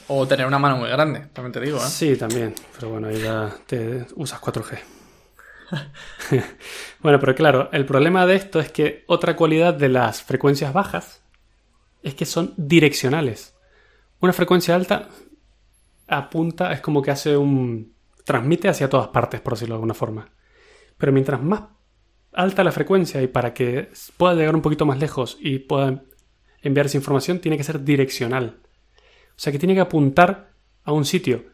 O 0.08 0.26
tener 0.28 0.46
una 0.46 0.58
mano 0.58 0.76
muy 0.78 0.88
grande, 0.88 1.26
también 1.32 1.52
te 1.52 1.60
digo, 1.60 1.78
¿eh? 1.78 1.80
Sí, 1.88 2.16
también. 2.16 2.54
Pero 2.74 2.90
bueno, 2.90 3.08
ahí 3.08 3.20
ya 3.20 3.50
te 3.66 4.06
usas 4.16 4.40
4G. 4.40 4.78
bueno, 7.00 7.20
pero 7.20 7.34
claro, 7.34 7.68
el 7.72 7.84
problema 7.84 8.26
de 8.26 8.36
esto 8.36 8.60
es 8.60 8.70
que 8.70 9.04
otra 9.06 9.36
cualidad 9.36 9.74
de 9.74 9.88
las 9.88 10.22
frecuencias 10.22 10.72
bajas 10.72 11.22
es 12.02 12.14
que 12.14 12.24
son 12.24 12.54
direccionales. 12.56 13.56
Una 14.20 14.32
frecuencia 14.32 14.74
alta 14.74 15.08
apunta, 16.06 16.72
es 16.72 16.80
como 16.80 17.02
que 17.02 17.10
hace 17.10 17.36
un... 17.36 17.94
transmite 18.24 18.68
hacia 18.68 18.88
todas 18.88 19.08
partes, 19.08 19.40
por 19.40 19.54
decirlo 19.54 19.74
de 19.74 19.78
alguna 19.78 19.94
forma. 19.94 20.30
Pero 20.96 21.12
mientras 21.12 21.42
más 21.42 21.62
alta 22.32 22.64
la 22.64 22.72
frecuencia 22.72 23.22
y 23.22 23.26
para 23.26 23.54
que 23.54 23.90
pueda 24.16 24.34
llegar 24.34 24.54
un 24.54 24.62
poquito 24.62 24.86
más 24.86 24.98
lejos 24.98 25.36
y 25.40 25.60
pueda 25.60 26.02
enviar 26.62 26.86
esa 26.86 26.96
información, 26.96 27.40
tiene 27.40 27.56
que 27.56 27.64
ser 27.64 27.84
direccional. 27.84 28.60
O 29.30 29.40
sea 29.40 29.52
que 29.52 29.58
tiene 29.58 29.74
que 29.74 29.80
apuntar 29.80 30.52
a 30.82 30.92
un 30.92 31.04
sitio. 31.04 31.46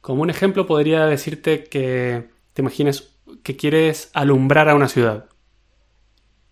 Como 0.00 0.22
un 0.22 0.30
ejemplo 0.30 0.66
podría 0.66 1.06
decirte 1.06 1.64
que 1.64 2.30
te 2.52 2.62
imagines 2.62 3.19
que 3.42 3.56
quieres 3.56 4.10
alumbrar 4.14 4.68
a 4.68 4.74
una 4.74 4.88
ciudad. 4.88 5.26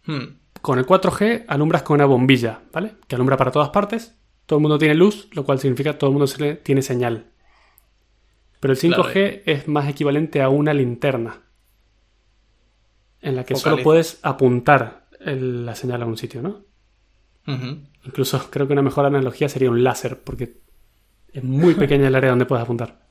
Hmm. 0.07 0.39
Con 0.61 0.79
el 0.79 0.87
4G 0.87 1.45
alumbras 1.49 1.83
con 1.83 1.95
una 1.97 2.07
bombilla, 2.07 2.63
¿vale? 2.73 2.95
Que 3.07 3.15
alumbra 3.15 3.37
para 3.37 3.51
todas 3.53 3.71
partes. 3.71 4.17
Todo 4.47 4.59
el 4.59 4.63
mundo 4.63 4.79
tiene 4.79 4.95
luz, 4.95 5.29
lo 5.33 5.45
cual 5.45 5.59
significa 5.61 5.93
que 5.93 5.99
todo 5.99 6.11
el 6.11 6.15
mundo 6.15 6.27
se 6.27 6.41
le- 6.41 6.55
tiene 6.57 6.83
señal. 6.83 7.27
Pero 8.61 8.73
el 8.73 8.79
5G 8.79 9.13
Claro. 9.13 9.43
es 9.47 9.69
más 9.69 9.89
equivalente 9.89 10.43
a 10.43 10.49
una 10.49 10.75
linterna. 10.75 11.43
En 13.21 13.37
la 13.37 13.45
que 13.45 13.55
solo 13.57 13.83
puedes 13.83 14.19
apuntar 14.23 15.07
el- 15.21 15.67
la 15.67 15.75
señal 15.75 16.03
a 16.03 16.07
un 16.07 16.17
sitio, 16.17 16.43
¿no? 16.43 16.65
Incluso 18.05 18.51
creo 18.51 18.67
que 18.67 18.73
una 18.75 18.83
mejor 18.83 19.07
analogía 19.07 19.49
sería 19.49 19.71
un 19.71 19.83
láser, 19.83 20.21
porque 20.23 20.59
es 21.33 21.43
muy 21.45 21.75
pequeña 21.75 22.09
el 22.09 22.15
área 22.15 22.31
donde 22.31 22.47
puedes 22.47 22.63
apuntar. 22.65 23.08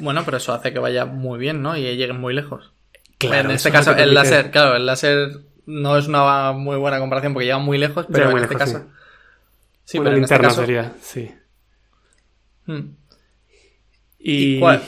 Bueno, 0.00 0.22
pero 0.24 0.36
eso 0.36 0.52
hace 0.52 0.72
que 0.72 0.78
vaya 0.78 1.04
muy 1.04 1.38
bien, 1.38 1.62
¿no? 1.62 1.76
Y 1.76 1.82
lleguen 1.82 2.20
muy 2.20 2.34
lejos. 2.34 2.72
Claro, 3.18 3.48
en 3.48 3.56
este 3.56 3.70
caso, 3.70 3.94
el 3.96 4.14
láser, 4.14 4.50
claro, 4.50 4.76
el 4.76 4.86
láser 4.86 5.40
no 5.66 5.96
es 5.98 6.06
una 6.06 6.52
muy 6.52 6.76
buena 6.76 6.98
comparación 6.98 7.34
porque 7.34 7.46
llega 7.46 7.58
muy 7.58 7.78
lejos, 7.78 8.06
pero 8.10 8.26
Llega 8.26 8.38
en 8.38 8.44
este 8.44 8.54
lejos, 8.54 8.72
caso. 8.72 8.86
Sí, 9.84 9.98
una 9.98 10.10
pero 10.10 10.16
en 10.18 10.24
este 10.24 10.38
caso. 10.38 10.60
sería, 10.60 10.92
sí. 11.00 11.34
Hmm. 12.66 12.90
Y, 14.18 14.56
¿Y 14.56 14.60
cuál? 14.60 14.82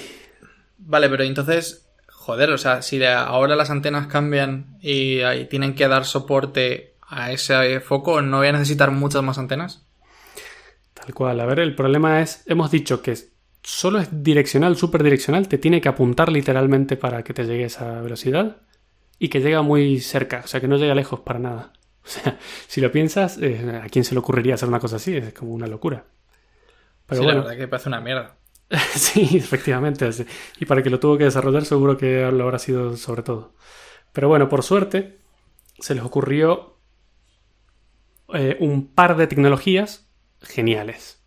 Vale, 0.79 1.09
pero 1.09 1.25
entonces, 1.25 1.91
joder, 2.09 2.51
o 2.51 2.59
sea, 2.59 2.83
si 2.83 3.03
ahora 3.05 3.57
las 3.57 3.71
antenas 3.71 4.07
cambian 4.07 4.79
y, 4.81 5.21
ahí 5.21 5.47
tienen 5.47 5.75
que 5.75 5.89
dar 5.89 6.05
soporte 6.05 6.95
a 7.09 7.33
ese 7.33 7.81
foco, 7.81 8.23
¿no 8.23 8.39
voy 8.39 8.49
a 8.49 8.53
necesitar 8.53 8.91
muchas 8.91 9.23
más 9.23 9.39
antenas? 9.39 9.85
Tal 10.95 11.13
cual. 11.15 11.41
A 11.41 11.47
ver, 11.47 11.61
el 11.61 11.75
problema 11.75 12.21
es, 12.21 12.43
hemos 12.47 12.71
dicho 12.71 13.03
que 13.03 13.17
solo 13.63 13.99
es 13.99 14.09
direccional, 14.23 14.77
súper 14.77 15.03
direccional, 15.03 15.49
te 15.49 15.59
tiene 15.59 15.81
que 15.81 15.89
apuntar 15.89 16.31
literalmente 16.31 16.97
para 16.97 17.23
que 17.23 17.35
te 17.35 17.45
llegue 17.45 17.65
esa 17.65 18.01
velocidad 18.01 18.59
y 19.19 19.29
que 19.29 19.41
llega 19.41 19.63
muy 19.63 20.01
cerca, 20.01 20.43
o 20.45 20.47
sea, 20.47 20.61
que 20.61 20.69
no 20.69 20.77
llega 20.77 20.95
lejos 20.95 21.21
para 21.21 21.39
nada. 21.39 21.73
O 22.03 22.09
sea, 22.09 22.39
si 22.67 22.81
lo 22.81 22.91
piensas, 22.91 23.37
eh, 23.43 23.79
¿a 23.85 23.87
quién 23.91 24.05
se 24.05 24.15
le 24.15 24.21
ocurriría 24.21 24.55
hacer 24.55 24.69
una 24.69 24.81
cosa 24.81 24.97
así? 24.97 25.15
Es 25.15 25.35
como 25.35 25.53
una 25.53 25.67
locura. 25.67 26.07
Pero 27.07 27.21
sí, 27.21 27.25
bueno, 27.27 27.41
la 27.41 27.45
verdad 27.45 27.59
que 27.59 27.69
parece 27.69 27.89
una 27.91 28.01
mierda. 28.01 28.37
sí, 28.95 29.37
efectivamente. 29.37 30.11
sí. 30.13 30.25
Y 30.59 30.65
para 30.65 30.83
que 30.83 30.89
lo 30.89 30.99
tuvo 30.99 31.19
que 31.19 31.25
desarrollar, 31.25 31.67
seguro 31.67 31.99
que 31.99 32.33
lo 32.33 32.45
habrá 32.45 32.59
sido 32.59 32.97
sobre 32.97 33.23
todo. 33.23 33.55
Pero 34.13 34.29
bueno, 34.29 34.49
por 34.49 34.63
suerte, 34.63 35.19
se 35.79 35.95
les 35.95 36.03
ocurrió 36.03 36.79
eh, 38.33 38.57
un 38.61 38.95
par 38.95 39.17
de 39.17 39.27
tecnologías 39.27 40.09
geniales. 40.41 41.23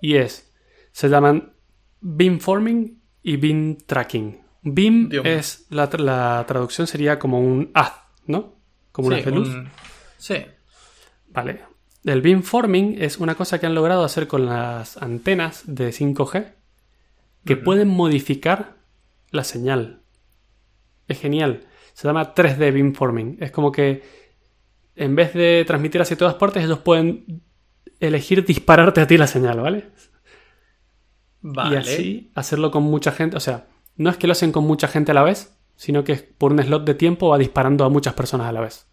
Y 0.00 0.16
es, 0.16 0.53
se 0.94 1.08
llaman 1.08 1.52
beamforming 2.00 3.00
y 3.22 3.36
beam 3.36 3.78
tracking. 3.84 4.40
Mío. 4.62 5.22
es, 5.24 5.66
la, 5.70 5.90
la 5.98 6.44
traducción 6.46 6.86
sería 6.86 7.18
como 7.18 7.40
un 7.40 7.70
haz, 7.74 7.92
¿no? 8.26 8.54
Como 8.92 9.10
Sí, 9.10 9.20
de 9.22 9.30
luz. 9.32 9.48
un- 9.48 9.68
Sí. 10.16 10.36
Vale. 11.30 11.60
El 12.04 12.22
beamforming 12.22 12.96
es 13.02 13.18
una 13.18 13.34
cosa 13.34 13.58
que 13.58 13.66
han 13.66 13.74
logrado 13.74 14.04
hacer 14.04 14.26
con 14.28 14.46
las 14.46 14.96
antenas 14.98 15.64
de 15.66 15.90
5G 15.92 16.54
que 17.44 17.56
pueden 17.56 17.88
modificar 17.88 18.76
la 19.30 19.42
señal. 19.44 20.00
Es 21.08 21.18
genial. 21.20 21.64
Se 21.92 22.06
llama 22.06 22.34
3D 22.34 22.72
beamforming. 22.72 23.38
Es 23.40 23.50
como 23.50 23.72
que 23.72 24.02
en 24.96 25.14
vez 25.16 25.34
de 25.34 25.64
transmitir 25.66 26.00
hacia 26.00 26.16
todas 26.16 26.34
partes, 26.36 26.62
ellos 26.64 26.78
pueden 26.78 27.42
elegir 28.00 28.44
dispararte 28.46 29.00
a 29.00 29.06
ti 29.06 29.18
la 29.18 29.26
señal, 29.26 29.60
¿vale? 29.60 29.88
Vale. 31.46 31.74
Y 31.74 31.78
así 31.78 32.30
hacerlo 32.34 32.70
con 32.70 32.84
mucha 32.84 33.12
gente. 33.12 33.36
O 33.36 33.40
sea, 33.40 33.66
no 33.96 34.08
es 34.08 34.16
que 34.16 34.26
lo 34.26 34.32
hacen 34.32 34.50
con 34.50 34.64
mucha 34.64 34.88
gente 34.88 35.10
a 35.10 35.14
la 35.14 35.22
vez, 35.22 35.54
sino 35.76 36.02
que 36.02 36.14
por 36.16 36.52
un 36.52 36.62
slot 36.62 36.84
de 36.84 36.94
tiempo 36.94 37.28
va 37.28 37.38
disparando 37.38 37.84
a 37.84 37.90
muchas 37.90 38.14
personas 38.14 38.48
a 38.48 38.52
la 38.52 38.62
vez. 38.62 38.86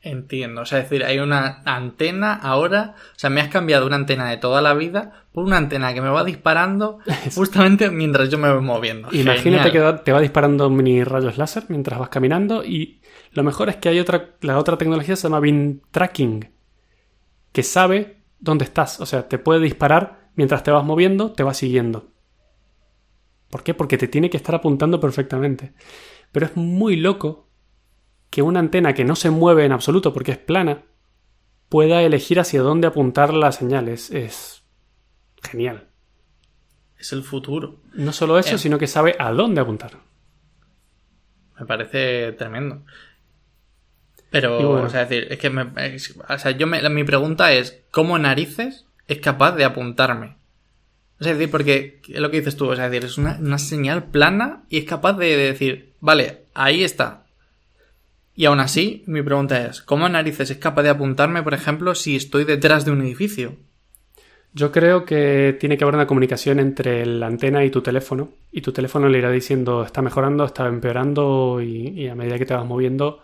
Entiendo, 0.00 0.60
o 0.60 0.64
sea, 0.66 0.78
es 0.78 0.88
decir, 0.88 1.04
hay 1.04 1.18
una 1.18 1.62
antena 1.64 2.34
ahora, 2.34 2.94
o 3.16 3.18
sea, 3.18 3.30
me 3.30 3.40
has 3.40 3.48
cambiado 3.48 3.86
una 3.86 3.96
antena 3.96 4.30
de 4.30 4.36
toda 4.36 4.60
la 4.60 4.74
vida 4.74 5.24
por 5.32 5.44
una 5.44 5.56
antena 5.56 5.92
que 5.92 6.00
me 6.00 6.08
va 6.08 6.22
disparando 6.22 7.00
justamente 7.34 7.90
mientras 7.90 8.28
yo 8.28 8.38
me 8.38 8.52
voy 8.52 8.62
moviendo. 8.62 9.08
Imagínate 9.10 9.72
que 9.72 9.80
te 10.04 10.12
va 10.12 10.20
disparando 10.20 10.70
mini 10.70 11.02
rayos 11.02 11.36
láser 11.38 11.64
mientras 11.68 11.98
vas 11.98 12.10
caminando 12.10 12.62
y 12.62 13.00
lo 13.32 13.42
mejor 13.42 13.70
es 13.70 13.76
que 13.76 13.88
hay 13.88 13.98
otra, 13.98 14.36
la 14.42 14.58
otra 14.58 14.76
tecnología 14.76 15.16
se 15.16 15.24
llama 15.24 15.40
beam 15.40 15.80
tracking, 15.90 16.48
que 17.50 17.62
sabe 17.64 18.18
dónde 18.38 18.66
estás, 18.66 19.00
o 19.00 19.06
sea, 19.06 19.26
te 19.26 19.38
puede 19.38 19.60
disparar 19.60 20.17
mientras 20.38 20.62
te 20.62 20.70
vas 20.70 20.84
moviendo, 20.84 21.32
te 21.32 21.42
va 21.42 21.52
siguiendo. 21.52 22.08
¿Por 23.50 23.62
qué? 23.62 23.74
Porque 23.74 23.98
te 23.98 24.08
tiene 24.08 24.30
que 24.30 24.36
estar 24.38 24.54
apuntando 24.54 25.00
perfectamente. 25.00 25.74
Pero 26.32 26.46
es 26.46 26.56
muy 26.56 26.96
loco 26.96 27.48
que 28.30 28.40
una 28.42 28.60
antena 28.60 28.94
que 28.94 29.04
no 29.04 29.16
se 29.16 29.30
mueve 29.30 29.64
en 29.64 29.72
absoluto 29.72 30.12
porque 30.14 30.32
es 30.32 30.38
plana 30.38 30.84
pueda 31.68 32.02
elegir 32.02 32.40
hacia 32.40 32.62
dónde 32.62 32.86
apuntar 32.86 33.34
las 33.34 33.56
señales. 33.56 34.10
Es 34.10 34.62
genial. 35.42 35.88
Es 36.98 37.12
el 37.12 37.22
futuro. 37.22 37.80
No 37.94 38.12
solo 38.12 38.38
eso, 38.38 38.54
Eh. 38.56 38.58
sino 38.58 38.78
que 38.78 38.86
sabe 38.86 39.14
a 39.18 39.30
dónde 39.32 39.60
apuntar. 39.60 39.92
Me 41.58 41.66
parece 41.66 42.32
tremendo. 42.32 42.84
Pero, 44.30 44.58
bueno. 44.58 44.86
o 44.86 44.88
sea, 44.90 45.02
es 45.02 45.08
decir, 45.08 45.32
es 45.32 45.38
que 45.38 45.50
me, 45.50 45.94
es- 45.94 46.14
o 46.28 46.38
sea, 46.38 46.50
yo 46.52 46.66
me, 46.66 46.86
mi 46.90 47.02
pregunta 47.04 47.52
es, 47.52 47.82
¿cómo 47.90 48.18
narices 48.18 48.84
es 49.08 49.18
capaz 49.18 49.52
de 49.52 49.64
apuntarme? 49.64 50.36
Es 51.18 51.26
decir, 51.26 51.50
porque 51.50 52.00
es 52.06 52.20
lo 52.20 52.30
que 52.30 52.38
dices 52.38 52.56
tú, 52.56 52.72
es 52.72 52.78
decir, 52.78 53.04
es 53.04 53.18
una, 53.18 53.38
una 53.40 53.58
señal 53.58 54.04
plana 54.04 54.62
y 54.68 54.78
es 54.78 54.84
capaz 54.84 55.14
de, 55.14 55.36
de 55.36 55.46
decir, 55.48 55.94
vale, 56.00 56.44
ahí 56.54 56.84
está. 56.84 57.24
Y 58.36 58.44
aún 58.44 58.60
así, 58.60 59.02
mi 59.06 59.20
pregunta 59.22 59.66
es, 59.66 59.82
¿cómo 59.82 60.08
narices 60.08 60.50
es 60.50 60.58
capaz 60.58 60.84
de 60.84 60.90
apuntarme, 60.90 61.42
por 61.42 61.54
ejemplo, 61.54 61.96
si 61.96 62.14
estoy 62.14 62.44
detrás 62.44 62.84
de 62.84 62.92
un 62.92 63.00
edificio? 63.00 63.56
Yo 64.54 64.70
creo 64.70 65.04
que 65.04 65.56
tiene 65.58 65.76
que 65.76 65.84
haber 65.84 65.96
una 65.96 66.06
comunicación 66.06 66.60
entre 66.60 67.04
la 67.04 67.26
antena 67.26 67.64
y 67.64 67.70
tu 67.70 67.82
teléfono. 67.82 68.30
Y 68.52 68.60
tu 68.60 68.72
teléfono 68.72 69.08
le 69.08 69.18
irá 69.18 69.30
diciendo 69.30 69.84
está 69.84 70.02
mejorando, 70.02 70.44
está 70.44 70.66
empeorando 70.68 71.60
y, 71.60 71.88
y 71.88 72.08
a 72.08 72.14
medida 72.14 72.38
que 72.38 72.46
te 72.46 72.54
vas 72.54 72.64
moviendo 72.64 73.22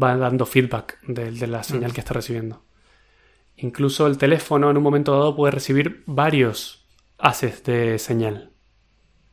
va 0.00 0.16
dando 0.16 0.46
feedback 0.46 0.98
de, 1.06 1.32
de 1.32 1.46
la 1.46 1.62
señal 1.62 1.92
que 1.92 2.00
está 2.00 2.14
recibiendo. 2.14 2.62
Incluso 3.62 4.06
el 4.06 4.16
teléfono 4.16 4.70
en 4.70 4.76
un 4.76 4.82
momento 4.82 5.12
dado 5.12 5.36
puede 5.36 5.52
recibir 5.52 6.02
varios 6.06 6.86
haces 7.18 7.62
de 7.64 7.98
señal. 7.98 8.52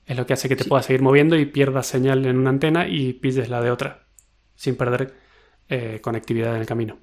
Es 0.06 0.18
lo 0.18 0.26
que 0.26 0.34
hace 0.34 0.50
que 0.50 0.56
te 0.56 0.66
puedas 0.66 0.86
seguir 0.86 1.02
moviendo 1.02 1.38
y 1.38 1.46
pierdas 1.46 1.88
señal 1.88 2.26
en 2.26 2.38
una 2.38 2.50
antena 2.50 2.88
y 2.88 3.14
pilles 3.14 3.50
la 3.50 3.62
de 3.62 3.72
otra, 3.72 4.08
sin 4.56 4.76
perder 4.76 5.14
eh, 5.70 6.00
conectividad 6.02 6.56
en 6.56 6.62
el 6.62 6.68
camino. 6.68 6.98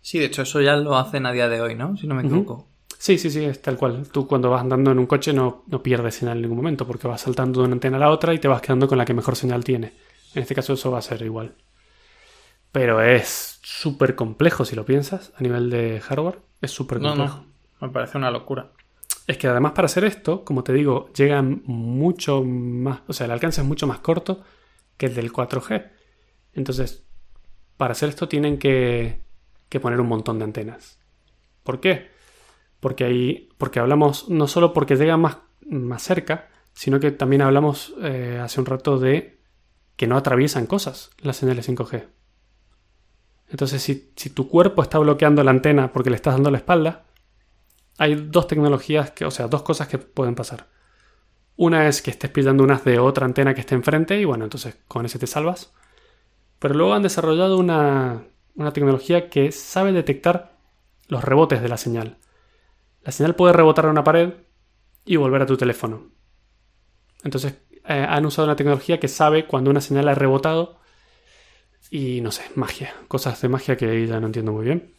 Sí, 0.00 0.18
de 0.18 0.26
hecho, 0.26 0.42
eso 0.42 0.60
ya 0.60 0.76
lo 0.76 0.96
hacen 0.96 1.26
a 1.26 1.32
día 1.32 1.48
de 1.48 1.60
hoy, 1.60 1.74
¿no? 1.74 1.96
Si 1.96 2.06
no 2.06 2.14
me 2.14 2.22
equivoco. 2.22 2.68
Sí, 2.98 3.18
sí, 3.18 3.30
sí, 3.30 3.44
es 3.44 3.60
tal 3.60 3.76
cual. 3.76 4.08
Tú 4.10 4.26
cuando 4.26 4.50
vas 4.50 4.62
andando 4.62 4.90
en 4.92 4.98
un 4.98 5.06
coche 5.06 5.32
no, 5.32 5.64
no 5.66 5.82
pierdes 5.82 6.14
señal 6.14 6.36
en 6.36 6.42
ningún 6.42 6.58
momento 6.58 6.86
porque 6.86 7.08
vas 7.08 7.20
saltando 7.20 7.60
de 7.60 7.66
una 7.66 7.74
antena 7.74 7.96
a 7.96 8.00
la 8.00 8.10
otra 8.10 8.34
y 8.34 8.38
te 8.38 8.48
vas 8.48 8.60
quedando 8.60 8.88
con 8.88 8.98
la 8.98 9.04
que 9.04 9.14
mejor 9.14 9.36
señal 9.36 9.64
tiene. 9.64 9.92
En 10.34 10.42
este 10.42 10.54
caso 10.54 10.72
eso 10.74 10.90
va 10.90 10.98
a 10.98 11.02
ser 11.02 11.22
igual. 11.22 11.54
Pero 12.72 13.02
es 13.02 13.58
súper 13.62 14.14
complejo 14.14 14.64
si 14.64 14.76
lo 14.76 14.84
piensas 14.84 15.32
a 15.36 15.42
nivel 15.42 15.70
de 15.70 16.00
hardware. 16.00 16.38
Es 16.60 16.70
súper 16.70 17.00
No, 17.00 17.10
complejo. 17.10 17.44
no, 17.80 17.86
me 17.86 17.92
parece 17.92 18.18
una 18.18 18.30
locura. 18.30 18.70
Es 19.26 19.38
que 19.38 19.46
además 19.48 19.72
para 19.72 19.86
hacer 19.86 20.04
esto, 20.04 20.44
como 20.44 20.64
te 20.64 20.72
digo, 20.72 21.10
llegan 21.14 21.62
mucho 21.64 22.42
más, 22.42 23.00
o 23.06 23.12
sea, 23.12 23.26
el 23.26 23.32
alcance 23.32 23.60
es 23.60 23.66
mucho 23.66 23.86
más 23.86 23.98
corto 24.00 24.42
que 24.96 25.06
el 25.06 25.14
del 25.14 25.32
4G. 25.32 25.90
Entonces, 26.52 27.04
para 27.76 27.92
hacer 27.92 28.08
esto 28.08 28.28
tienen 28.28 28.58
que, 28.58 29.20
que 29.68 29.80
poner 29.80 30.00
un 30.00 30.08
montón 30.08 30.38
de 30.38 30.44
antenas. 30.44 30.98
¿Por 31.62 31.80
qué? 31.80 32.10
Porque 32.80 33.04
ahí, 33.04 33.48
porque 33.58 33.78
hablamos 33.80 34.28
no 34.28 34.48
solo 34.48 34.72
porque 34.72 34.96
llegan 34.96 35.20
más, 35.20 35.38
más 35.66 36.02
cerca, 36.02 36.48
sino 36.72 36.98
que 37.00 37.10
también 37.12 37.42
hablamos 37.42 37.94
eh, 38.02 38.40
hace 38.42 38.60
un 38.60 38.66
rato 38.66 38.98
de 38.98 39.38
que 39.96 40.06
no 40.06 40.16
atraviesan 40.16 40.66
cosas 40.66 41.10
las 41.18 41.36
señales 41.36 41.68
5G. 41.68 42.06
Entonces, 43.50 43.82
si, 43.82 44.30
tu 44.30 44.48
cuerpo 44.48 44.82
está 44.82 44.98
bloqueando 44.98 45.42
la 45.42 45.50
antena 45.50 45.92
porque 45.92 46.10
le 46.10 46.16
estás 46.16 46.34
dando 46.34 46.50
la 46.50 46.58
espalda, 46.58 47.04
hay 47.98 48.14
dos 48.14 48.46
tecnologías, 48.46 49.10
que, 49.10 49.24
o 49.24 49.30
sea, 49.30 49.48
dos 49.48 49.62
cosas 49.62 49.88
que 49.88 49.98
pueden 49.98 50.34
pasar. 50.34 50.68
Una 51.56 51.88
es 51.88 52.00
que 52.00 52.10
estés 52.10 52.30
pillando 52.30 52.64
unas 52.64 52.84
de 52.84 52.98
otra 52.98 53.26
antena 53.26 53.52
que 53.52 53.60
esté 53.60 53.74
enfrente 53.74 54.18
y 54.18 54.24
bueno, 54.24 54.44
entonces 54.44 54.78
con 54.88 55.04
ese 55.04 55.18
te 55.18 55.26
salvas. 55.26 55.72
Pero 56.58 56.74
luego 56.74 56.94
han 56.94 57.02
desarrollado 57.02 57.58
una, 57.58 58.24
una 58.54 58.72
tecnología 58.72 59.28
que 59.28 59.52
sabe 59.52 59.92
detectar 59.92 60.56
los 61.08 61.24
rebotes 61.24 61.60
de 61.60 61.68
la 61.68 61.76
señal. 61.76 62.18
La 63.02 63.12
señal 63.12 63.34
puede 63.34 63.52
rebotar 63.52 63.86
a 63.86 63.90
una 63.90 64.04
pared 64.04 64.34
y 65.04 65.16
volver 65.16 65.42
a 65.42 65.46
tu 65.46 65.56
teléfono. 65.56 66.08
Entonces 67.24 67.54
eh, 67.84 68.06
han 68.08 68.24
usado 68.24 68.46
una 68.46 68.56
tecnología 68.56 69.00
que 69.00 69.08
sabe 69.08 69.46
cuando 69.46 69.70
una 69.70 69.80
señal 69.80 70.08
ha 70.08 70.14
rebotado 70.14 70.79
y 71.90 72.20
no 72.20 72.30
sé, 72.30 72.44
magia, 72.54 72.94
cosas 73.08 73.40
de 73.42 73.48
magia 73.48 73.76
que 73.76 74.06
ya 74.06 74.20
no 74.20 74.26
entiendo 74.26 74.52
muy 74.52 74.64
bien. 74.64 74.92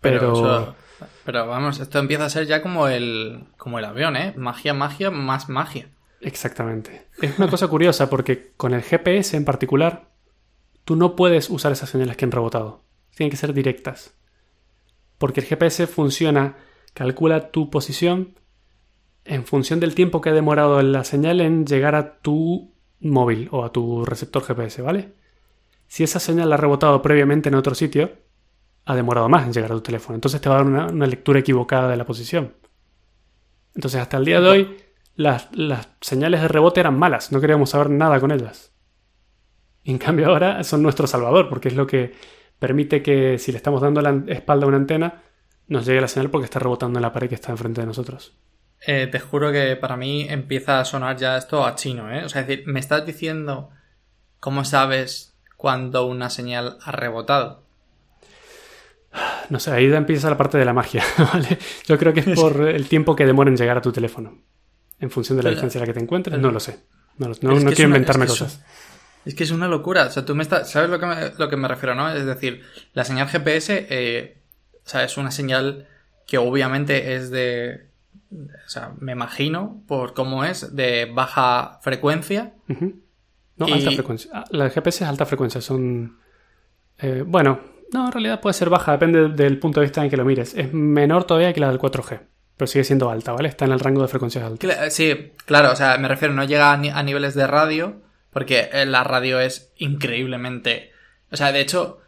Pero, 0.00 0.18
Pero, 0.20 0.32
eso- 0.32 0.74
pero 1.24 1.46
vamos, 1.46 1.80
esto 1.80 1.98
empieza 1.98 2.24
a 2.26 2.30
ser 2.30 2.46
ya 2.46 2.62
como 2.62 2.88
el, 2.88 3.44
como 3.56 3.78
el 3.78 3.84
avión, 3.84 4.16
¿eh? 4.16 4.34
Magia, 4.36 4.74
magia, 4.74 5.10
más 5.10 5.48
magia. 5.48 5.88
Exactamente. 6.20 7.06
Es 7.20 7.38
una 7.38 7.48
cosa 7.48 7.68
curiosa 7.68 8.08
porque 8.10 8.52
con 8.56 8.74
el 8.74 8.82
GPS 8.82 9.36
en 9.36 9.44
particular, 9.44 10.08
tú 10.84 10.96
no 10.96 11.14
puedes 11.16 11.50
usar 11.50 11.72
esas 11.72 11.90
señales 11.90 12.16
que 12.16 12.24
han 12.24 12.32
rebotado. 12.32 12.82
Tienen 13.14 13.30
que 13.30 13.36
ser 13.36 13.52
directas. 13.52 14.14
Porque 15.18 15.40
el 15.40 15.46
GPS 15.46 15.86
funciona, 15.86 16.56
calcula 16.94 17.50
tu 17.50 17.70
posición 17.70 18.38
en 19.24 19.44
función 19.44 19.80
del 19.80 19.94
tiempo 19.94 20.20
que 20.20 20.30
ha 20.30 20.34
demorado 20.34 20.80
la 20.82 21.04
señal 21.04 21.40
en 21.40 21.66
llegar 21.66 21.94
a 21.94 22.18
tu 22.18 22.72
móvil 23.00 23.48
o 23.50 23.64
a 23.64 23.72
tu 23.72 24.04
receptor 24.04 24.42
GPS, 24.44 24.82
¿vale? 24.82 25.12
Si 25.88 26.04
esa 26.04 26.20
señal 26.20 26.48
la 26.48 26.56
ha 26.56 26.58
rebotado 26.58 27.00
previamente 27.02 27.48
en 27.48 27.54
otro 27.54 27.74
sitio, 27.74 28.12
ha 28.84 28.94
demorado 28.94 29.28
más 29.28 29.46
en 29.46 29.52
llegar 29.52 29.72
a 29.72 29.74
tu 29.74 29.80
teléfono. 29.80 30.14
Entonces 30.14 30.40
te 30.40 30.48
va 30.48 30.56
a 30.56 30.64
dar 30.64 30.66
una, 30.66 31.06
lectura 31.06 31.40
equivocada 31.40 31.88
de 31.88 31.96
la 31.96 32.06
posición. 32.06 32.54
Entonces 33.74 34.00
hasta 34.00 34.16
el 34.16 34.24
día 34.24 34.40
de 34.40 34.48
hoy 34.48 34.76
las, 35.14 35.48
las 35.52 35.88
señales 36.00 36.40
de 36.40 36.48
rebote 36.48 36.80
eran 36.80 36.98
malas, 36.98 37.32
no 37.32 37.40
queríamos 37.40 37.70
saber 37.70 37.90
nada 37.90 38.20
con 38.20 38.30
ellas. 38.30 38.72
Y 39.82 39.90
en 39.90 39.98
cambio 39.98 40.26
ahora 40.28 40.64
son 40.64 40.82
nuestro 40.82 41.06
salvador, 41.06 41.48
porque 41.48 41.68
es 41.68 41.74
lo 41.74 41.86
que 41.86 42.14
permite 42.58 43.02
que 43.02 43.38
si 43.38 43.52
le 43.52 43.58
estamos 43.58 43.80
dando 43.80 44.00
la 44.00 44.24
espalda 44.28 44.64
a 44.64 44.68
una 44.68 44.78
antena, 44.78 45.22
nos 45.68 45.86
llegue 45.86 46.00
la 46.00 46.08
señal 46.08 46.30
porque 46.30 46.46
está 46.46 46.58
rebotando 46.58 46.98
en 46.98 47.02
la 47.02 47.12
pared 47.12 47.28
que 47.28 47.34
está 47.34 47.52
enfrente 47.52 47.80
de 47.80 47.86
nosotros. 47.86 48.36
Eh, 48.86 49.06
te 49.06 49.20
juro 49.20 49.52
que 49.52 49.76
para 49.76 49.96
mí 49.96 50.26
empieza 50.28 50.80
a 50.80 50.84
sonar 50.84 51.16
ya 51.16 51.36
esto 51.36 51.64
a 51.64 51.74
chino, 51.74 52.12
¿eh? 52.12 52.24
O 52.24 52.28
sea, 52.28 52.42
es 52.42 52.46
decir, 52.46 52.66
me 52.66 52.80
estás 52.80 53.06
diciendo 53.06 53.70
cómo 54.38 54.64
sabes 54.64 55.35
cuando 55.66 56.06
una 56.06 56.30
señal 56.30 56.78
ha 56.84 56.92
rebotado. 56.92 57.64
No 59.50 59.58
sé, 59.58 59.72
ahí 59.72 59.92
empieza 59.92 60.30
la 60.30 60.36
parte 60.36 60.58
de 60.58 60.64
la 60.64 60.72
magia, 60.72 61.02
¿vale? 61.32 61.58
Yo 61.88 61.98
creo 61.98 62.14
que 62.14 62.20
es 62.20 62.26
por 62.38 62.60
el 62.68 62.86
tiempo 62.88 63.16
que 63.16 63.26
demora 63.26 63.50
en 63.50 63.56
llegar 63.56 63.76
a 63.76 63.80
tu 63.82 63.90
teléfono. 63.90 64.38
En 65.00 65.10
función 65.10 65.36
de 65.36 65.42
la 65.42 65.48
Pero- 65.48 65.56
distancia 65.56 65.78
en 65.78 65.82
la 65.82 65.86
que 65.88 65.92
te 65.98 66.04
encuentres, 66.04 66.38
no 66.38 66.52
lo 66.52 66.60
sé. 66.60 66.78
No, 67.18 67.32
quiero 67.34 67.82
inventarme 67.88 68.26
es 68.26 68.30
que 68.30 68.34
es 68.34 68.40
cosas. 68.42 68.64
Es 69.24 69.34
que 69.34 69.42
es 69.42 69.50
una 69.50 69.66
locura. 69.66 70.04
O 70.06 70.10
sea, 70.10 70.24
tú 70.24 70.36
me 70.36 70.44
estás. 70.44 70.70
¿Sabes 70.70 70.88
lo 70.88 71.00
que 71.00 71.06
me, 71.06 71.16
lo 71.36 71.48
que 71.48 71.56
me 71.56 71.66
refiero, 71.66 71.96
no? 71.96 72.08
Es 72.14 72.24
decir, 72.24 72.62
la 72.94 73.04
señal 73.04 73.26
GPS, 73.26 73.88
eh, 73.90 74.38
o 74.84 74.88
sea, 74.88 75.02
es 75.02 75.16
una 75.16 75.32
señal 75.32 75.88
que 76.28 76.38
obviamente 76.38 77.16
es 77.16 77.30
de. 77.32 77.88
O 78.30 78.68
sea, 78.68 78.92
me 79.00 79.10
imagino, 79.10 79.82
por 79.88 80.14
cómo 80.14 80.44
es, 80.44 80.76
de 80.76 81.06
baja 81.12 81.80
frecuencia. 81.82 82.52
Ujú. 82.68 83.00
No, 83.56 83.68
Y- 83.68 83.72
alta 83.72 83.90
frecuencia. 83.92 84.30
Ah, 84.34 84.44
La 84.50 84.64
de 84.64 84.70
GPS 84.70 85.04
es 85.04 85.08
alta 85.10 85.24
frecuencia, 85.26 85.60
son... 85.60 86.18
eh, 86.98 87.22
bueno, 87.26 87.60
no, 87.92 88.06
en 88.06 88.12
realidad 88.12 88.40
puede 88.40 88.54
ser 88.54 88.68
baja, 88.68 88.92
depende 88.92 89.28
del 89.28 89.58
punto 89.58 89.80
de 89.80 89.86
vista 89.86 90.02
en 90.04 90.10
que 90.10 90.16
lo 90.16 90.24
mires. 90.24 90.54
Es 90.54 90.72
menor 90.72 91.24
todavía 91.24 91.52
que 91.52 91.60
la 91.60 91.68
del 91.68 91.78
4G, 91.78 92.20
pero 92.56 92.66
sigue 92.66 92.84
siendo 92.84 93.08
alta, 93.10 93.32
¿vale? 93.32 93.48
Está 93.48 93.64
en 93.64 93.72
el 93.72 93.80
rango 93.80 94.02
de 94.02 94.08
frecuencias 94.08 94.44
altas. 94.44 94.92
Sí, 94.92 95.32
claro, 95.44 95.72
o 95.72 95.76
sea, 95.76 95.96
me 95.98 96.08
refiero, 96.08 96.34
no 96.34 96.44
llega 96.44 96.72
a, 96.72 96.76
ni- 96.76 96.90
a 96.90 97.02
niveles 97.02 97.34
de 97.34 97.46
radio, 97.46 98.02
porque 98.30 98.68
eh, 98.72 98.84
la 98.86 99.04
radio 99.04 99.40
es 99.40 99.72
increíblemente. 99.76 100.90
O 101.30 101.36
sea, 101.36 101.52
de 101.52 101.60
hecho, 101.60 101.98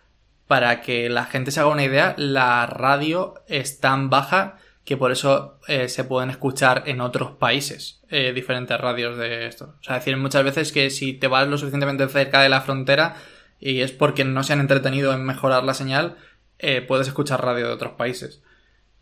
para 0.47 0.81
que 0.81 1.09
la 1.09 1.25
gente 1.25 1.51
se 1.51 1.61
haga 1.61 1.69
una 1.71 1.85
idea, 1.85 2.15
la 2.19 2.67
radio 2.67 3.35
es 3.47 3.81
tan 3.81 4.11
baja 4.11 4.57
que 4.89 4.97
por 4.97 5.13
eso 5.13 5.61
eh, 5.69 5.91
se 5.91 6.03
pueden 6.05 6.31
escuchar 6.31 6.85
en 6.87 7.03
otros 7.03 7.33
países 7.33 8.01
eh, 8.09 8.33
diferentes 8.33 8.81
radios 8.81 9.19
de 9.19 9.47
esto. 9.47 9.75
O 9.79 9.83
sea, 9.83 9.97
decir 9.97 10.17
muchas 10.17 10.43
veces 10.45 10.73
que 10.73 10.89
si 10.89 11.13
te 11.13 11.29
vas 11.29 11.47
lo 11.47 11.59
suficientemente 11.59 12.09
cerca 12.09 12.41
de 12.41 12.49
la 12.49 12.63
frontera 12.63 13.17
y 13.61 13.83
es 13.83 13.93
porque 13.93 14.25
no 14.25 14.43
se 14.45 14.55
han 14.55 14.61
entretenido 14.61 15.13
en 15.13 15.27
mejorar 15.27 15.63
la 15.63 15.75
señal, 15.75 16.17
eh, 16.59 16.81
puedes 16.81 17.07
escuchar 17.07 17.45
radio 17.45 17.67
de 17.67 17.75
otros 17.75 17.93
países. 17.99 18.41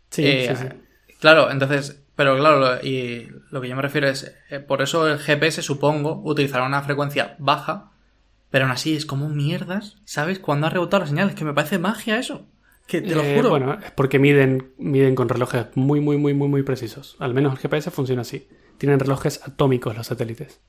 Sí, 0.09 0.23
sí, 0.45 0.55
sí. 0.57 0.65
Claro, 1.21 1.51
entonces, 1.51 2.03
pero 2.17 2.35
claro, 2.35 2.59
lo, 2.59 2.85
y 2.85 3.31
lo 3.49 3.61
que 3.61 3.69
yo 3.69 3.75
me 3.77 3.81
refiero 3.81 4.09
es, 4.09 4.35
por 4.67 4.81
eso 4.81 5.07
el 5.07 5.19
GPS 5.19 5.61
supongo 5.61 6.21
utilizará 6.21 6.65
una 6.65 6.81
frecuencia 6.81 7.37
baja, 7.39 7.91
pero 8.49 8.65
aún 8.65 8.73
así 8.73 8.93
es 8.93 9.05
como 9.05 9.29
mierdas, 9.29 9.95
¿sabes? 10.03 10.39
Cuando 10.39 10.67
ha 10.67 10.69
rebotado 10.69 11.03
la 11.03 11.09
señal, 11.09 11.29
es 11.29 11.35
que 11.35 11.45
me 11.45 11.53
parece 11.53 11.79
magia 11.79 12.19
eso. 12.19 12.45
Que 12.87 13.01
te 13.01 13.13
lo 13.13 13.21
Eh, 13.21 13.35
juro. 13.35 13.49
Bueno, 13.49 13.73
es 13.83 13.91
porque 13.91 14.17
miden, 14.17 14.73
miden 14.77 15.13
con 15.15 15.27
relojes 15.29 15.65
muy, 15.75 15.99
muy, 15.99 16.17
muy, 16.17 16.33
muy, 16.33 16.47
muy 16.47 16.63
precisos. 16.63 17.15
Al 17.19 17.33
menos 17.33 17.51
el 17.53 17.59
GPS 17.59 17.91
funciona 17.91 18.21
así. 18.21 18.47
Tienen 18.77 18.99
relojes 18.99 19.41
atómicos 19.45 19.95
los 19.95 20.07
satélites. 20.07 20.61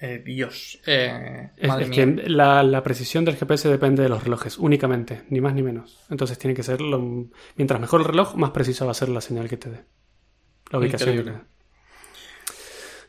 Eh, 0.00 0.22
Dios. 0.24 0.80
Eh, 0.86 1.50
Es, 1.56 1.68
madre 1.68 1.84
es 1.84 1.90
mía. 1.90 2.04
que 2.16 2.28
la, 2.28 2.62
la 2.62 2.82
precisión 2.82 3.24
del 3.24 3.36
GPS 3.36 3.68
depende 3.68 4.02
de 4.02 4.08
los 4.08 4.24
relojes, 4.24 4.58
únicamente, 4.58 5.22
ni 5.30 5.40
más 5.40 5.54
ni 5.54 5.62
menos. 5.62 6.00
Entonces 6.10 6.38
tiene 6.38 6.54
que 6.54 6.62
ser 6.64 6.80
lo- 6.80 7.28
mientras 7.54 7.80
mejor 7.80 8.00
el 8.00 8.06
reloj, 8.08 8.34
más 8.34 8.50
precisa 8.50 8.84
va 8.84 8.90
a 8.90 8.94
ser 8.94 9.08
la 9.08 9.20
señal 9.20 9.48
que 9.48 9.56
te 9.56 9.70
dé. 9.70 9.84
La 10.70 10.78
ubicación 10.80 11.16
que 11.16 11.22
te 11.22 11.30
dé. 11.30 11.38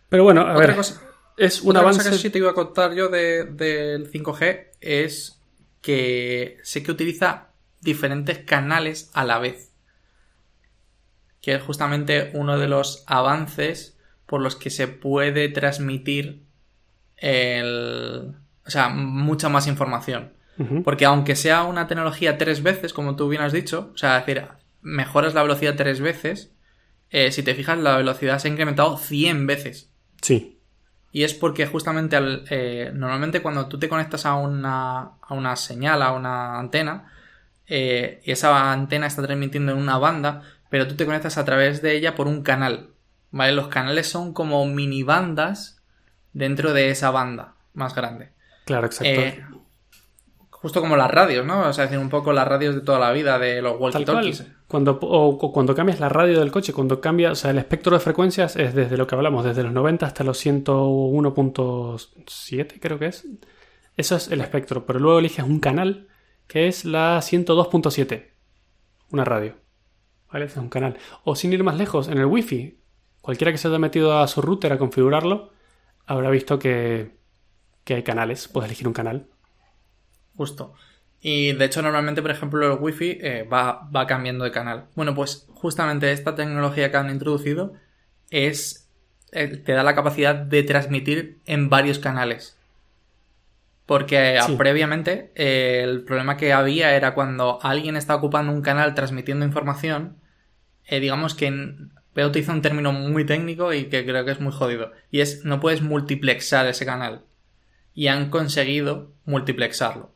Pero 0.09 0.23
bueno, 0.23 0.41
a 0.41 0.53
Otra 0.53 0.67
ver, 0.67 0.75
cosa- 0.75 1.01
es 1.37 1.61
un 1.61 1.69
Otra 1.71 1.81
avance. 1.81 1.99
cosa 1.99 2.11
que 2.11 2.17
sí 2.17 2.29
te 2.29 2.37
iba 2.39 2.51
a 2.51 2.53
contar 2.53 2.93
yo 2.93 3.09
de- 3.09 3.45
del 3.45 4.09
5G 4.09 4.71
es 4.79 5.41
que 5.81 6.57
sé 6.63 6.83
que 6.83 6.91
utiliza 6.91 7.46
diferentes 7.87 8.39
canales 8.39 9.09
a 9.13 9.23
la 9.23 9.39
vez. 9.39 9.71
Que 11.41 11.55
es 11.55 11.63
justamente 11.63 12.31
uno 12.33 12.59
de 12.59 12.67
los 12.67 13.03
avances 13.07 13.97
por 14.25 14.41
los 14.41 14.55
que 14.55 14.69
se 14.69 14.87
puede 14.87 15.49
transmitir 15.49 16.43
el... 17.15 18.35
O 18.65 18.69
sea, 18.69 18.89
mucha 18.89 19.49
más 19.49 19.67
información. 19.67 20.33
Porque 20.83 21.05
aunque 21.05 21.35
sea 21.35 21.63
una 21.63 21.85
tecnología 21.87 22.39
tres 22.39 22.63
veces, 22.63 22.91
como 22.91 23.15
tú 23.15 23.29
bien 23.29 23.43
has 23.43 23.53
dicho, 23.53 23.91
o 23.93 23.97
sea, 23.97 24.17
es 24.17 24.25
decir, 24.25 24.47
mejoras 24.81 25.35
la 25.35 25.43
velocidad 25.43 25.75
tres 25.75 26.01
veces, 26.01 26.51
eh, 27.11 27.31
si 27.31 27.43
te 27.43 27.53
fijas, 27.53 27.77
la 27.77 27.95
velocidad 27.95 28.39
se 28.39 28.47
ha 28.47 28.51
incrementado 28.51 28.97
100 28.97 29.45
veces. 29.45 29.91
Sí, 30.19 30.59
Y 31.11 31.23
es 31.23 31.35
porque 31.35 31.67
justamente 31.67 32.15
al, 32.15 32.43
eh, 32.49 32.91
normalmente 32.91 33.43
cuando 33.43 33.67
tú 33.67 33.77
te 33.77 33.87
conectas 33.87 34.25
a 34.25 34.33
una, 34.33 35.11
a 35.21 35.33
una 35.35 35.55
señal, 35.55 36.01
a 36.01 36.11
una 36.13 36.57
antena, 36.57 37.13
eh, 37.67 38.21
y 38.23 38.31
esa 38.31 38.71
antena 38.71 39.07
está 39.07 39.23
transmitiendo 39.23 39.73
en 39.73 39.77
una 39.77 39.97
banda, 39.97 40.41
pero 40.69 40.87
tú 40.87 40.95
te 40.95 41.05
conectas 41.05 41.37
a 41.37 41.45
través 41.45 41.81
de 41.81 41.95
ella 41.95 42.15
por 42.15 42.27
un 42.27 42.43
canal. 42.43 42.89
¿Vale? 43.31 43.51
Los 43.51 43.67
canales 43.67 44.07
son 44.07 44.33
como 44.33 44.65
mini 44.65 45.03
bandas 45.03 45.83
dentro 46.33 46.73
de 46.73 46.89
esa 46.89 47.11
banda 47.11 47.53
más 47.73 47.93
grande. 47.93 48.31
claro, 48.65 48.87
exacto. 48.87 49.21
Eh, 49.21 49.45
justo 50.49 50.81
como 50.81 50.97
las 50.97 51.11
radios, 51.11 51.45
¿no? 51.45 51.67
O 51.67 51.73
sea, 51.73 51.83
decir, 51.85 51.99
un 51.99 52.09
poco 52.09 52.33
las 52.33 52.47
radios 52.47 52.73
de 52.73 52.81
toda 52.81 52.97
la 52.99 53.11
vida, 53.11 53.37
de 53.37 53.61
los 53.61 53.79
walkie-talkies. 53.79 54.55
Cuando, 54.67 54.97
o, 55.01 55.27
o 55.29 55.53
cuando 55.53 55.75
cambias 55.75 55.99
la 55.99 56.09
radio 56.09 56.39
del 56.39 56.51
coche, 56.51 56.73
cuando 56.73 56.99
cambia, 56.99 57.31
o 57.31 57.35
sea, 57.35 57.51
el 57.51 57.59
espectro 57.59 57.95
de 57.95 58.01
frecuencias 58.01 58.55
es 58.55 58.73
desde 58.73 58.97
lo 58.97 59.05
que 59.07 59.15
hablamos, 59.15 59.45
desde 59.45 59.63
los 59.63 59.71
90 59.71 60.05
hasta 60.05 60.23
los 60.23 60.45
101.7, 60.45 62.79
creo 62.79 62.99
que 62.99 63.07
es. 63.07 63.25
Eso 63.95 64.15
es 64.15 64.27
el 64.29 64.41
espectro, 64.41 64.85
pero 64.85 64.99
luego 64.99 65.19
eliges 65.19 65.45
un 65.45 65.59
canal 65.59 66.07
que 66.47 66.67
es 66.67 66.85
la 66.85 67.19
102.7, 67.21 68.31
una 69.11 69.25
radio. 69.25 69.55
¿Vale? 70.31 70.45
Es 70.45 70.57
un 70.57 70.69
canal. 70.69 70.97
O 71.23 71.35
sin 71.35 71.53
ir 71.53 71.63
más 71.63 71.77
lejos, 71.77 72.07
en 72.09 72.17
el 72.17 72.25
Wi-Fi, 72.25 72.79
cualquiera 73.21 73.51
que 73.51 73.57
se 73.57 73.67
haya 73.67 73.79
metido 73.79 74.17
a 74.19 74.27
su 74.27 74.41
router 74.41 74.73
a 74.73 74.77
configurarlo, 74.77 75.51
habrá 76.05 76.29
visto 76.29 76.59
que, 76.59 77.17
que 77.83 77.95
hay 77.95 78.03
canales, 78.03 78.47
puedes 78.47 78.67
elegir 78.69 78.87
un 78.87 78.93
canal. 78.93 79.29
Justo. 80.35 80.73
Y 81.19 81.53
de 81.53 81.65
hecho, 81.65 81.81
normalmente, 81.81 82.21
por 82.21 82.31
ejemplo, 82.31 82.73
el 82.73 82.79
Wi-Fi 82.79 83.17
eh, 83.21 83.43
va, 83.51 83.89
va 83.93 84.05
cambiando 84.07 84.43
de 84.45 84.51
canal. 84.51 84.89
Bueno, 84.95 85.15
pues 85.15 85.47
justamente 85.49 86.11
esta 86.11 86.35
tecnología 86.35 86.91
que 86.91 86.97
han 86.97 87.09
introducido 87.09 87.73
es. 88.29 88.91
eh, 89.31 89.47
te 89.57 89.73
da 89.73 89.83
la 89.83 89.95
capacidad 89.95 90.35
de 90.35 90.63
transmitir 90.63 91.41
en 91.45 91.69
varios 91.69 91.99
canales. 91.99 92.56
Porque 93.87 94.35
eh, 94.35 94.41
Sí. 94.43 94.55
previamente 94.55 95.31
eh, 95.33 95.81
el 95.83 96.03
problema 96.03 96.37
que 96.37 96.53
había 96.53 96.95
era 96.95 97.15
cuando 97.15 97.57
alguien 97.63 97.95
está 97.97 98.13
ocupando 98.15 98.51
un 98.51 98.61
canal 98.61 98.93
transmitiendo 98.93 99.45
información, 99.45 100.17
eh, 100.85 100.99
digamos 100.99 101.33
que 101.33 101.47
en- 101.47 101.91
voy 102.13 102.23
a 102.23 102.27
utilizar 102.27 102.53
un 102.55 102.61
término 102.61 102.91
muy 102.91 103.25
técnico 103.25 103.73
y 103.73 103.85
que 103.85 104.05
creo 104.05 104.23
que 104.25 104.31
es 104.31 104.39
muy 104.41 104.51
jodido. 104.53 104.91
Y 105.09 105.21
es 105.21 105.43
no 105.45 105.59
puedes 105.59 105.81
multiplexar 105.81 106.67
ese 106.67 106.85
canal. 106.85 107.21
Y 107.95 108.07
han 108.07 108.29
conseguido 108.29 109.11
multiplexarlo 109.25 110.11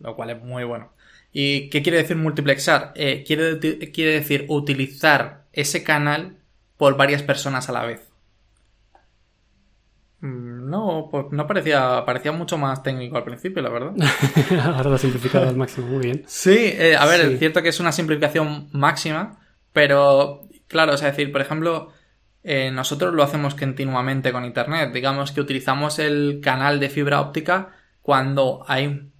lo 0.00 0.14
cual 0.14 0.30
es 0.30 0.40
muy 0.42 0.62
bueno. 0.62 0.92
¿Y 1.32 1.70
qué 1.70 1.82
quiere 1.82 1.98
decir 1.98 2.16
multiplexar? 2.16 2.92
Eh, 2.94 3.24
quiere 3.26 3.56
decir 3.56 4.44
utilizar 4.48 5.44
ese 5.52 5.82
canal 5.82 6.36
por 6.76 6.96
varias 6.96 7.22
personas 7.24 7.68
a 7.68 7.72
la 7.72 7.84
vez. 7.84 8.07
No, 10.68 11.08
pues 11.10 11.26
no 11.30 11.46
parecía, 11.46 12.04
parecía 12.04 12.32
mucho 12.32 12.58
más 12.58 12.82
técnico 12.82 13.16
al 13.16 13.24
principio, 13.24 13.62
la 13.62 13.70
verdad. 13.70 13.92
Ahora 14.64 14.90
lo 14.90 14.96
he 14.96 14.98
simplificado 14.98 15.48
al 15.48 15.56
máximo, 15.56 15.86
muy 15.88 16.00
bien. 16.04 16.24
Sí, 16.26 16.56
eh, 16.56 16.96
a 16.96 17.06
ver, 17.06 17.26
Sí. 17.26 17.32
es 17.34 17.38
cierto 17.38 17.62
que 17.62 17.68
es 17.70 17.80
una 17.80 17.92
simplificación 17.92 18.68
máxima, 18.72 19.38
pero 19.72 20.42
claro, 20.66 20.94
o 20.94 20.96
sea, 20.96 21.08
es 21.08 21.16
decir, 21.16 21.32
por 21.32 21.40
ejemplo, 21.40 21.92
eh, 22.44 22.70
nosotros 22.72 23.14
lo 23.14 23.22
hacemos 23.22 23.54
continuamente 23.54 24.32
con 24.32 24.44
Internet. 24.44 24.92
Digamos 24.92 25.32
que 25.32 25.40
utilizamos 25.40 25.98
el 25.98 26.40
canal 26.42 26.80
de 26.80 26.88
fibra 26.90 27.20
óptica 27.20 27.70
cuando 28.02 28.64
hay 28.68 29.10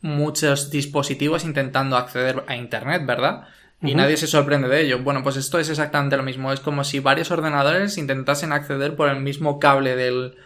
muchos 0.00 0.70
dispositivos 0.70 1.44
intentando 1.44 1.96
acceder 1.96 2.44
a 2.46 2.56
Internet, 2.56 3.02
¿verdad? 3.04 3.48
Y 3.80 3.94
nadie 3.94 4.16
se 4.16 4.26
sorprende 4.26 4.68
de 4.68 4.80
ello. 4.80 4.98
Bueno, 5.04 5.22
pues 5.22 5.36
esto 5.36 5.60
es 5.60 5.68
exactamente 5.70 6.16
lo 6.16 6.24
mismo. 6.24 6.52
Es 6.52 6.58
como 6.58 6.82
si 6.82 6.98
varios 6.98 7.30
ordenadores 7.30 7.96
intentasen 7.96 8.52
acceder 8.52 8.96
por 8.96 9.08
el 9.08 9.20
mismo 9.20 9.60
cable 9.60 9.94
del, 9.94 10.36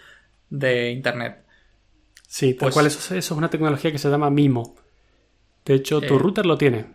de 0.59 0.91
Internet. 0.91 1.45
Sí, 2.29 2.55
tal 2.55 2.67
Pues- 2.67 2.75
cual, 2.75 2.87
eso, 2.87 2.99
es- 2.99 3.11
eso 3.13 3.35
es 3.35 3.39
una 3.39 3.49
tecnología 3.51 3.91
que 3.91 3.99
se 3.99 4.09
llama 4.11 4.31
MIMO. 4.31 4.75
De 5.65 5.75
hecho, 5.75 6.01
tu 6.01 6.15
Eh, 6.15 6.19
router 6.19 6.45
lo 6.47 6.59
tiene. 6.59 6.87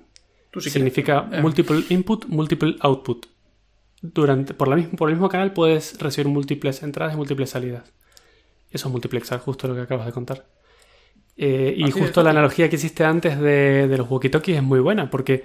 Tú 0.52 0.60
sí 0.62 0.66
que- 0.70 0.74
Significa 0.74 1.28
eh. 1.32 1.42
multiple 1.42 1.84
input, 1.90 2.26
multiple 2.28 2.76
output. 2.82 3.26
Durante, 4.02 4.54
por, 4.54 4.68
la 4.68 4.76
misma, 4.76 4.92
por 4.98 5.10
el 5.10 5.16
mismo 5.16 5.28
canal 5.30 5.54
puedes 5.54 5.98
recibir 6.00 6.28
múltiples 6.28 6.84
entradas 6.84 7.14
y 7.16 7.18
múltiples 7.18 7.50
salidas. 7.50 7.92
Eso 8.70 8.88
es 8.88 8.92
multiplexar, 8.92 9.40
justo 9.40 9.68
lo 9.68 9.74
que 9.76 9.82
acabas 9.82 10.06
de 10.06 10.12
contar. 10.12 10.46
Eh, 11.36 11.74
y 11.78 11.90
justo 11.92 12.22
la 12.24 12.30
analogía 12.32 12.70
que 12.70 12.76
hiciste 12.76 13.04
antes 13.06 13.40
de, 13.40 13.88
de 13.88 13.98
los 13.98 14.08
walkie-talkies 14.10 14.56
es 14.58 14.64
muy 14.64 14.80
buena, 14.80 15.10
porque 15.10 15.44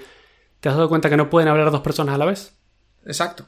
te 0.60 0.68
has 0.68 0.74
dado 0.74 0.88
cuenta 0.88 1.08
que 1.10 1.16
no 1.16 1.30
pueden 1.30 1.48
hablar 1.48 1.70
dos 1.70 1.80
personas 1.82 2.14
a 2.14 2.18
la 2.18 2.24
vez. 2.26 2.56
Exacto. 3.06 3.46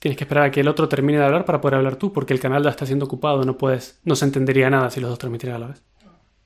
Tienes 0.00 0.16
que 0.16 0.24
esperar 0.24 0.44
a 0.44 0.50
que 0.50 0.60
el 0.60 0.68
otro 0.68 0.88
termine 0.88 1.18
de 1.18 1.24
hablar 1.24 1.44
para 1.44 1.60
poder 1.60 1.74
hablar 1.76 1.96
tú, 1.96 2.12
porque 2.12 2.32
el 2.32 2.40
canal 2.40 2.62
ya 2.62 2.70
está 2.70 2.86
siendo 2.86 3.06
ocupado, 3.06 3.42
no 3.44 3.58
puedes, 3.58 4.00
no 4.04 4.14
se 4.14 4.24
entendería 4.26 4.70
nada 4.70 4.90
si 4.90 5.00
los 5.00 5.10
dos 5.10 5.18
transmitieran 5.18 5.56
a 5.56 5.58
la 5.58 5.66
vez. 5.72 5.82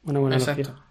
Una 0.05 0.21
buena 0.21 0.37
Exacto. 0.37 0.63
analogía. 0.71 0.87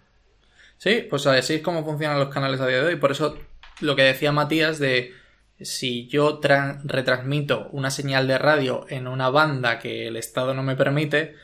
Sí, 0.78 1.06
pues 1.08 1.26
así 1.26 1.54
es 1.54 1.62
como 1.62 1.84
funcionan 1.84 2.18
los 2.18 2.28
canales 2.28 2.60
a 2.60 2.66
día 2.66 2.78
de 2.82 2.86
hoy. 2.86 2.96
Por 2.96 3.10
eso 3.10 3.36
lo 3.80 3.96
que 3.96 4.02
decía 4.02 4.32
Matías 4.32 4.78
de 4.78 5.12
si 5.60 6.06
yo 6.08 6.40
tra- 6.40 6.80
retransmito 6.84 7.68
una 7.72 7.90
señal 7.90 8.26
de 8.26 8.38
radio 8.38 8.86
en 8.88 9.06
una 9.06 9.28
banda 9.30 9.78
que 9.78 10.08
el 10.08 10.16
Estado 10.16 10.54
no 10.54 10.62
me 10.62 10.74
permite, 10.76 11.34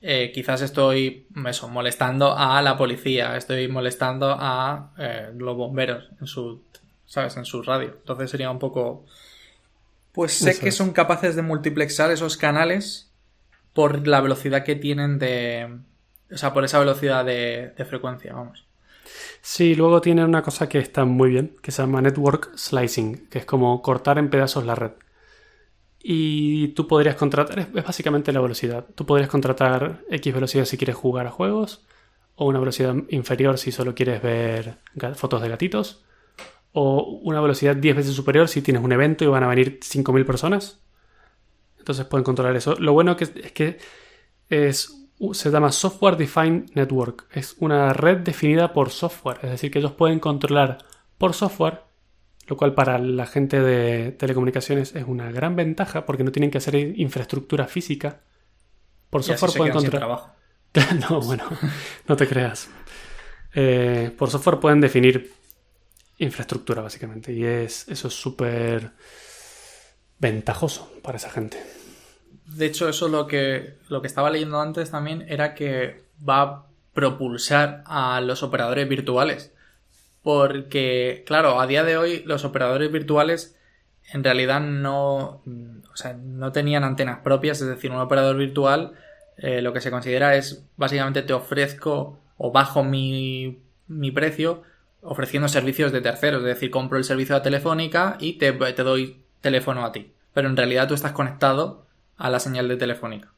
eh, 0.00 0.32
quizás 0.34 0.62
estoy 0.62 1.26
eso, 1.46 1.68
molestando 1.68 2.36
a 2.36 2.60
la 2.60 2.76
policía, 2.76 3.36
estoy 3.36 3.68
molestando 3.68 4.36
a 4.38 4.92
eh, 4.98 5.30
los 5.36 5.56
bomberos 5.56 6.10
en 6.20 6.26
su, 6.26 6.64
¿sabes? 7.06 7.36
En 7.36 7.44
su 7.44 7.62
radio. 7.62 7.94
Entonces 8.00 8.30
sería 8.30 8.50
un 8.50 8.58
poco... 8.58 9.04
Pues 10.12 10.32
sé 10.32 10.50
Eso 10.50 10.60
que 10.60 10.68
es. 10.68 10.74
son 10.74 10.92
capaces 10.92 11.36
de 11.36 11.42
multiplexar 11.42 12.10
esos 12.10 12.36
canales 12.36 13.12
por 13.72 14.06
la 14.06 14.20
velocidad 14.20 14.64
que 14.64 14.76
tienen 14.76 15.18
de... 15.18 15.80
O 16.30 16.36
sea, 16.36 16.52
por 16.52 16.64
esa 16.64 16.78
velocidad 16.78 17.24
de, 17.24 17.74
de 17.76 17.84
frecuencia, 17.84 18.34
vamos. 18.34 18.66
Sí, 19.40 19.74
luego 19.74 20.00
tiene 20.00 20.24
una 20.24 20.42
cosa 20.42 20.68
que 20.68 20.78
está 20.78 21.04
muy 21.04 21.30
bien, 21.30 21.56
que 21.62 21.72
se 21.72 21.82
llama 21.82 22.00
Network 22.02 22.56
Slicing, 22.56 23.28
que 23.28 23.38
es 23.38 23.44
como 23.44 23.82
cortar 23.82 24.18
en 24.18 24.30
pedazos 24.30 24.64
la 24.64 24.74
red. 24.74 24.92
Y 25.98 26.68
tú 26.68 26.88
podrías 26.88 27.16
contratar, 27.16 27.58
es, 27.58 27.66
es 27.74 27.84
básicamente 27.84 28.32
la 28.32 28.40
velocidad. 28.40 28.86
Tú 28.94 29.06
podrías 29.06 29.30
contratar 29.30 30.02
X 30.10 30.34
velocidad 30.34 30.64
si 30.64 30.76
quieres 30.76 30.96
jugar 30.96 31.26
a 31.26 31.30
juegos, 31.30 31.84
o 32.34 32.46
una 32.46 32.58
velocidad 32.58 32.94
inferior 33.10 33.58
si 33.58 33.72
solo 33.72 33.94
quieres 33.94 34.22
ver 34.22 34.78
fotos 35.14 35.42
de 35.42 35.48
gatitos, 35.48 36.04
o 36.72 37.20
una 37.22 37.40
velocidad 37.40 37.76
10 37.76 37.96
veces 37.96 38.14
superior 38.14 38.48
si 38.48 38.62
tienes 38.62 38.82
un 38.82 38.92
evento 38.92 39.24
y 39.24 39.28
van 39.28 39.44
a 39.44 39.48
venir 39.48 39.80
5.000 39.80 40.24
personas. 40.24 40.80
Entonces 41.78 42.06
pueden 42.06 42.24
controlar 42.24 42.56
eso. 42.56 42.76
Lo 42.76 42.92
bueno 42.92 43.16
que 43.16 43.24
es, 43.24 43.32
es 43.36 43.52
que 43.52 43.78
es, 44.48 45.06
se 45.32 45.50
llama 45.50 45.72
Software 45.72 46.16
Defined 46.16 46.70
Network. 46.74 47.26
Es 47.32 47.56
una 47.58 47.92
red 47.92 48.18
definida 48.18 48.72
por 48.72 48.90
software. 48.90 49.38
Es 49.42 49.50
decir, 49.50 49.70
que 49.70 49.80
ellos 49.80 49.92
pueden 49.92 50.20
controlar 50.20 50.78
por 51.18 51.34
software 51.34 51.80
lo 52.46 52.56
cual 52.56 52.74
para 52.74 52.98
la 52.98 53.26
gente 53.26 53.60
de 53.60 54.12
telecomunicaciones 54.12 54.94
es 54.94 55.04
una 55.06 55.30
gran 55.30 55.56
ventaja 55.56 56.04
porque 56.04 56.24
no 56.24 56.32
tienen 56.32 56.50
que 56.50 56.58
hacer 56.58 56.74
infraestructura 56.74 57.66
física. 57.66 58.20
Por 59.10 59.22
software 59.22 59.52
pueden 59.56 59.72
controlar. 59.72 60.34
no, 61.10 61.20
bueno, 61.20 61.44
no 62.08 62.16
te 62.16 62.26
creas. 62.26 62.68
Eh, 63.54 64.10
por 64.18 64.30
software 64.30 64.58
pueden 64.58 64.80
definir 64.80 65.32
infraestructura, 66.24 66.82
básicamente. 66.82 67.32
Y 67.32 67.44
es, 67.44 67.88
eso 67.88 68.08
es 68.08 68.14
súper 68.14 68.92
ventajoso 70.18 70.90
para 71.02 71.16
esa 71.16 71.30
gente. 71.30 71.62
De 72.46 72.66
hecho, 72.66 72.88
eso 72.88 73.08
lo 73.08 73.26
que, 73.26 73.78
lo 73.88 74.00
que 74.00 74.06
estaba 74.06 74.30
leyendo 74.30 74.60
antes 74.60 74.90
también 74.90 75.24
era 75.28 75.54
que 75.54 76.04
va 76.26 76.42
a 76.42 76.66
propulsar 76.92 77.82
a 77.86 78.20
los 78.20 78.42
operadores 78.42 78.88
virtuales. 78.88 79.52
Porque, 80.22 81.24
claro, 81.26 81.60
a 81.60 81.66
día 81.66 81.82
de 81.82 81.96
hoy 81.96 82.22
los 82.24 82.44
operadores 82.44 82.92
virtuales 82.92 83.56
en 84.12 84.22
realidad 84.22 84.60
no, 84.60 85.42
o 85.92 85.96
sea, 85.96 86.12
no 86.14 86.52
tenían 86.52 86.84
antenas 86.84 87.20
propias, 87.20 87.60
es 87.60 87.68
decir, 87.68 87.90
un 87.90 87.98
operador 87.98 88.36
virtual 88.36 88.94
eh, 89.36 89.62
lo 89.62 89.72
que 89.72 89.80
se 89.80 89.90
considera 89.90 90.36
es 90.36 90.64
básicamente 90.76 91.22
te 91.22 91.32
ofrezco 91.32 92.20
o 92.36 92.52
bajo 92.52 92.84
mi, 92.84 93.62
mi 93.88 94.10
precio 94.10 94.62
ofreciendo 95.02 95.48
servicios 95.48 95.92
de 95.92 96.00
terceros, 96.00 96.40
es 96.40 96.46
decir, 96.46 96.70
compro 96.70 96.96
el 96.96 97.04
servicio 97.04 97.34
de 97.34 97.40
telefónica 97.42 98.16
y 98.18 98.34
te, 98.34 98.52
te 98.52 98.82
doy 98.82 99.22
teléfono 99.40 99.84
a 99.84 99.92
ti. 99.92 100.12
Pero 100.32 100.48
en 100.48 100.56
realidad 100.56 100.88
tú 100.88 100.94
estás 100.94 101.12
conectado 101.12 101.86
a 102.16 102.30
la 102.30 102.40
señal 102.40 102.68
de 102.68 102.76
telefónica. 102.76 103.32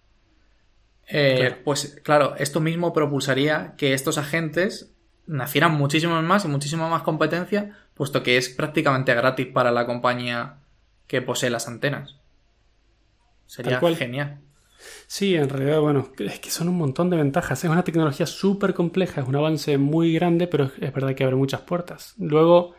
Eh, 1.07 1.61
pues 1.65 2.01
claro, 2.03 2.35
esto 2.37 2.61
mismo 2.61 2.93
propulsaría 2.93 3.75
que 3.77 3.93
estos 3.93 4.19
agentes 4.19 4.95
nacieran 5.27 5.73
muchísimo 5.73 6.21
más 6.23 6.45
y 6.45 6.49
muchísima 6.49 6.89
más 6.89 7.03
competencia, 7.03 7.77
puesto 7.95 8.23
que 8.23 8.37
es 8.37 8.49
prácticamente 8.49 9.15
gratis 9.15 9.47
para 9.49 9.71
la 9.71 9.87
compañía 9.87 10.59
que 11.07 11.23
posee 11.23 11.51
las 11.51 11.69
antenas. 11.69 12.17
Sería 13.47 13.81
genial. 13.81 14.41
Sí, 15.07 15.35
en 15.35 15.49
realidad, 15.49 15.81
bueno, 15.81 16.11
es 16.19 16.41
que 16.41 16.51
son 16.51 16.69
un 16.69 16.77
montón 16.77 17.11
de 17.11 17.17
ventajas. 17.17 17.65
Es 17.65 17.71
una 17.71 17.85
tecnología 17.85 18.27
súper 18.27 18.75
compleja, 18.75 19.21
es 19.21 19.29
un 19.29 19.37
avance 19.37 19.79
muy 19.79 20.13
grande, 20.13 20.47
pero 20.47 20.71
es 20.81 20.93
verdad 20.93 21.15
que 21.15 21.25
abre 21.25 21.37
muchas 21.37 21.61
puertas. 21.61 22.15
Luego, 22.19 22.75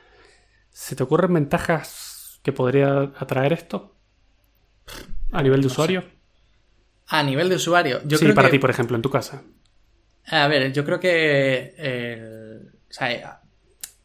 ¿se 0.70 0.96
te 0.96 1.04
ocurren 1.04 1.34
ventajas 1.34 2.40
que 2.44 2.52
podría 2.52 3.12
atraer 3.18 3.54
esto? 3.54 3.96
A 5.32 5.42
nivel 5.42 5.62
de 5.62 5.68
usuario. 5.68 6.04
A 7.08 7.24
nivel 7.24 7.50
de 7.50 7.56
usuario. 7.56 8.02
Yo 8.06 8.18
sí, 8.18 8.32
para 8.34 8.50
ti, 8.50 8.60
por 8.60 8.70
ejemplo, 8.70 8.96
en 8.96 9.02
tu 9.02 9.10
casa. 9.10 9.44
A 10.28 10.48
ver, 10.48 10.74
yo 10.74 10.86
creo 10.86 11.00
que. 11.00 11.76
Eh, 11.78 12.60
o 12.90 12.94
sea, 12.94 13.42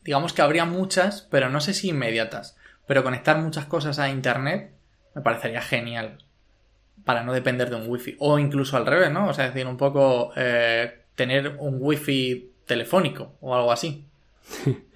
digamos 0.03 0.33
que 0.33 0.43
habría 0.43 0.65
muchas, 0.65 1.23
pero 1.31 1.49
no 1.49 1.61
sé 1.61 1.75
si 1.75 1.89
inmediatas. 1.89 2.57
Pero 2.87 3.03
conectar 3.03 3.39
muchas 3.39 3.67
cosas 3.67 3.99
a 3.99 4.11
internet 4.11 4.75
me 5.15 5.23
parecería 5.23 5.63
genial 5.63 6.19
para 7.11 7.25
no 7.25 7.33
depender 7.33 7.69
de 7.69 7.75
un 7.75 7.89
wifi. 7.89 8.15
O 8.21 8.39
incluso 8.39 8.77
al 8.77 8.87
revés, 8.87 9.11
¿no? 9.11 9.31
O 9.31 9.35
sea, 9.35 9.47
decir, 9.47 9.67
un 9.67 9.77
poco 9.77 10.31
eh, 10.37 11.07
tener 11.17 11.57
un 11.59 11.79
wifi 11.81 12.53
telefónico 12.65 13.33
o 13.41 13.53
algo 13.55 13.73
así. 13.73 14.07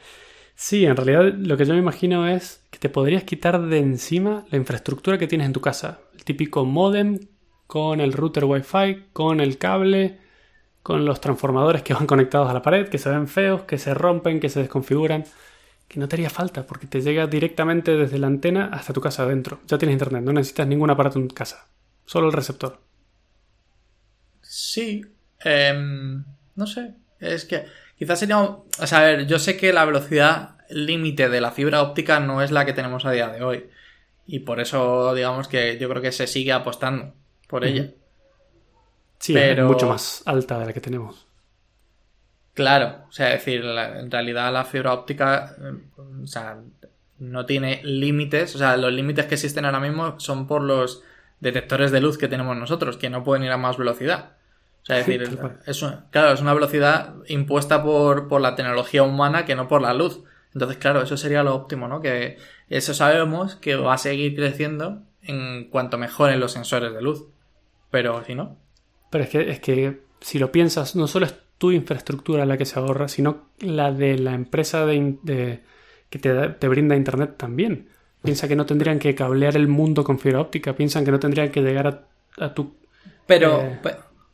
Sí, 0.57 0.87
en 0.87 0.97
realidad 0.97 1.35
lo 1.37 1.57
que 1.57 1.65
yo 1.65 1.75
me 1.75 1.81
imagino 1.81 2.29
es 2.29 2.65
que 2.71 2.79
te 2.79 2.89
podrías 2.89 3.25
quitar 3.25 3.61
de 3.61 3.79
encima 3.79 4.45
la 4.51 4.57
infraestructura 4.57 5.19
que 5.19 5.27
tienes 5.27 5.49
en 5.49 5.53
tu 5.53 5.61
casa. 5.61 5.99
El 6.15 6.23
típico 6.23 6.65
modem 6.65 7.19
con 7.67 8.01
el 8.01 8.13
router 8.13 8.45
wifi, 8.45 9.07
con 9.13 9.41
el 9.41 9.59
cable, 9.59 10.21
con 10.85 11.05
los 11.05 11.21
transformadores 11.21 11.83
que 11.83 11.93
van 11.93 12.07
conectados 12.13 12.49
a 12.49 12.55
la 12.55 12.63
pared, 12.63 12.89
que 12.89 12.99
se 12.99 13.11
ven 13.11 13.27
feos, 13.27 13.63
que 13.63 13.79
se 13.79 13.95
rompen, 13.95 14.39
que 14.39 14.49
se 14.49 14.61
desconfiguran. 14.61 15.25
Que 15.89 15.99
no 15.99 16.07
te 16.07 16.15
haría 16.15 16.31
falta 16.31 16.65
porque 16.65 16.87
te 16.87 17.01
llega 17.01 17.27
directamente 17.27 17.97
desde 17.97 18.21
la 18.21 18.29
antena 18.29 18.71
hasta 18.73 18.93
tu 18.93 19.01
casa 19.01 19.25
adentro. 19.25 19.59
Ya 19.67 19.77
tienes 19.77 19.95
internet, 19.95 20.23
no 20.23 20.33
necesitas 20.33 20.69
ningún 20.69 20.91
aparato 20.91 21.19
en 21.19 21.29
casa. 21.29 21.67
Solo 22.07 22.29
el 22.29 22.33
receptor. 22.33 22.81
Sí. 24.43 25.05
Em, 25.41 26.25
no 26.55 26.67
sé. 26.67 26.95
Es 27.21 27.45
que 27.45 27.67
quizás 27.99 28.19
sería... 28.19 28.39
O 28.41 28.67
sea, 28.87 28.99
a 28.99 29.05
ver, 29.05 29.27
yo 29.27 29.39
sé 29.39 29.57
que 29.57 29.73
la 29.73 29.85
velocidad 29.85 30.57
límite 30.71 31.29
de 31.29 31.41
la 31.41 31.53
fibra 31.53 31.83
óptica 31.83 32.21
no 32.21 32.43
es 32.43 32.51
la 32.51 32.65
que 32.65 32.73
tenemos 32.73 33.05
a 33.05 33.11
día 33.11 33.29
de 33.29 33.43
hoy. 33.43 33.71
Y 34.27 34.41
por 34.41 34.61
eso, 34.61 35.15
digamos 35.15 35.49
que 35.49 35.79
yo 35.79 35.89
creo 35.89 36.03
que 36.03 36.13
se 36.13 36.27
sigue 36.27 36.53
apostando 36.53 37.15
por 37.49 37.65
ella. 37.65 37.91
Sí, 39.19 39.35
Pero... 39.35 39.65
es 39.65 39.71
mucho 39.71 39.89
más 39.89 40.23
alta 40.27 40.59
de 40.59 40.67
la 40.67 40.73
que 40.73 40.81
tenemos. 40.81 41.27
Claro, 42.55 43.07
o 43.09 43.13
sea, 43.13 43.35
es 43.35 43.45
decir, 43.45 43.65
en 43.65 44.11
realidad 44.11 44.53
la 44.53 44.65
fibra 44.65 44.93
óptica, 44.93 45.57
em, 45.59 45.91
o 46.23 46.27
sea, 46.27 46.57
no 47.19 47.47
tiene 47.47 47.81
límites, 47.83 48.55
o 48.55 48.59
sea, 48.59 48.77
los 48.77 48.93
límites 48.93 49.27
que 49.27 49.35
existen 49.35 49.65
ahora 49.65 49.81
mismo 49.81 50.21
son 50.21 50.47
por 50.47 50.63
los 50.63 51.03
detectores 51.45 51.93
de 51.93 52.01
luz 52.01 52.19
que 52.19 52.27
tenemos 52.27 52.57
nosotros, 52.57 52.97
que 52.97 53.11
no 53.11 53.23
pueden 53.23 53.45
ir 53.45 53.53
a 53.53 53.57
más 53.57 53.77
velocidad. 53.77 54.33
O 54.83 54.87
sea, 54.87 54.99
es 54.99 55.07
decir, 55.07 55.23
es, 55.67 55.87
claro, 56.11 56.33
es 56.33 56.41
una 56.41 56.53
velocidad 56.53 57.15
impuesta 57.29 57.83
por, 57.83 58.27
por 58.27 58.41
la 58.41 58.57
tecnología 58.57 59.03
humana 59.03 59.45
que 59.45 59.55
no 59.55 59.69
por 59.69 59.81
la 59.81 59.95
luz. 59.95 60.25
Entonces, 60.53 60.79
claro, 60.79 61.03
eso 61.03 61.17
sería 61.17 61.43
lo 61.43 61.55
óptimo, 61.55 61.89
¿no? 61.89 62.01
Que 62.01 62.39
eso 62.69 62.93
sabemos 62.93 63.57
que 63.57 63.77
va 63.77 63.95
a 63.95 63.99
seguir 63.99 64.35
creciendo 64.35 65.03
en 65.23 65.71
cuanto 65.71 65.97
mejoren 65.97 66.41
los 66.41 66.53
sensores 66.53 66.93
de 66.93 67.01
luz. 67.01 67.25
Pero 67.91 68.25
si 68.25 68.35
no. 68.35 68.59
Pero 69.11 69.25
es 69.25 69.31
que, 69.31 69.51
es 69.51 69.61
que 69.61 70.03
si 70.21 70.39
lo 70.39 70.53
piensas, 70.53 70.97
no 70.97 71.07
solo 71.07 71.27
es 71.27 71.35
tu 71.59 71.71
infraestructura 71.71 72.45
la 72.45 72.59
que 72.59 72.67
se 72.67 72.79
ahorra, 72.79 73.09
sino 73.09 73.49
la 73.61 73.93
de 73.93 74.19
la 74.19 74.35
empresa 74.35 74.85
de, 74.85 75.63
que 76.11 76.19
te, 76.19 76.49
te, 76.49 76.69
brinda 76.69 76.97
Internet 76.97 77.37
también. 77.37 77.89
Piensa 78.25 78.49
que 78.49 78.57
no 78.57 78.65
tendrían 78.65 78.99
que 78.99 79.15
cablear 79.15 79.55
el 79.55 79.69
mundo 79.69 80.03
con 80.03 80.19
fibra 80.19 80.41
óptica, 80.41 80.75
piensan 80.75 81.05
que 81.05 81.11
no 81.11 81.21
tendrían 81.21 81.51
que 81.51 81.61
llegar 81.61 82.07
a, 82.39 82.55
tu... 82.55 82.75
Pero, 83.27 83.61
eh, 83.61 83.79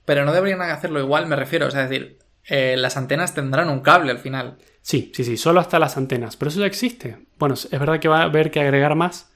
pero 0.05 0.25
no 0.25 0.33
deberían 0.33 0.63
hacerlo 0.63 1.01
igual, 1.01 1.27
me 1.27 1.35
refiero, 1.35 1.67
o 1.67 1.71
sea, 1.73 1.83
es 1.85 1.91
decir, 1.91 2.19
eh, 2.47 2.77
las 2.77 2.97
antenas 2.97 3.35
tendrán 3.35 3.69
un 3.69 3.81
cable 3.81 4.13
al 4.13 4.19
final. 4.19 4.59
Sí, 4.81 5.11
sí, 5.13 5.25
sí, 5.25 5.37
solo 5.37 5.59
hasta 5.59 5.81
las 5.81 5.97
antenas, 5.97 6.37
pero 6.37 6.51
eso 6.51 6.61
ya 6.61 6.67
existe. 6.67 7.27
Bueno, 7.37 7.55
es 7.55 7.71
verdad 7.71 7.99
que 7.99 8.09
va 8.09 8.21
a 8.21 8.25
haber 8.25 8.53
que 8.53 8.61
agregar 8.61 8.95
más, 8.95 9.33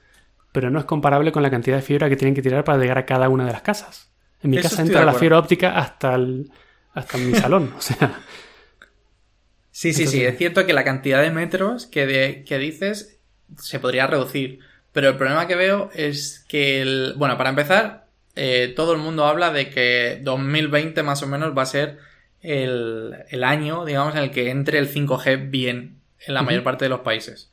pero 0.53 0.69
no 0.69 0.79
es 0.79 0.85
comparable 0.85 1.33
con 1.33 1.43
la 1.43 1.51
cantidad 1.51 1.75
de 1.75 1.81
fibra 1.81 2.07
que 2.07 2.15
tienen 2.15 2.33
que 2.33 2.41
tirar 2.41 2.63
para 2.63 2.77
llegar 2.77 2.97
a 2.97 3.05
cada 3.05 3.27
una 3.27 3.45
de 3.45 3.51
las 3.51 3.61
casas. 3.61 4.09
En 4.41 4.51
mi 4.51 4.57
casa 4.57 4.81
entra 4.81 5.03
la 5.03 5.13
fibra 5.13 5.37
óptica 5.37 5.77
hasta, 5.77 6.15
el, 6.15 6.49
hasta 6.93 7.17
mi 7.17 7.33
salón, 7.35 7.73
o 7.77 7.81
sea... 7.81 8.21
Sí, 9.71 9.91
sí, 9.91 10.07
sí, 10.07 10.23
es 10.23 10.37
cierto 10.37 10.65
que 10.65 10.71
la 10.71 10.85
cantidad 10.85 11.21
de 11.21 11.31
metros 11.31 11.85
que, 11.85 12.45
que 12.47 12.57
dices 12.57 13.14
se 13.57 13.79
podría 13.79 14.07
reducir. 14.07 14.59
Pero 14.91 15.09
el 15.09 15.17
problema 15.17 15.47
que 15.47 15.55
veo 15.55 15.89
es 15.93 16.45
que, 16.47 16.81
el, 16.81 17.13
bueno, 17.17 17.37
para 17.37 17.49
empezar, 17.49 18.07
eh, 18.35 18.73
todo 18.75 18.93
el 18.93 18.99
mundo 18.99 19.25
habla 19.25 19.51
de 19.51 19.69
que 19.69 20.19
2020 20.23 21.03
más 21.03 21.21
o 21.21 21.27
menos 21.27 21.57
va 21.57 21.63
a 21.63 21.67
ser 21.67 21.99
el, 22.41 23.15
el 23.29 23.43
año, 23.43 23.85
digamos, 23.85 24.15
en 24.15 24.23
el 24.23 24.31
que 24.31 24.49
entre 24.49 24.79
el 24.79 24.93
5G 24.93 25.49
bien 25.49 26.01
en 26.25 26.33
la 26.33 26.41
mayor 26.41 26.63
parte 26.63 26.85
de 26.85 26.89
los 26.89 27.01
países. 27.01 27.51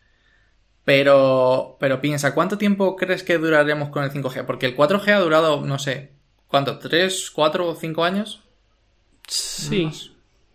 Pero, 0.84 1.76
pero 1.78 2.00
piensa, 2.00 2.34
¿cuánto 2.34 2.58
tiempo 2.58 2.96
crees 2.96 3.22
que 3.22 3.38
duraremos 3.38 3.90
con 3.90 4.02
el 4.02 4.10
5G? 4.10 4.44
Porque 4.44 4.66
el 4.66 4.76
4G 4.76 5.12
ha 5.12 5.20
durado, 5.20 5.60
no 5.60 5.78
sé, 5.78 6.12
¿cuánto? 6.48 6.80
¿3, 6.80 7.30
4 7.32 7.68
o 7.68 7.74
5 7.74 8.04
años? 8.04 8.42
Sí. 9.28 9.90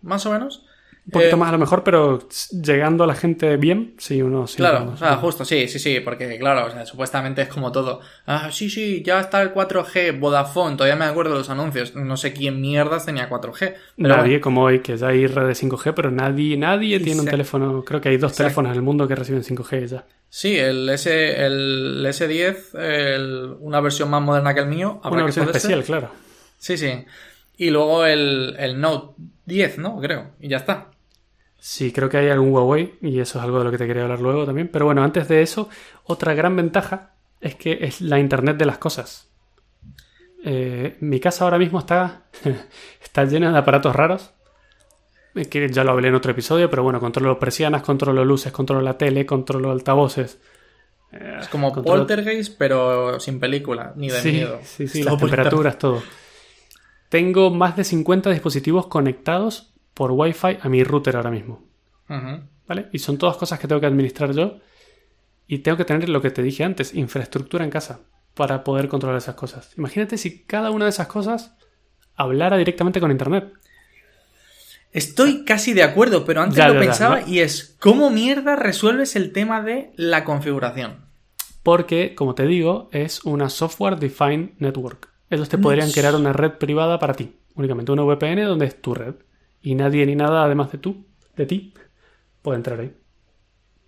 más 0.02 0.26
o 0.26 0.32
menos. 0.32 0.66
Un 1.08 1.12
poquito 1.12 1.38
eh, 1.38 1.40
más 1.40 1.50
a 1.50 1.52
lo 1.54 1.58
mejor, 1.58 1.86
pero 1.86 2.28
llegando 2.52 3.06
a 3.06 3.08
la 3.08 3.16
gente 3.16 3.56
bien, 3.56 3.96
sí, 3.98 4.22
uno 4.22 4.46
sí. 4.46 4.58
Claro, 4.58 4.92
o 4.94 4.98
sea, 4.98 5.16
justo, 5.16 5.46
sí, 5.46 5.70
sí, 5.70 5.80
sí, 5.80 6.02
porque 6.02 6.38
claro, 6.38 6.68
o 6.68 6.70
sea, 6.70 6.86
supuestamente 6.86 7.42
es 7.42 7.48
como 7.48 7.72
todo. 7.72 8.02
Ah, 8.26 8.50
sí, 8.52 8.70
sí, 8.70 9.02
ya 9.06 9.22
está 9.22 9.42
el 9.42 9.54
4G, 9.54 10.20
Vodafone, 10.20 10.76
todavía 10.76 10.98
me 10.98 11.06
acuerdo 11.06 11.32
de 11.32 11.38
los 11.40 11.50
anuncios. 11.50 11.96
No 11.96 12.18
sé 12.18 12.34
quién 12.34 12.60
mierdas 12.60 13.06
tenía 13.06 13.30
4G. 13.30 13.76
Nadie, 13.96 14.42
como 14.42 14.64
hoy, 14.64 14.80
que 14.80 14.98
ya 14.98 15.08
hay 15.08 15.28
redes 15.28 15.64
5G, 15.64 15.94
pero 15.96 16.12
nadie, 16.12 16.58
nadie 16.58 17.00
tiene 17.00 17.22
un 17.22 17.28
teléfono. 17.28 17.86
Creo 17.86 18.02
que 18.02 18.10
hay 18.10 18.18
dos 18.18 18.36
teléfonos 18.36 18.72
en 18.72 18.76
el 18.76 18.82
mundo 18.82 19.08
que 19.08 19.16
reciben 19.16 19.44
5G 19.44 19.86
ya. 19.86 20.06
Sí, 20.30 20.58
el, 20.58 20.90
S, 20.90 21.46
el 21.46 22.06
S10, 22.06 23.60
una 23.62 23.80
versión 23.80 24.10
más 24.10 24.22
moderna 24.22 24.54
que 24.54 24.60
el 24.60 24.68
mío. 24.68 25.00
Una 25.06 25.24
versión 25.24 25.46
especial, 25.46 25.86
claro. 25.86 26.12
Sí, 26.58 26.78
sí. 26.78 27.06
Y 27.56 27.70
luego 27.70 28.06
el, 28.06 28.58
el 28.60 28.80
Note 28.80 29.16
10, 29.46 29.78
¿no? 29.78 30.00
Creo. 30.02 30.32
Y 30.42 30.50
ya 30.50 30.58
está. 30.58 30.92
Sí, 31.68 31.92
creo 31.92 32.08
que 32.08 32.16
hay 32.16 32.30
algún 32.30 32.54
Huawei 32.54 32.94
y 33.02 33.20
eso 33.20 33.40
es 33.40 33.44
algo 33.44 33.58
de 33.60 33.66
lo 33.66 33.72
que 33.72 33.78
te 33.78 33.86
quería 33.86 34.04
hablar 34.04 34.22
luego 34.22 34.46
también. 34.46 34.70
Pero 34.72 34.86
bueno, 34.86 35.04
antes 35.04 35.28
de 35.28 35.42
eso, 35.42 35.68
otra 36.06 36.34
gran 36.34 36.56
ventaja 36.56 37.16
es 37.42 37.56
que 37.56 37.80
es 37.82 38.00
la 38.00 38.20
Internet 38.20 38.56
de 38.56 38.66
las 38.66 38.78
cosas. 38.78 39.30
Eh, 40.46 40.96
mi 41.02 41.20
casa 41.20 41.44
ahora 41.44 41.58
mismo 41.58 41.80
está, 41.80 42.28
está 43.04 43.26
llena 43.26 43.52
de 43.52 43.58
aparatos 43.58 43.94
raros. 43.94 44.32
Eh, 45.36 45.48
que 45.48 45.68
ya 45.68 45.84
lo 45.84 45.92
hablé 45.92 46.08
en 46.08 46.16
otro 46.16 46.32
episodio, 46.32 46.70
pero 46.70 46.84
bueno, 46.84 47.02
controlo 47.02 47.38
persianas, 47.38 47.82
controlo 47.82 48.24
luces, 48.24 48.54
controlo 48.54 48.82
la 48.82 48.98
tele, 48.98 49.26
controlo 49.26 49.70
altavoces. 49.70 50.40
Eh, 51.12 51.40
es 51.42 51.50
como 51.50 51.74
Poltergeist, 51.74 52.58
pero 52.58 53.20
sin 53.20 53.42
película, 53.42 53.92
ni 53.98 54.10
de 54.10 54.24
miedo. 54.24 54.60
Sí, 54.64 54.88
sí, 54.88 55.04
las 55.04 55.18
temperaturas, 55.18 55.78
todo. 55.78 56.02
Tengo 57.10 57.50
más 57.50 57.76
de 57.76 57.84
50 57.84 58.30
dispositivos 58.30 58.88
conectados 58.88 59.74
por 59.98 60.12
Wi-Fi 60.12 60.60
a 60.62 60.70
mi 60.70 60.84
router 60.84 61.16
ahora 61.16 61.32
mismo. 61.32 61.66
¿Vale? 62.68 62.88
Y 62.94 63.00
son 63.00 63.18
todas 63.18 63.36
cosas 63.36 63.60
que 63.60 63.68
tengo 63.68 63.82
que 63.82 63.88
administrar 63.88 64.32
yo. 64.32 64.60
Y 65.48 65.60
tengo 65.60 65.76
que 65.76 65.86
tener 65.86 66.08
lo 66.08 66.22
que 66.22 66.30
te 66.30 66.44
dije 66.44 66.64
antes, 66.64 66.94
infraestructura 66.94 67.64
en 67.64 67.72
casa 67.72 68.02
para 68.36 68.64
poder 68.64 68.90
controlar 68.90 69.18
esas 69.18 69.34
cosas. 69.34 69.74
Imagínate 69.76 70.20
si 70.20 70.44
cada 70.44 70.70
una 70.70 70.86
de 70.86 70.90
esas 70.90 71.08
cosas 71.08 71.56
hablara 72.16 72.58
directamente 72.58 73.00
con 73.00 73.10
Internet. 73.10 73.52
Estoy 74.92 75.44
casi 75.46 75.74
de 75.74 75.82
acuerdo, 75.82 76.26
pero 76.26 76.42
antes 76.42 76.64
lo 76.64 76.80
pensaba 76.80 77.22
y 77.26 77.40
es 77.40 77.76
¿cómo 77.80 78.12
mierda 78.12 78.56
resuelves 78.56 79.16
el 79.16 79.34
tema 79.34 79.64
de 79.64 79.92
la 79.96 80.24
configuración? 80.24 81.08
Porque, 81.64 82.14
como 82.14 82.36
te 82.36 82.46
digo, 82.46 82.88
es 82.92 83.26
una 83.26 83.50
software 83.50 83.98
defined 83.98 84.52
network. 84.60 85.10
Ellos 85.32 85.50
te 85.50 85.58
podrían 85.58 85.92
crear 85.92 86.16
una 86.16 86.34
red 86.34 86.52
privada 86.52 87.00
para 87.00 87.16
ti, 87.16 87.36
únicamente 87.56 87.92
una 87.92 88.04
VPN 88.04 88.44
donde 88.46 88.68
es 88.68 88.80
tu 88.80 88.94
red. 88.94 89.16
Y 89.62 89.76
nadie 89.76 90.06
ni 90.06 90.16
nada, 90.16 90.44
además 90.44 90.72
de 90.72 90.78
tú, 90.78 91.06
de 91.36 91.46
ti, 91.46 91.74
puede 92.42 92.58
entrar 92.58 92.80
ahí. 92.80 92.94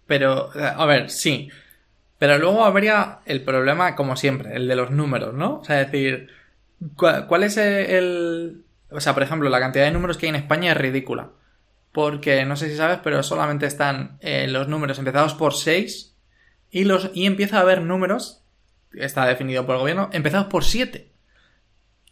Pero, 0.07 0.49
a 0.55 0.85
ver, 0.85 1.09
sí. 1.09 1.49
Pero 2.17 2.37
luego 2.37 2.65
habría 2.65 3.19
el 3.25 3.43
problema, 3.43 3.95
como 3.95 4.15
siempre, 4.15 4.55
el 4.55 4.67
de 4.67 4.75
los 4.75 4.91
números, 4.91 5.33
¿no? 5.33 5.59
O 5.59 5.63
sea, 5.63 5.77
decir, 5.77 6.29
¿cuál, 6.95 7.43
es 7.43 7.57
el, 7.57 8.65
O 8.89 8.99
sea, 8.99 9.13
por 9.13 9.23
ejemplo, 9.23 9.49
la 9.49 9.59
cantidad 9.59 9.85
de 9.85 9.91
números 9.91 10.17
que 10.17 10.25
hay 10.25 10.31
en 10.31 10.35
España 10.35 10.71
es 10.71 10.77
ridícula. 10.77 11.29
Porque, 11.91 12.45
no 12.45 12.55
sé 12.55 12.69
si 12.69 12.75
sabes, 12.75 12.99
pero 13.03 13.23
solamente 13.23 13.65
están 13.65 14.17
eh, 14.21 14.47
los 14.47 14.67
números 14.67 14.99
empezados 14.99 15.33
por 15.33 15.53
6 15.53 16.15
y, 16.71 16.83
los, 16.83 17.11
y 17.13 17.25
empieza 17.25 17.57
a 17.57 17.61
haber 17.61 17.81
números, 17.81 18.43
está 18.93 19.25
definido 19.25 19.65
por 19.65 19.75
el 19.75 19.81
gobierno, 19.81 20.09
empezados 20.11 20.47
por 20.47 20.63
7. 20.63 21.08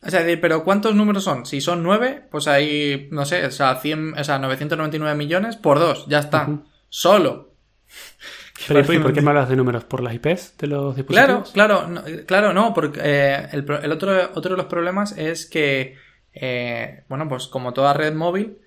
O 0.03 0.09
sea, 0.09 0.21
decir, 0.21 0.39
pero 0.39 0.63
¿cuántos 0.63 0.95
números 0.95 1.23
son? 1.23 1.45
Si 1.45 1.59
son 1.59 1.83
9, 1.83 2.27
pues 2.29 2.47
hay, 2.47 3.07
no 3.11 3.25
sé, 3.25 3.45
o 3.45 3.51
sea, 3.51 3.75
100, 3.75 4.19
o 4.19 4.23
sea 4.23 4.39
999 4.39 5.17
millones 5.17 5.55
por 5.55 5.79
2, 5.79 6.05
ya 6.07 6.19
está. 6.19 6.47
Solo. 6.89 7.53
Pero, 8.67 8.91
¿y 8.91 8.99
por 8.99 9.13
qué 9.13 9.21
me 9.21 9.29
hablas 9.29 9.49
de 9.49 9.55
números? 9.55 9.83
¿Por 9.83 10.01
las 10.01 10.15
IPs 10.15 10.57
de 10.57 10.67
los 10.67 10.95
dispositivos? 10.95 11.51
Claro, 11.51 11.83
claro, 11.83 11.87
no, 11.87 12.03
claro, 12.25 12.53
no, 12.53 12.73
porque 12.73 12.99
eh, 13.03 13.47
el, 13.51 13.91
otro, 13.91 14.31
otro 14.33 14.51
de 14.51 14.57
los 14.57 14.65
problemas 14.65 15.15
es 15.15 15.45
que, 15.45 15.95
eh, 16.33 17.03
bueno, 17.07 17.29
pues 17.29 17.47
como 17.47 17.73
toda 17.73 17.93
red 17.93 18.15
móvil, 18.15 18.57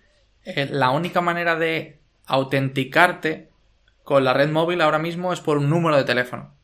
eh, 0.45 0.69
la 0.71 0.91
única 0.91 1.21
manera 1.21 1.57
de 1.57 2.01
autenticarte 2.27 3.51
con 4.05 4.25
la 4.25 4.33
red 4.33 4.51
móvil 4.51 4.81
ahora 4.81 4.99
mismo 4.99 5.33
es 5.33 5.41
por 5.41 5.59
un 5.59 5.69
número 5.69 5.97
de 5.97 6.05
teléfono. 6.05 6.55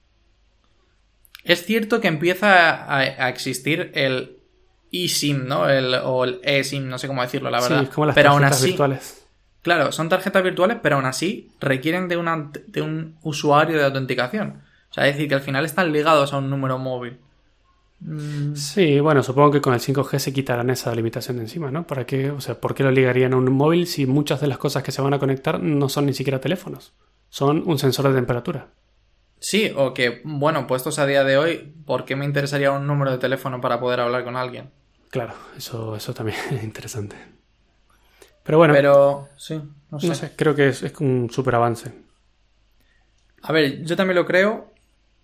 Es 1.44 1.64
cierto 1.64 2.00
que 2.00 2.08
empieza 2.08 2.92
a, 2.92 3.28
existir 3.28 3.92
el 3.94 4.35
eSIM, 4.92 5.46
¿no? 5.46 5.68
El, 5.68 5.94
o 5.94 6.24
el 6.24 6.40
eSIM, 6.42 6.88
no 6.88 6.98
sé 6.98 7.06
cómo 7.06 7.22
decirlo, 7.22 7.50
la 7.50 7.60
verdad. 7.60 7.78
Sí, 7.80 7.84
es 7.84 7.90
como 7.90 8.06
las 8.06 8.14
Pero 8.14 8.30
aún 8.30 8.44
así, 8.44 8.68
virtuales 8.68 9.26
Claro, 9.66 9.90
son 9.90 10.08
tarjetas 10.08 10.44
virtuales, 10.44 10.78
pero 10.80 10.94
aún 10.94 11.06
así 11.06 11.50
requieren 11.58 12.06
de, 12.06 12.16
una, 12.16 12.52
de 12.68 12.82
un 12.82 13.16
usuario 13.24 13.76
de 13.76 13.84
autenticación. 13.84 14.62
O 14.88 14.94
sea, 14.94 15.08
es 15.08 15.16
decir, 15.16 15.28
que 15.28 15.34
al 15.34 15.40
final 15.40 15.64
están 15.64 15.92
ligados 15.92 16.32
a 16.32 16.38
un 16.38 16.48
número 16.48 16.78
móvil. 16.78 17.18
Mm. 17.98 18.54
Sí, 18.54 19.00
bueno, 19.00 19.24
supongo 19.24 19.50
que 19.50 19.60
con 19.60 19.74
el 19.74 19.80
5G 19.80 20.20
se 20.20 20.32
quitarán 20.32 20.70
esa 20.70 20.94
limitación 20.94 21.38
de 21.38 21.42
encima, 21.42 21.72
¿no? 21.72 21.84
¿Para 21.84 22.06
qué? 22.06 22.30
O 22.30 22.40
sea, 22.40 22.60
¿por 22.60 22.76
qué 22.76 22.84
lo 22.84 22.92
ligarían 22.92 23.32
a 23.32 23.38
un 23.38 23.52
móvil 23.52 23.88
si 23.88 24.06
muchas 24.06 24.40
de 24.40 24.46
las 24.46 24.58
cosas 24.58 24.84
que 24.84 24.92
se 24.92 25.02
van 25.02 25.14
a 25.14 25.18
conectar 25.18 25.58
no 25.60 25.88
son 25.88 26.06
ni 26.06 26.14
siquiera 26.14 26.40
teléfonos? 26.40 26.92
Son 27.28 27.64
un 27.66 27.76
sensor 27.80 28.06
de 28.06 28.14
temperatura. 28.14 28.68
Sí, 29.46 29.72
o 29.76 29.94
que, 29.94 30.22
bueno, 30.24 30.66
puestos 30.66 30.98
a 30.98 31.06
día 31.06 31.22
de 31.22 31.38
hoy, 31.38 31.72
¿por 31.86 32.04
qué 32.04 32.16
me 32.16 32.24
interesaría 32.24 32.72
un 32.72 32.84
número 32.88 33.12
de 33.12 33.18
teléfono 33.18 33.60
para 33.60 33.78
poder 33.78 34.00
hablar 34.00 34.24
con 34.24 34.34
alguien? 34.34 34.72
Claro, 35.08 35.34
eso, 35.56 35.94
eso 35.94 36.12
también 36.12 36.36
es 36.50 36.64
interesante. 36.64 37.14
Pero 38.42 38.58
bueno. 38.58 38.74
Pero, 38.74 39.28
sí, 39.36 39.62
no 39.92 40.00
sé. 40.00 40.32
creo 40.34 40.56
que 40.56 40.70
es, 40.70 40.82
un 40.98 41.30
súper 41.30 41.54
avance. 41.54 41.92
A 43.42 43.52
ver, 43.52 43.84
yo 43.84 43.94
también 43.94 44.16
lo 44.16 44.26
creo, 44.26 44.72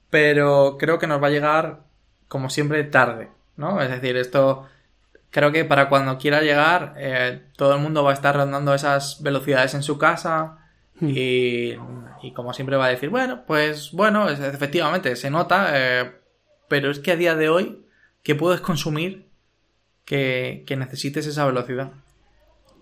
pero 0.08 0.76
creo 0.78 1.00
que 1.00 1.08
nos 1.08 1.20
va 1.20 1.26
a 1.26 1.30
llegar, 1.30 1.80
como 2.28 2.48
siempre, 2.48 2.84
tarde, 2.84 3.28
¿no? 3.56 3.82
Es 3.82 3.90
decir, 3.90 4.16
esto 4.16 4.68
creo 5.30 5.50
que 5.50 5.64
para 5.64 5.88
cuando 5.88 6.16
quiera 6.18 6.42
llegar, 6.42 6.94
eh, 6.96 7.42
todo 7.56 7.74
el 7.74 7.80
mundo 7.80 8.04
va 8.04 8.12
a 8.12 8.14
estar 8.14 8.36
rondando 8.36 8.72
esas 8.72 9.20
velocidades 9.20 9.74
en 9.74 9.82
su 9.82 9.98
casa. 9.98 10.61
Y, 11.02 11.74
y, 12.22 12.32
como 12.32 12.52
siempre 12.52 12.76
va 12.76 12.86
a 12.86 12.90
decir, 12.90 13.08
bueno, 13.08 13.44
pues 13.46 13.92
bueno, 13.92 14.28
efectivamente, 14.28 15.16
se 15.16 15.30
nota, 15.30 15.70
eh, 15.74 16.12
pero 16.68 16.90
es 16.90 17.00
que 17.00 17.12
a 17.12 17.16
día 17.16 17.34
de 17.34 17.48
hoy, 17.48 17.84
¿qué 18.22 18.34
puedes 18.34 18.60
consumir 18.60 19.28
que, 20.04 20.64
que 20.66 20.76
necesites 20.76 21.26
esa 21.26 21.44
velocidad? 21.44 21.92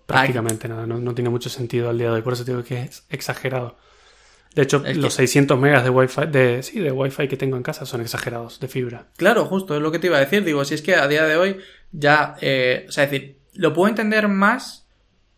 Prácticamente 0.05 0.67
nada, 0.67 0.85
no, 0.85 1.15
tiene 1.15 1.29
mucho 1.29 1.49
sentido 1.49 1.89
al 1.89 1.97
día 1.97 2.07
de 2.07 2.13
hoy, 2.15 2.21
por 2.21 2.33
eso 2.33 2.43
digo 2.43 2.63
que 2.63 2.81
es 2.81 3.05
exagerado. 3.09 3.77
De 4.53 4.63
hecho, 4.63 4.83
los 4.95 5.13
600 5.13 5.57
megas 5.57 5.85
de 5.85 5.89
Wi-Fi, 5.89 6.27
de, 6.27 6.61
sí, 6.61 6.79
de 6.79 6.91
Wi-Fi 6.91 7.29
que 7.29 7.37
tengo 7.37 7.55
en 7.55 7.63
casa 7.63 7.85
son 7.85 8.01
exagerados, 8.01 8.59
de 8.59 8.67
fibra. 8.67 9.07
Claro, 9.15 9.45
justo, 9.45 9.75
es 9.75 9.81
lo 9.81 9.93
que 9.93 9.99
te 9.99 10.07
iba 10.07 10.17
a 10.17 10.19
decir. 10.19 10.43
Digo, 10.43 10.65
si 10.65 10.73
es 10.73 10.81
que 10.81 10.95
a 10.95 11.07
día 11.07 11.23
de 11.23 11.37
hoy 11.37 11.57
ya, 11.93 12.35
eh, 12.41 12.85
o 12.89 12.91
sea, 12.91 13.05
es 13.05 13.11
decir, 13.11 13.39
lo 13.53 13.73
puedo 13.73 13.87
entender 13.87 14.27
más 14.27 14.81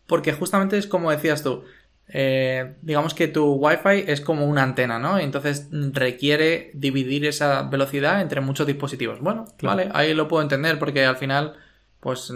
porque 0.06 0.32
justamente 0.32 0.78
es 0.78 0.86
como 0.86 1.10
decías 1.10 1.42
tú, 1.42 1.64
eh, 2.08 2.74
digamos 2.82 3.14
que 3.14 3.28
tu 3.28 3.54
Wi-Fi 3.54 4.04
es 4.06 4.20
como 4.20 4.46
una 4.46 4.62
antena, 4.62 4.98
¿no? 4.98 5.18
Entonces 5.18 5.68
requiere 5.70 6.70
dividir 6.74 7.26
esa 7.26 7.62
velocidad 7.62 8.20
entre 8.20 8.40
muchos 8.40 8.66
dispositivos. 8.66 9.20
Bueno, 9.20 9.46
vale, 9.62 9.88
ahí 9.92 10.14
lo 10.14 10.28
puedo 10.28 10.42
entender 10.42 10.78
porque 10.78 11.04
al 11.04 11.16
final 11.16 11.56
pues 12.04 12.30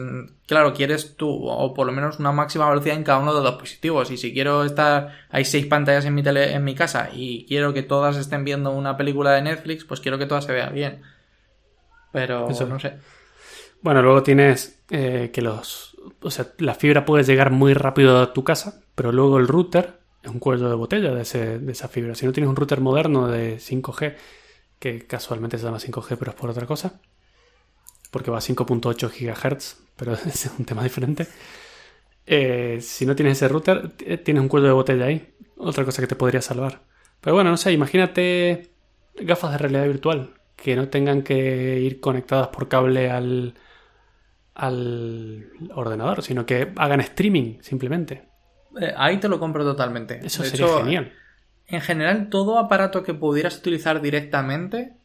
claro, 0.46 0.72
quieres 0.72 1.14
tú, 1.16 1.28
o 1.28 1.74
por 1.74 1.86
lo 1.86 1.92
menos 1.92 2.18
una 2.18 2.32
máxima 2.32 2.66
velocidad 2.70 2.96
en 2.96 3.04
cada 3.04 3.18
uno 3.18 3.34
de 3.34 3.42
los 3.42 3.50
dispositivos. 3.50 4.10
Y 4.10 4.16
si 4.16 4.32
quiero 4.32 4.64
estar, 4.64 5.12
hay 5.28 5.44
seis 5.44 5.66
pantallas 5.66 6.06
en 6.06 6.14
mi, 6.14 6.22
tele, 6.22 6.54
en 6.54 6.64
mi 6.64 6.74
casa 6.74 7.10
y 7.12 7.44
quiero 7.44 7.74
que 7.74 7.82
todas 7.82 8.16
estén 8.16 8.46
viendo 8.46 8.70
una 8.70 8.96
película 8.96 9.32
de 9.32 9.42
Netflix, 9.42 9.84
pues 9.84 10.00
quiero 10.00 10.16
que 10.16 10.24
todas 10.24 10.46
se 10.46 10.54
vean 10.54 10.72
bien. 10.72 11.02
Pero 12.12 12.48
Eso. 12.48 12.66
no 12.66 12.80
sé. 12.80 12.94
Bueno, 13.82 14.00
luego 14.00 14.22
tienes 14.22 14.82
eh, 14.88 15.30
que 15.34 15.42
los. 15.42 15.98
O 16.22 16.30
sea, 16.30 16.46
la 16.56 16.74
fibra 16.74 17.04
puede 17.04 17.24
llegar 17.24 17.50
muy 17.50 17.74
rápido 17.74 18.22
a 18.22 18.32
tu 18.32 18.44
casa, 18.44 18.80
pero 18.98 19.12
luego 19.12 19.38
el 19.38 19.46
router 19.46 20.00
es 20.24 20.28
un 20.28 20.40
cuello 20.40 20.68
de 20.68 20.74
botella 20.74 21.14
de, 21.14 21.22
ese, 21.22 21.60
de 21.60 21.70
esa 21.70 21.86
fibra. 21.86 22.16
Si 22.16 22.26
no 22.26 22.32
tienes 22.32 22.50
un 22.50 22.56
router 22.56 22.80
moderno 22.80 23.28
de 23.28 23.58
5G, 23.58 24.16
que 24.80 25.06
casualmente 25.06 25.56
se 25.56 25.64
llama 25.64 25.78
5G, 25.78 26.16
pero 26.18 26.32
es 26.32 26.36
por 26.36 26.50
otra 26.50 26.66
cosa, 26.66 27.00
porque 28.10 28.32
va 28.32 28.38
a 28.38 28.40
5.8 28.40 29.08
GHz, 29.08 29.76
pero 29.94 30.14
es 30.26 30.50
un 30.58 30.64
tema 30.64 30.82
diferente. 30.82 31.28
Eh, 32.26 32.78
si 32.80 33.06
no 33.06 33.14
tienes 33.14 33.36
ese 33.36 33.46
router, 33.46 33.90
tienes 34.24 34.42
un 34.42 34.48
cuello 34.48 34.66
de 34.66 34.72
botella 34.72 35.04
ahí. 35.04 35.32
Otra 35.58 35.84
cosa 35.84 36.02
que 36.02 36.08
te 36.08 36.16
podría 36.16 36.42
salvar. 36.42 36.80
Pero 37.20 37.34
bueno, 37.34 37.50
no 37.50 37.56
sé, 37.56 37.70
imagínate 37.70 38.72
gafas 39.14 39.52
de 39.52 39.58
realidad 39.58 39.86
virtual 39.86 40.34
que 40.56 40.74
no 40.74 40.88
tengan 40.88 41.22
que 41.22 41.78
ir 41.78 42.00
conectadas 42.00 42.48
por 42.48 42.66
cable 42.66 43.10
al, 43.10 43.54
al 44.54 45.52
ordenador, 45.72 46.24
sino 46.24 46.44
que 46.44 46.72
hagan 46.74 46.98
streaming 46.98 47.58
simplemente. 47.60 48.27
Eh, 48.80 48.94
ahí 48.96 49.18
te 49.18 49.28
lo 49.28 49.38
compro 49.38 49.64
totalmente. 49.64 50.20
Eso 50.24 50.44
sería 50.44 50.78
genial. 50.78 51.12
En 51.66 51.80
general, 51.80 52.28
todo 52.30 52.58
aparato 52.58 53.02
que 53.02 53.14
pudieras 53.14 53.58
utilizar 53.58 54.00
directamente 54.00 54.98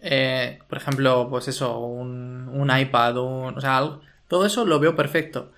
eh, 0.00 0.58
por 0.68 0.78
ejemplo, 0.78 1.28
pues 1.30 1.48
eso, 1.48 1.78
un, 1.78 2.70
iPad, 2.70 3.16
un, 3.18 3.56
o 3.56 3.60
sea, 3.60 3.82
todo 4.28 4.46
eso 4.46 4.64
lo 4.64 4.80
veo 4.80 4.96
perfecto. 4.96 5.52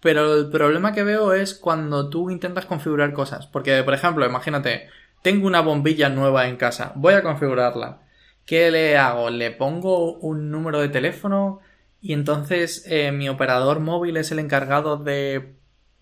Pero 0.00 0.34
el 0.34 0.50
problema 0.50 0.92
que 0.92 1.04
veo 1.04 1.32
es 1.32 1.54
cuando 1.54 2.10
tú 2.10 2.30
intentas 2.30 2.66
configurar 2.66 3.12
cosas. 3.12 3.46
Porque, 3.46 3.82
por 3.82 3.94
ejemplo, 3.94 4.26
imagínate, 4.26 4.88
tengo 5.22 5.46
una 5.46 5.60
bombilla 5.60 6.08
nueva 6.08 6.48
en 6.48 6.56
casa, 6.56 6.92
voy 6.96 7.14
a 7.14 7.22
configurarla. 7.22 8.02
¿Qué 8.44 8.70
le 8.70 8.96
hago? 8.96 9.30
¿Le 9.30 9.50
pongo 9.50 10.14
un 10.18 10.50
número 10.50 10.80
de 10.80 10.88
teléfono? 10.88 11.60
Y 12.00 12.12
entonces 12.12 12.84
eh, 12.86 13.10
mi 13.12 13.28
operador 13.28 13.80
móvil 13.80 14.16
es 14.16 14.30
el 14.30 14.38
encargado 14.38 14.96
de 14.98 15.56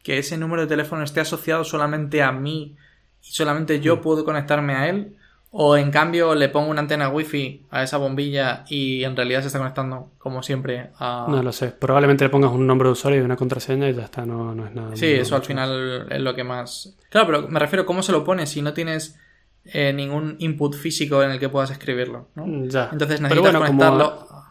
que 0.05 0.19
ese 0.19 0.37
número 0.37 0.63
de 0.63 0.69
teléfono 0.69 1.03
esté 1.03 1.21
asociado 1.21 1.65
solamente 1.65 2.23
a 2.23 2.31
mí 2.31 2.77
y 3.23 3.33
solamente 3.33 3.81
yo 3.81 3.97
mm. 3.97 4.01
puedo 4.03 4.25
conectarme 4.25 4.75
a 4.75 4.89
él. 4.89 5.17
O 5.57 5.77
en 5.77 5.93
cambio 5.93 6.35
le 6.35 6.49
pongo 6.49 6.69
una 6.69 6.81
antena 6.81 7.09
wifi 7.09 7.65
a 7.71 7.85
esa 7.85 7.97
bombilla 7.97 8.65
y 8.69 9.05
en 9.05 9.15
realidad 9.15 9.41
se 9.41 9.47
está 9.47 9.61
conectando, 9.61 10.11
como 10.19 10.43
siempre, 10.43 10.91
a... 10.99 11.27
No 11.29 11.45
lo 11.45 11.53
sé. 11.53 11.69
Probablemente 11.69 12.25
le 12.25 12.31
pongas 12.31 12.51
un 12.51 12.67
nombre 12.67 12.89
de 12.89 12.93
usuario 12.93 13.21
y 13.21 13.25
una 13.25 13.37
contraseña 13.37 13.89
y 13.89 13.95
ya 13.95 14.03
está, 14.03 14.27
no, 14.27 14.53
no 14.53 14.67
es 14.67 14.75
nada. 14.75 14.97
Sí, 14.97 15.07
eso 15.07 15.37
al 15.37 15.45
final 15.45 16.09
es 16.11 16.21
lo 16.21 16.35
que 16.35 16.43
más... 16.43 16.97
Claro, 17.09 17.27
pero 17.29 17.49
me 17.49 17.61
refiero 17.61 17.85
a 17.85 17.87
cómo 17.87 18.03
se 18.03 18.11
lo 18.11 18.25
pones 18.25 18.51
si 18.51 18.63
no 18.63 18.75
tienes 18.75 19.17
eh, 19.65 19.93
ningún 19.93 20.35
input 20.41 20.75
físico 20.75 21.23
en 21.23 21.31
el 21.31 21.39
que 21.39 21.49
puedas 21.49 21.71
escribirlo. 21.71 22.31
¿no? 22.35 22.67
Ya. 22.67 22.89
Entonces 22.91 23.21
necesitas 23.21 23.55
conectarlo... 23.55 24.44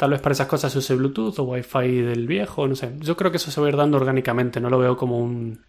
Tal 0.00 0.12
vez 0.12 0.22
para 0.22 0.32
esas 0.32 0.46
cosas 0.46 0.72
se 0.72 0.78
use 0.78 0.94
Bluetooth 0.94 1.38
o 1.40 1.42
Wi-Fi 1.42 2.00
del 2.00 2.26
viejo, 2.26 2.66
no 2.66 2.74
sé. 2.74 2.94
Yo 3.00 3.18
creo 3.18 3.30
que 3.30 3.36
eso 3.36 3.50
se 3.50 3.60
va 3.60 3.66
a 3.66 3.70
ir 3.70 3.76
dando 3.76 3.98
orgánicamente, 3.98 4.58
no 4.58 4.70
lo 4.70 4.78
veo 4.78 4.96
como 4.96 5.18
un 5.18 5.62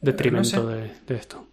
detrimento 0.00 0.66
de 0.66 0.90
esto. 1.08 1.46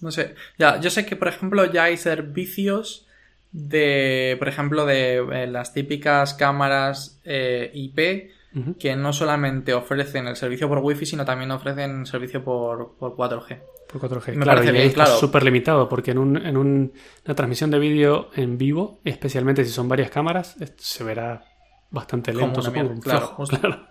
No 0.00 0.12
sé. 0.12 0.36
Ya, 0.58 0.78
yo 0.80 0.90
sé 0.90 1.04
que, 1.04 1.16
por 1.16 1.26
ejemplo, 1.26 1.64
ya 1.64 1.82
hay 1.82 1.96
servicios 1.96 3.08
de, 3.50 4.36
por 4.38 4.46
ejemplo, 4.46 4.86
de 4.86 5.16
eh, 5.16 5.46
las 5.48 5.74
típicas 5.74 6.34
cámaras 6.34 7.20
eh, 7.24 7.72
IP 7.74 8.30
que 8.78 8.94
no 8.94 9.12
solamente 9.12 9.74
ofrecen 9.74 10.28
el 10.28 10.36
servicio 10.36 10.68
por 10.68 10.78
Wi-Fi, 10.78 11.04
sino 11.04 11.24
también 11.24 11.50
ofrecen 11.50 12.06
servicio 12.06 12.44
por, 12.44 12.96
por 12.96 13.16
4G. 13.16 13.60
Por 13.90 14.00
4G. 14.02 14.34
Me 14.34 14.42
claro, 14.44 14.58
parece 14.60 14.64
y 14.66 14.68
ahí 14.68 14.74
bien, 14.74 14.88
está 14.88 15.04
claro. 15.04 15.18
súper 15.18 15.42
limitado, 15.44 15.88
porque 15.88 16.10
en, 16.10 16.18
un- 16.18 16.36
en 16.36 16.56
un- 16.56 16.92
una 17.24 17.34
transmisión 17.34 17.70
de 17.70 17.78
vídeo 17.78 18.30
en 18.34 18.58
vivo, 18.58 19.00
especialmente 19.04 19.64
si 19.64 19.70
son 19.70 19.88
varias 19.88 20.10
cámaras, 20.10 20.56
se 20.76 21.04
verá 21.04 21.44
bastante 21.90 22.32
lento, 22.34 22.60
supongo. 22.60 22.90
mierda, 22.90 23.00
claro, 23.02 23.26
flojo, 23.36 23.44
claro. 23.46 23.86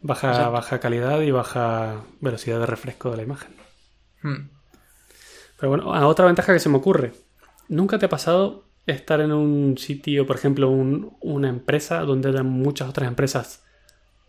Baja, 0.00 0.28
Exacto. 0.28 0.52
baja 0.52 0.80
calidad 0.80 1.20
y 1.20 1.30
baja 1.30 2.02
velocidad 2.20 2.60
de 2.60 2.66
refresco 2.66 3.10
de 3.10 3.16
la 3.18 3.22
imagen. 3.22 3.54
Hmm. 4.22 4.48
Pero 5.58 5.68
bueno, 5.70 5.94
a 5.94 6.06
otra 6.06 6.26
ventaja 6.26 6.52
que 6.52 6.58
se 6.58 6.68
me 6.68 6.76
ocurre. 6.76 7.12
¿Nunca 7.68 7.98
te 7.98 8.06
ha 8.06 8.08
pasado 8.10 8.64
estar 8.86 9.20
en 9.20 9.32
un 9.32 9.78
sitio, 9.78 10.26
por 10.26 10.36
ejemplo, 10.36 10.68
un- 10.70 11.16
una 11.20 11.48
empresa 11.48 12.00
donde 12.00 12.28
hayan 12.28 12.46
muchas 12.46 12.88
otras 12.88 13.08
empresas 13.08 13.62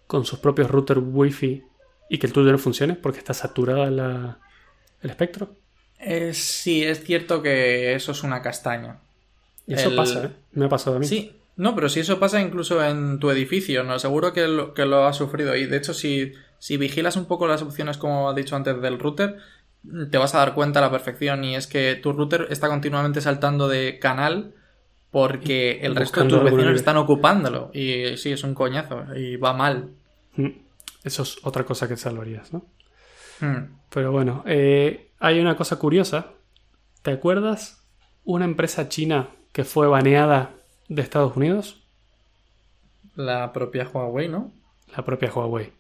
con 0.07 0.23
sus 0.25 0.39
propios 0.39 0.69
routers 0.69 1.01
Wi-Fi 1.03 1.63
y 2.09 2.17
que 2.19 2.27
el 2.27 2.33
tuyo 2.33 2.51
no 2.51 2.57
funcione 2.57 2.93
porque 2.95 3.19
está 3.19 3.33
saturada 3.33 3.89
la- 3.89 4.39
el 5.05 5.11
espectro? 5.11 5.55
Eh, 5.99 6.33
sí, 6.33 6.83
es 6.83 7.03
cierto 7.03 7.41
que 7.41 7.95
eso 7.95 8.11
es 8.11 8.23
una 8.23 8.41
castaña. 8.41 8.99
Y 9.65 9.73
eso 9.75 9.89
El- 9.89 9.95
pasa, 9.95 10.25
¿eh? 10.25 10.29
Me 10.51 10.65
ha 10.65 10.69
pasado 10.69 10.97
a 10.97 10.99
mí. 10.99 11.05
Sí, 11.05 11.31
no, 11.55 11.73
pero 11.73 11.87
si 11.89 12.01
eso 12.01 12.19
pasa 12.19 12.41
incluso 12.41 12.83
en 12.83 13.19
tu 13.19 13.31
edificio, 13.31 13.83
¿no? 13.83 13.97
Seguro 13.97 14.33
que 14.33 14.47
lo, 14.47 14.73
que 14.73 14.85
lo 14.85 15.05
has 15.05 15.15
sufrido. 15.15 15.55
Y 15.55 15.65
de 15.65 15.77
hecho, 15.77 15.93
si, 15.93 16.33
si 16.59 16.77
vigilas 16.77 17.15
un 17.15 17.25
poco 17.25 17.47
las 17.47 17.61
opciones, 17.61 17.97
como 17.97 18.31
he 18.31 18.35
dicho 18.35 18.55
antes, 18.55 18.81
del 18.81 18.99
router, 18.99 19.37
te 20.11 20.17
vas 20.17 20.35
a 20.35 20.39
dar 20.39 20.53
cuenta 20.53 20.79
a 20.79 20.81
la 20.83 20.91
perfección. 20.91 21.43
Y 21.43 21.55
es 21.55 21.67
que 21.67 21.95
tu 21.95 22.11
router 22.11 22.47
está 22.49 22.67
continuamente 22.67 23.21
saltando 23.21 23.67
de 23.67 23.99
canal 23.99 24.53
porque 25.11 25.79
el 25.81 25.95
resto 25.95 26.23
de 26.23 26.29
tus 26.29 26.43
vecinos 26.43 26.75
están 26.75 26.97
ocupándolo. 26.97 27.71
Y 27.73 28.17
sí, 28.17 28.31
es 28.33 28.43
un 28.43 28.53
coñazo. 28.53 29.05
Y 29.15 29.37
va 29.37 29.53
mal. 29.53 29.91
Mm. 30.35 30.49
Eso 31.05 31.23
es 31.23 31.37
otra 31.43 31.63
cosa 31.63 31.87
que 31.87 31.95
salvarías, 31.95 32.51
¿no? 32.51 32.65
Hmm. 33.39 33.77
Pero 33.89 34.11
bueno, 34.11 34.43
eh, 34.45 35.11
hay 35.19 35.39
una 35.39 35.55
cosa 35.55 35.77
curiosa. 35.77 36.31
¿Te 37.01 37.11
acuerdas 37.11 37.85
una 38.23 38.45
empresa 38.45 38.89
china 38.89 39.29
que 39.51 39.63
fue 39.63 39.87
baneada 39.87 40.51
de 40.89 41.01
Estados 41.01 41.35
Unidos? 41.37 41.83
La 43.15 43.53
propia 43.53 43.87
Huawei, 43.91 44.27
¿no? 44.27 44.51
La 44.95 45.03
propia 45.03 45.31
Huawei. 45.33 45.71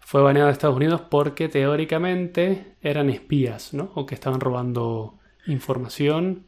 Fue 0.00 0.22
baneada 0.22 0.46
de 0.48 0.52
Estados 0.52 0.76
Unidos 0.76 1.02
porque 1.10 1.48
teóricamente 1.48 2.76
eran 2.80 3.10
espías, 3.10 3.74
¿no? 3.74 3.90
O 3.94 4.06
que 4.06 4.14
estaban 4.14 4.40
robando 4.40 5.18
información. 5.46 6.46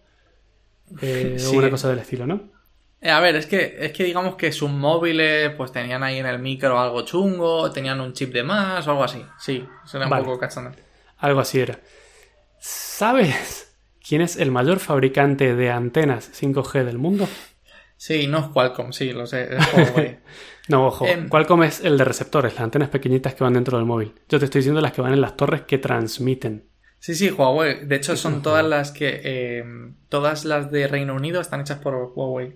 eh, 1.01 1.37
Sí. 1.39 1.57
O 1.57 1.59
una 1.59 1.71
cosa 1.71 1.89
del 1.89 1.99
estilo, 1.99 2.27
¿no? 2.27 2.51
Eh, 3.01 3.11
A 3.11 3.21
ver, 3.21 3.37
es 3.37 3.47
que, 3.47 3.77
es 3.81 3.93
que 3.93 4.05
digamos 4.05 4.37
que 4.37 4.53
sus 4.53 4.71
móviles 4.71 5.51
pues 5.57 5.73
tenían 5.73 6.03
ahí 6.03 6.19
en 6.19 6.27
el 6.27 6.39
micro 6.39 6.79
algo 6.79 7.03
chungo, 7.03 7.71
tenían 7.73 8.01
un 8.01 8.13
chip 8.13 8.33
de 8.33 8.43
más 8.43 8.87
o 8.87 8.91
algo 8.91 9.05
así. 9.05 9.25
Sí, 9.39 9.67
un 9.95 10.09
Vale. 10.09 10.25
poco 10.25 10.39
cachondo. 10.39 10.73
Algo 11.19 11.41
así 11.41 11.61
era. 11.61 11.81
¿Sabes 12.59 13.75
quién 14.07 14.21
es 14.23 14.37
el 14.37 14.51
mayor 14.51 14.79
fabricante 14.81 15.55
de 15.55 15.71
antenas 15.71 16.31
5G 16.33 16.85
del 16.85 16.99
mundo? 16.99 17.29
Sí, 17.97 18.27
no 18.27 18.39
es 18.39 18.47
Qualcomm, 18.49 18.93
sí, 18.93 19.13
lo 19.13 19.27
sé. 19.27 19.55
Es 19.57 19.67
Huawei. 19.73 20.19
No, 20.69 20.87
ojo. 20.87 21.05
Em. 21.05 21.29
Qualcomm 21.29 21.65
es 21.65 21.81
el 21.85 21.99
de 21.99 22.05
receptores, 22.05 22.55
las 22.55 22.63
antenas 22.63 22.91
pequeñitas 22.91 23.35
que 23.35 23.43
van 23.43 23.55
dentro 23.55 23.77
del 23.77 23.87
móvil. 23.87 24.15
Yo 24.29 24.39
te 24.39 24.45
estoy 24.45 24.61
diciendo 24.61 24.81
las 24.81 24.93
que 24.93 25.01
van 25.01 25.13
en 25.13 25.21
las 25.21 25.37
torres 25.37 25.63
que 25.63 25.79
transmiten. 25.79 26.69
sí, 27.01 27.15
sí, 27.17 27.31
Huawei. 27.31 27.87
De 27.87 27.97
hecho, 27.97 28.17
son 28.17 28.41
todas 28.43 28.65
las 28.65 28.93
que. 28.93 29.21
eh, 29.25 29.65
todas 30.09 30.45
las 30.45 30.71
de 30.71 30.87
Reino 30.87 31.15
Unido 31.15 31.41
están 31.41 31.61
hechas 31.63 31.81
por 31.81 31.95
Huawei. 32.15 32.55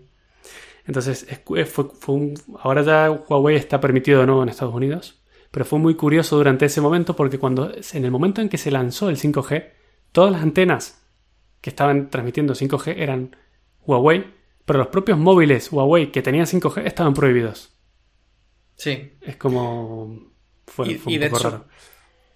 Entonces, 0.86 1.26
es- 1.28 1.68
fue, 1.70 1.84
fue 1.98 2.14
un- 2.14 2.34
ahora 2.60 2.82
ya 2.82 3.10
Huawei 3.10 3.56
está 3.56 3.80
permitido 3.80 4.20
de 4.20 4.26
nuevo 4.26 4.42
en 4.42 4.48
Estados 4.50 4.74
Unidos, 4.74 5.22
pero 5.50 5.64
fue 5.64 5.78
muy 5.78 5.94
curioso 5.94 6.36
durante 6.36 6.66
ese 6.66 6.80
momento 6.80 7.16
porque 7.16 7.38
cuando 7.38 7.72
en 7.92 8.04
el 8.04 8.10
momento 8.10 8.40
en 8.40 8.48
que 8.48 8.58
se 8.58 8.70
lanzó 8.70 9.08
el 9.08 9.16
5G, 9.16 9.72
todas 10.12 10.32
las 10.32 10.42
antenas 10.42 11.02
que 11.60 11.70
estaban 11.70 12.10
transmitiendo 12.10 12.54
5G 12.54 12.94
eran 12.98 13.36
Huawei, 13.86 14.26
pero 14.66 14.78
los 14.78 14.88
propios 14.88 15.18
móviles 15.18 15.72
Huawei 15.72 16.10
que 16.12 16.22
tenían 16.22 16.46
5G 16.46 16.82
estaban 16.86 17.14
prohibidos. 17.14 17.72
Sí. 18.76 19.12
Es 19.22 19.36
como 19.36 20.32
fue, 20.66 20.88
Y- 20.92 20.94
fue 20.96 21.12
y 21.12 21.16
un 21.16 21.20
de 21.22 21.26
poco 21.30 21.38
hecho, 21.40 21.50
raro. 21.50 21.64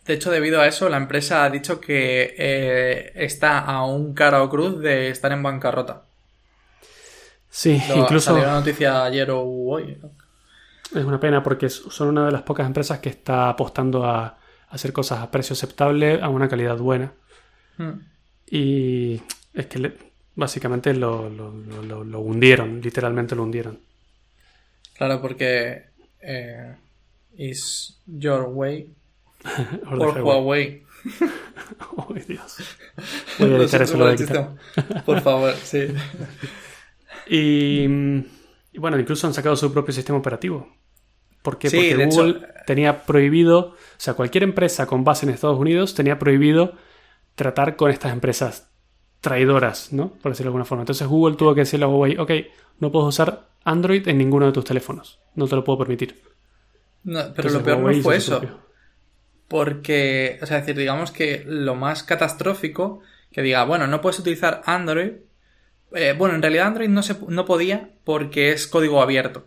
De 0.07 0.15
hecho, 0.15 0.31
debido 0.31 0.61
a 0.61 0.67
eso, 0.67 0.89
la 0.89 0.97
empresa 0.97 1.45
ha 1.45 1.51
dicho 1.51 1.81
que 1.81 2.35
eh, 2.39 3.13
está 3.15 3.59
a 3.61 3.85
un 3.85 4.15
cara 4.15 4.43
o 4.43 4.49
cruz 4.49 4.79
de 4.81 5.11
estar 5.11 5.33
en 5.33 5.43
bancarrota. 5.43 6.08
Sí, 7.51 7.81
Lo- 7.89 7.97
incluso 7.97 8.33
Salió 8.33 8.47
la 8.47 8.55
noticia 8.55 9.05
ayer 9.05 9.31
o 9.31 9.41
hoy. 9.43 9.99
Es 10.95 11.05
una 11.05 11.19
pena 11.21 11.43
porque 11.43 11.69
son 11.69 12.09
una 12.09 12.27
de 12.27 12.33
las 12.33 12.43
pocas 12.43 12.67
empresas 12.67 12.99
que 13.01 13.09
está 13.09 13.49
apostando 13.49 14.05
a 14.07 14.39
hacer 14.71 14.93
cosas 14.93 15.21
a 15.21 15.31
precio 15.31 15.55
aceptable, 15.55 16.21
a 16.23 16.29
una 16.29 16.49
calidad 16.49 16.77
buena. 16.79 17.13
Hmm. 17.77 18.01
Y 18.51 19.21
es 19.55 19.67
que 19.67 19.79
le- 19.79 19.97
básicamente 20.35 20.95
lo, 20.95 21.29
lo- 21.29 21.53
lo- 21.83 22.05
lo- 22.05 22.21
hundieron, 22.21 22.81
literalmente 22.81 23.35
lo 23.35 23.43
hundieron. 23.45 23.79
Claro, 24.97 25.21
porque 25.21 25.85
eh, 26.21 26.75
is 27.37 27.99
your 28.07 28.43
way 28.49 28.91
Or 29.91 30.17
highway. 30.17 30.23
Huawei. 30.23 30.83
Ay, 32.17 32.25
Dios. 32.27 32.57
Voy 33.39 33.53
a 33.53 33.57
editar 33.59 33.83
eso, 33.83 33.97
lo 33.97 34.15
chiste. 34.17 34.47
Por 35.07 35.21
favor, 35.21 35.55
sí. 35.55 35.89
Y, 37.29 37.87
mm, 37.89 38.19
y 38.73 38.79
bueno, 38.79 38.99
incluso 38.99 39.27
han 39.27 39.35
sacado 39.35 39.57
su 39.57 39.73
propio 39.73 39.93
sistema 39.95 40.19
operativo. 40.19 40.69
¿Por 41.43 41.59
qué? 41.59 41.71
Sí, 41.71 41.77
Porque 41.77 42.05
hecho- 42.05 42.17
Google 42.25 42.47
tenía 42.67 43.05
prohibido, 43.05 43.59
o 43.59 43.75
sea, 43.97 44.15
cualquier 44.15 44.45
empresa 44.45 44.87
con 44.87 45.05
base 45.05 45.27
en 45.27 45.33
Estados 45.33 45.59
Unidos 45.59 45.95
tenía 45.95 46.19
prohibido 46.19 46.75
tratar 47.35 47.77
con 47.77 47.91
estas 47.91 48.13
empresas 48.13 48.71
traidoras, 49.21 49.93
¿no? 49.93 50.11
Por 50.15 50.33
decirlo 50.33 50.47
de 50.47 50.51
alguna 50.51 50.65
forma. 50.65 50.83
Entonces 50.83 51.07
Google 51.07 51.37
tuvo 51.37 51.55
que 51.55 51.61
decirle 51.63 51.85
a 51.85 51.89
Huawei, 51.89 52.17
ok, 52.19 52.31
no 52.81 52.91
puedes 52.93 53.09
usar 53.09 53.49
Android 53.65 54.07
en 54.09 54.19
ninguno 54.19 54.47
de 54.47 54.53
tus 54.53 54.65
teléfonos. 54.65 55.21
No 55.35 55.47
te 55.47 55.57
lo 55.57 55.65
puedo 55.65 55.79
permitir. 55.79 56.21
No, 57.05 57.21
pero 57.35 57.49
Entonces, 57.49 57.53
lo 57.55 57.63
peor 57.63 57.79
Huawei 57.79 57.97
no 57.99 58.03
fue 58.03 58.17
eso. 58.17 58.39
propio. 58.41 58.59
Porque, 59.49 60.39
o 60.43 60.47
sea, 60.47 60.59
es 60.59 60.67
decir, 60.67 60.79
digamos 60.79 61.11
que 61.11 61.43
lo 61.47 61.75
más 61.75 62.03
catastrófico 62.03 63.01
que 63.33 63.43
diga, 63.43 63.65
bueno, 63.65 63.87
no 63.87 64.01
puedes 64.01 64.19
utilizar 64.19 64.63
Android. 64.67 65.13
Eh, 65.95 66.15
bueno, 66.17 66.35
en 66.35 66.43
realidad 66.43 66.69
Android 66.69 66.89
no, 66.89 67.03
se, 67.03 67.17
no 67.29 67.45
podía 67.45 67.91
porque 68.05 68.53
es 68.53 68.67
código 68.67 69.03
abierto. 69.03 69.47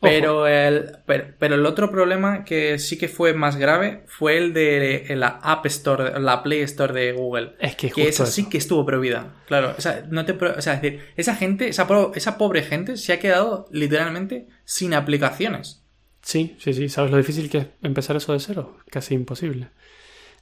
Pero 0.00 0.46
el, 0.46 0.98
pero, 1.06 1.34
pero 1.38 1.54
el 1.54 1.64
otro 1.66 1.90
problema 1.90 2.44
que 2.44 2.78
sí 2.78 2.98
que 2.98 3.08
fue 3.08 3.32
más 3.32 3.56
grave 3.56 4.04
fue 4.06 4.36
el 4.36 4.52
de 4.52 5.06
la 5.16 5.28
App 5.42 5.64
Store, 5.66 6.20
la 6.20 6.42
Play 6.42 6.60
Store 6.60 6.92
de 6.92 7.12
Google. 7.12 7.54
Es 7.58 7.76
que 7.76 7.90
Que 7.90 8.06
esa 8.08 8.26
sí 8.26 8.42
eso. 8.42 8.50
que 8.50 8.58
estuvo 8.58 8.84
prohibida. 8.84 9.34
Claro, 9.46 9.74
o 9.76 9.80
sea, 9.80 10.06
no 10.10 10.24
te, 10.26 10.32
o 10.32 10.60
sea, 10.60 10.74
es 10.74 10.82
decir, 10.82 11.00
esa 11.16 11.34
gente, 11.34 11.68
esa, 11.68 11.88
esa 12.14 12.38
pobre 12.38 12.62
gente 12.62 12.96
se 12.98 13.14
ha 13.14 13.18
quedado 13.18 13.66
literalmente 13.72 14.46
sin 14.64 14.92
aplicaciones. 14.94 15.82
Sí, 16.22 16.56
sí, 16.58 16.74
sí. 16.74 16.88
¿Sabes 16.88 17.10
lo 17.10 17.16
difícil 17.16 17.48
que 17.48 17.58
es 17.58 17.66
empezar 17.82 18.16
eso 18.16 18.32
de 18.32 18.40
cero? 18.40 18.76
Casi 18.90 19.14
imposible. 19.14 19.70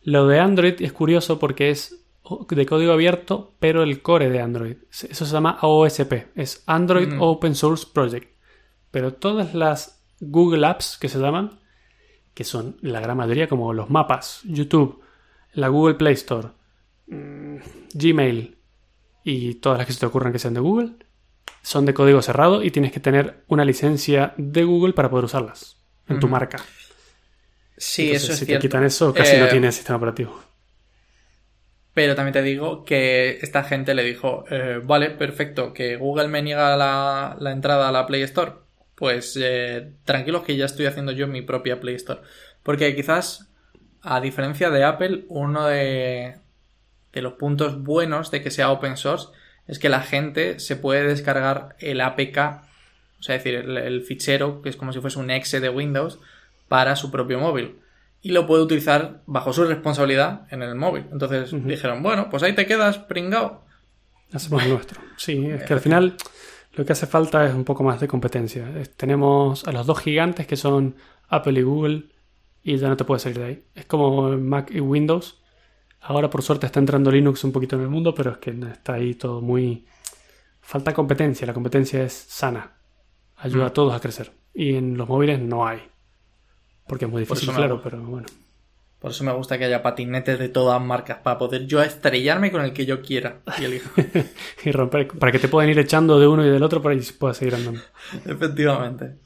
Lo 0.03 0.27
de 0.27 0.41
Android 0.41 0.75
es 0.81 0.93
curioso 0.93 1.39
porque 1.39 1.71
es 1.71 2.04
de 2.51 2.67
código 2.67 2.93
abierto, 2.93 3.55
pero 3.61 3.83
el 3.83 4.01
core 4.03 4.31
de 4.31 4.41
Android. 4.41 4.77
Eso 4.91 5.27
se 5.27 5.33
llama 5.33 5.59
OSP. 5.61 6.29
Es 6.35 6.63
Android 6.67 7.09
Mm. 7.09 7.23
Open 7.23 7.55
Source 7.55 7.87
Project. 7.93 8.29
Pero 8.91 9.13
todas 9.15 9.55
las 9.55 10.03
Google 10.21 10.67
Apps 10.67 10.97
que 10.99 11.09
se 11.09 11.19
llaman, 11.19 11.61
que 12.33 12.45
son 12.45 12.77
la 12.81 13.01
gran 13.01 13.17
mayoría 13.17 13.49
como 13.49 13.73
los 13.73 13.91
mapas, 13.91 14.41
YouTube, 14.45 15.03
la 15.53 15.69
Google 15.69 15.95
Play 15.95 16.15
Store, 16.15 16.49
mm, 17.09 17.57
Gmail 17.95 18.57
y 19.25 19.55
todas 19.57 19.79
las 19.79 19.87
que 19.87 19.93
se 19.93 20.01
te 20.01 20.07
ocurran 20.07 20.33
que 20.33 20.39
sean 20.39 20.55
de 20.55 20.61
Google, 20.61 20.93
son 21.63 21.87
de 21.87 21.95
código 21.95 22.23
cerrado 22.23 22.63
y 22.63 22.71
tienes 22.71 22.93
que 22.93 23.01
tener 23.01 23.45
una 23.49 23.65
licencia 23.65 24.35
de 24.37 24.65
Google 24.65 24.93
para 24.95 25.11
poder 25.11 25.25
usarlas 25.27 25.77
en 26.09 26.21
tu 26.21 26.29
marca. 26.29 26.59
Sí, 27.77 28.03
Entonces, 28.07 28.23
eso 28.25 28.33
es 28.33 28.39
si 28.39 28.45
cierto. 28.47 28.61
te 28.63 28.69
quitan 28.69 28.85
eso, 28.85 29.13
casi 29.13 29.37
Eh, 29.37 29.41
no 29.41 29.49
tienes 29.49 29.75
sistema 29.75 29.97
operativo. 29.97 30.39
Pero 31.95 32.17
también 32.17 32.33
te 32.33 32.43
digo 32.43 32.85
que 32.85 33.39
esta 33.41 33.63
gente 33.63 33.95
le 33.95 34.03
dijo, 34.03 34.45
eh, 34.51 34.81
vale, 34.83 35.11
perfecto, 35.11 35.73
que 35.73 35.97
Google 35.97 36.27
me 36.27 36.43
niega 36.43 36.77
la, 36.77 37.53
entrada 37.53 37.89
a 37.89 37.93
la 37.93 38.07
Play 38.07 38.23
Store. 38.23 38.53
Pues 38.97 39.39
eh, 39.41 39.93
tranquilos 40.05 40.43
que 40.43 40.57
ya 40.57 40.67
estoy 40.67 40.87
haciendo 40.87 41.13
yo 41.13 41.29
mi 41.29 41.43
propia 41.43 41.81
Play 41.81 41.95
Store. 41.95 42.21
Porque 42.65 42.97
quizás, 42.97 43.49
a 44.03 44.21
diferencia 44.21 44.71
de 44.71 44.83
Apple, 44.83 45.25
uno 45.29 45.67
de, 45.67 46.35
los 47.13 47.35
puntos 47.35 47.81
buenos 47.81 48.33
de 48.33 48.43
que 48.43 48.51
sea 48.51 48.73
open 48.73 48.97
source 48.97 49.29
es 49.69 49.79
que 49.79 49.89
la 49.89 50.01
gente 50.01 50.59
se 50.59 50.75
puede 50.75 51.07
descargar 51.07 51.77
el 51.79 52.01
APK, 52.01 52.39
o 53.19 53.23
sea, 53.23 53.37
es 53.37 53.45
decir, 53.45 53.55
el 53.55 54.03
fichero, 54.03 54.63
que 54.63 54.69
es 54.69 54.77
como 54.77 54.93
si 54.93 55.01
fuese 55.01 55.19
un 55.19 55.31
exe 55.31 55.61
de 55.61 55.69
Windows, 55.69 56.19
para 56.69 56.97
su 56.97 57.11
propio 57.13 57.39
móvil. 57.39 57.77
Y 58.25 58.31
lo 58.33 58.47
puede 58.47 58.63
utilizar 58.63 59.23
bajo 59.27 59.53
su 59.53 59.65
responsabilidad 59.65 60.47
en 60.51 60.63
el 60.63 60.75
móvil. 60.75 61.05
Entonces 61.13 61.51
dijeron, 61.65 62.03
bueno, 62.03 62.31
pues 62.31 62.43
ahí 62.43 62.55
te 62.55 62.65
quedas, 62.67 62.97
pringao. 62.99 63.63
Hacemos 64.33 64.67
nuestro. 64.67 65.01
Sí, 65.19 65.47
es 65.47 65.63
que 65.65 65.75
al 65.75 65.81
final 65.81 66.17
Lo 66.73 66.85
que 66.85 66.93
hace 66.93 67.07
falta 67.07 67.47
es 67.47 67.55
un 67.55 67.65
poco 67.65 67.85
más 67.85 68.01
de 68.01 68.09
competencia. 68.09 68.67
Tenemos 68.97 69.65
a 69.69 69.73
los 69.73 69.87
dos 69.87 70.01
gigantes 70.01 70.47
que 70.47 70.57
son 70.57 70.97
Apple 71.29 71.61
y 71.61 71.63
Google 71.63 72.07
y 72.65 72.77
ya 72.79 72.89
no 72.89 72.97
te 72.97 73.05
puedes 73.05 73.23
salir 73.23 73.39
de 73.39 73.45
ahí. 73.45 73.63
Es 73.77 73.85
como 73.85 74.31
Mac 74.39 74.71
y 74.73 74.81
Windows. 74.81 75.39
Ahora 76.01 76.31
por 76.31 76.43
suerte 76.43 76.67
está 76.67 76.81
entrando 76.81 77.11
Linux 77.13 77.45
un 77.45 77.53
poquito 77.53 77.77
en 77.77 77.83
el 77.83 77.89
mundo, 77.91 78.13
pero 78.15 78.33
es 78.33 78.39
que 78.39 78.51
está 78.73 78.95
ahí 78.95 79.15
todo 79.15 79.41
muy... 79.41 79.87
Falta 80.63 80.93
competencia. 80.95 81.47
La 81.47 81.55
competencia 81.55 82.03
es 82.03 82.13
sana. 82.13 82.73
Ayuda 83.37 83.65
Mm. 83.65 83.67
a 83.69 83.71
todos 83.73 83.95
a 83.95 84.01
crecer. 84.01 84.33
Y 84.55 84.75
en 84.75 84.97
los 84.97 85.07
móviles 85.09 85.39
no 85.41 85.67
hay. 85.67 85.81
Porque 86.87 87.07
es 87.07 87.11
muy 87.11 87.21
difícil, 87.21 87.51
claro, 87.51 87.81
pero 87.83 88.03
bueno. 88.03 88.27
Por 89.05 89.11
eso 89.11 89.23
me 89.23 89.33
gusta 89.33 89.59
que 89.59 89.67
haya 89.67 89.83
patinetes 89.83 90.39
de 90.39 90.49
todas 90.49 90.81
marcas, 90.81 91.19
para 91.19 91.37
poder 91.37 91.67
yo 91.67 91.83
estrellarme 91.83 92.51
con 92.51 92.63
el 92.63 92.73
que 92.73 92.87
yo 92.87 93.03
quiera 93.03 93.41
y 94.63 94.73
romper, 94.73 95.09
para 95.09 95.31
que 95.31 95.39
te 95.39 95.49
puedan 95.49 95.69
ir 95.69 95.79
echando 95.79 96.19
de 96.19 96.27
uno 96.27 96.43
y 96.43 96.49
del 96.49 96.63
otro 96.63 96.81
para 96.81 96.97
que 96.97 97.03
puedas 97.19 97.37
seguir 97.37 97.55
andando. 97.55 97.83
Efectivamente. 98.25 99.17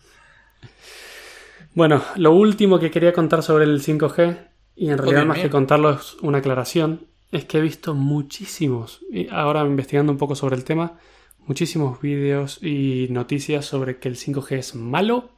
Bueno, 1.75 2.03
lo 2.17 2.33
último 2.33 2.81
que 2.81 2.91
quería 2.91 3.13
contar 3.13 3.45
sobre 3.45 3.67
el 3.67 3.81
5G, 3.81 4.49
y 4.75 4.91
en 4.91 4.99
realidad 4.99 5.27
más 5.27 5.39
que 5.39 5.49
contarlo 5.49 5.91
es 5.91 6.17
una 6.23 6.39
aclaración, 6.39 7.07
es 7.31 7.45
que 7.45 7.59
he 7.59 7.61
visto 7.61 7.95
muchísimos, 7.95 9.01
y 9.13 9.29
ahora 9.29 9.63
investigando 9.63 10.11
un 10.11 10.19
poco 10.19 10.35
sobre 10.35 10.57
el 10.57 10.65
tema, 10.65 10.99
muchísimos 11.47 12.01
vídeos 12.01 12.61
y 12.61 13.07
noticias 13.11 13.65
sobre 13.65 13.99
que 13.99 14.09
el 14.09 14.17
5G 14.17 14.59
es 14.59 14.75
malo, 14.75 15.31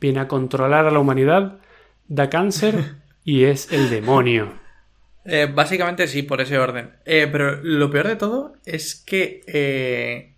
viene 0.00 0.20
a 0.20 0.28
controlar 0.28 0.86
a 0.86 0.90
la 0.90 0.98
humanidad, 0.98 1.58
da 2.08 2.30
cáncer 2.30 2.96
y 3.24 3.44
es 3.44 3.70
el 3.72 3.90
demonio. 3.90 4.52
Eh, 5.24 5.48
básicamente 5.52 6.08
sí, 6.08 6.22
por 6.22 6.40
ese 6.40 6.58
orden. 6.58 6.92
Eh, 7.04 7.28
pero 7.30 7.62
lo 7.62 7.90
peor 7.90 8.08
de 8.08 8.16
todo 8.16 8.54
es 8.64 8.94
que 8.94 9.42
eh, 9.46 10.32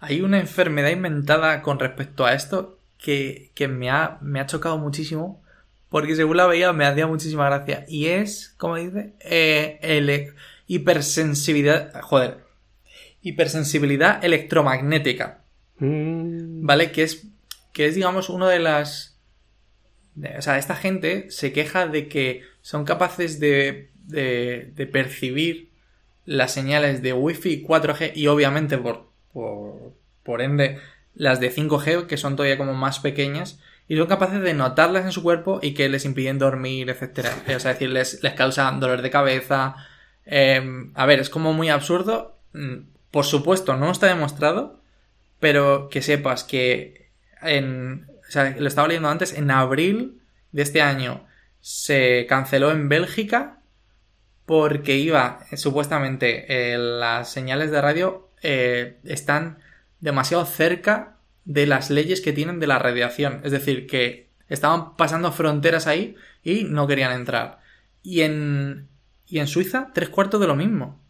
hay 0.00 0.20
una 0.20 0.38
enfermedad 0.40 0.90
inventada 0.90 1.62
con 1.62 1.78
respecto 1.78 2.26
a 2.26 2.34
esto 2.34 2.78
que, 2.98 3.52
que 3.54 3.68
me, 3.68 3.88
ha, 3.90 4.18
me 4.20 4.40
ha 4.40 4.46
chocado 4.46 4.78
muchísimo. 4.78 5.42
Porque 5.88 6.16
según 6.16 6.36
la 6.38 6.46
veía 6.46 6.72
me 6.72 6.84
hacía 6.84 7.06
muchísima 7.06 7.46
gracia. 7.46 7.84
Y 7.88 8.06
es, 8.06 8.52
¿cómo 8.58 8.74
dice? 8.76 9.12
Eh, 9.20 9.78
ele- 9.80 10.34
hipersensibilidad. 10.66 12.00
Joder. 12.02 12.38
Hipersensibilidad 13.22 14.22
electromagnética. 14.24 15.42
Mm, 15.78 16.66
¿Vale? 16.66 16.90
Que 16.90 17.04
es, 17.04 17.26
que 17.76 17.84
es 17.86 17.94
digamos, 17.94 18.30
una 18.30 18.48
de 18.48 18.58
las... 18.58 19.20
o 20.16 20.40
sea, 20.40 20.56
esta 20.56 20.74
gente 20.74 21.30
se 21.30 21.52
queja 21.52 21.86
de 21.86 22.08
que 22.08 22.40
son 22.62 22.86
capaces 22.86 23.38
de, 23.38 23.90
de, 24.06 24.72
de 24.74 24.86
percibir 24.86 25.72
las 26.24 26.52
señales 26.52 27.02
de 27.02 27.12
Wi-Fi 27.12 27.62
4G 27.62 28.12
y 28.14 28.28
obviamente 28.28 28.78
por, 28.78 29.10
por, 29.30 29.92
por 30.22 30.40
ende 30.40 30.78
las 31.14 31.38
de 31.38 31.52
5G 31.54 32.06
que 32.06 32.16
son 32.16 32.34
todavía 32.34 32.56
como 32.56 32.72
más 32.72 32.98
pequeñas 32.98 33.60
y 33.88 33.98
son 33.98 34.06
capaces 34.06 34.40
de 34.40 34.54
notarlas 34.54 35.04
en 35.04 35.12
su 35.12 35.22
cuerpo 35.22 35.60
y 35.62 35.74
que 35.74 35.90
les 35.90 36.06
impiden 36.06 36.38
dormir, 36.38 36.88
etcétera. 36.88 37.30
O 37.54 37.60
sea, 37.60 37.72
es 37.72 37.78
decir, 37.78 37.90
les, 37.90 38.22
les 38.22 38.32
causan 38.32 38.80
dolor 38.80 39.02
de 39.02 39.10
cabeza. 39.10 39.76
Eh, 40.24 40.62
a 40.94 41.04
ver, 41.04 41.20
es 41.20 41.28
como 41.28 41.52
muy 41.52 41.68
absurdo. 41.68 42.38
Mm, 42.54 42.88
Por 43.10 43.26
supuesto, 43.26 43.76
no 43.76 43.90
está 43.90 44.06
demostrado, 44.06 44.80
pero 45.40 45.90
que 45.90 46.00
sepas 46.00 46.42
que 46.42 47.05
en, 47.42 48.06
o 48.28 48.30
sea, 48.30 48.54
lo 48.58 48.66
estaba 48.66 48.88
leyendo 48.88 49.08
antes, 49.08 49.32
en 49.32 49.50
abril 49.50 50.20
de 50.52 50.62
este 50.62 50.82
año 50.82 51.26
se 51.60 52.26
canceló 52.28 52.70
en 52.70 52.88
Bélgica 52.88 53.58
porque 54.44 54.96
iba, 54.96 55.40
supuestamente, 55.56 56.46
eh, 56.48 56.78
las 56.78 57.28
señales 57.30 57.72
de 57.72 57.80
radio 57.80 58.30
eh, 58.42 58.98
están 59.04 59.58
demasiado 60.00 60.44
cerca 60.46 61.16
de 61.44 61.66
las 61.66 61.90
leyes 61.90 62.20
que 62.20 62.32
tienen 62.32 62.60
de 62.60 62.68
la 62.68 62.78
radiación. 62.78 63.40
Es 63.42 63.50
decir, 63.50 63.88
que 63.88 64.30
estaban 64.48 64.96
pasando 64.96 65.32
fronteras 65.32 65.88
ahí 65.88 66.14
y 66.44 66.64
no 66.64 66.86
querían 66.86 67.12
entrar. 67.12 67.58
Y 68.02 68.20
en, 68.20 68.88
y 69.26 69.40
en 69.40 69.48
Suiza, 69.48 69.90
tres 69.92 70.08
cuartos 70.08 70.40
de 70.40 70.46
lo 70.46 70.54
mismo. 70.54 71.00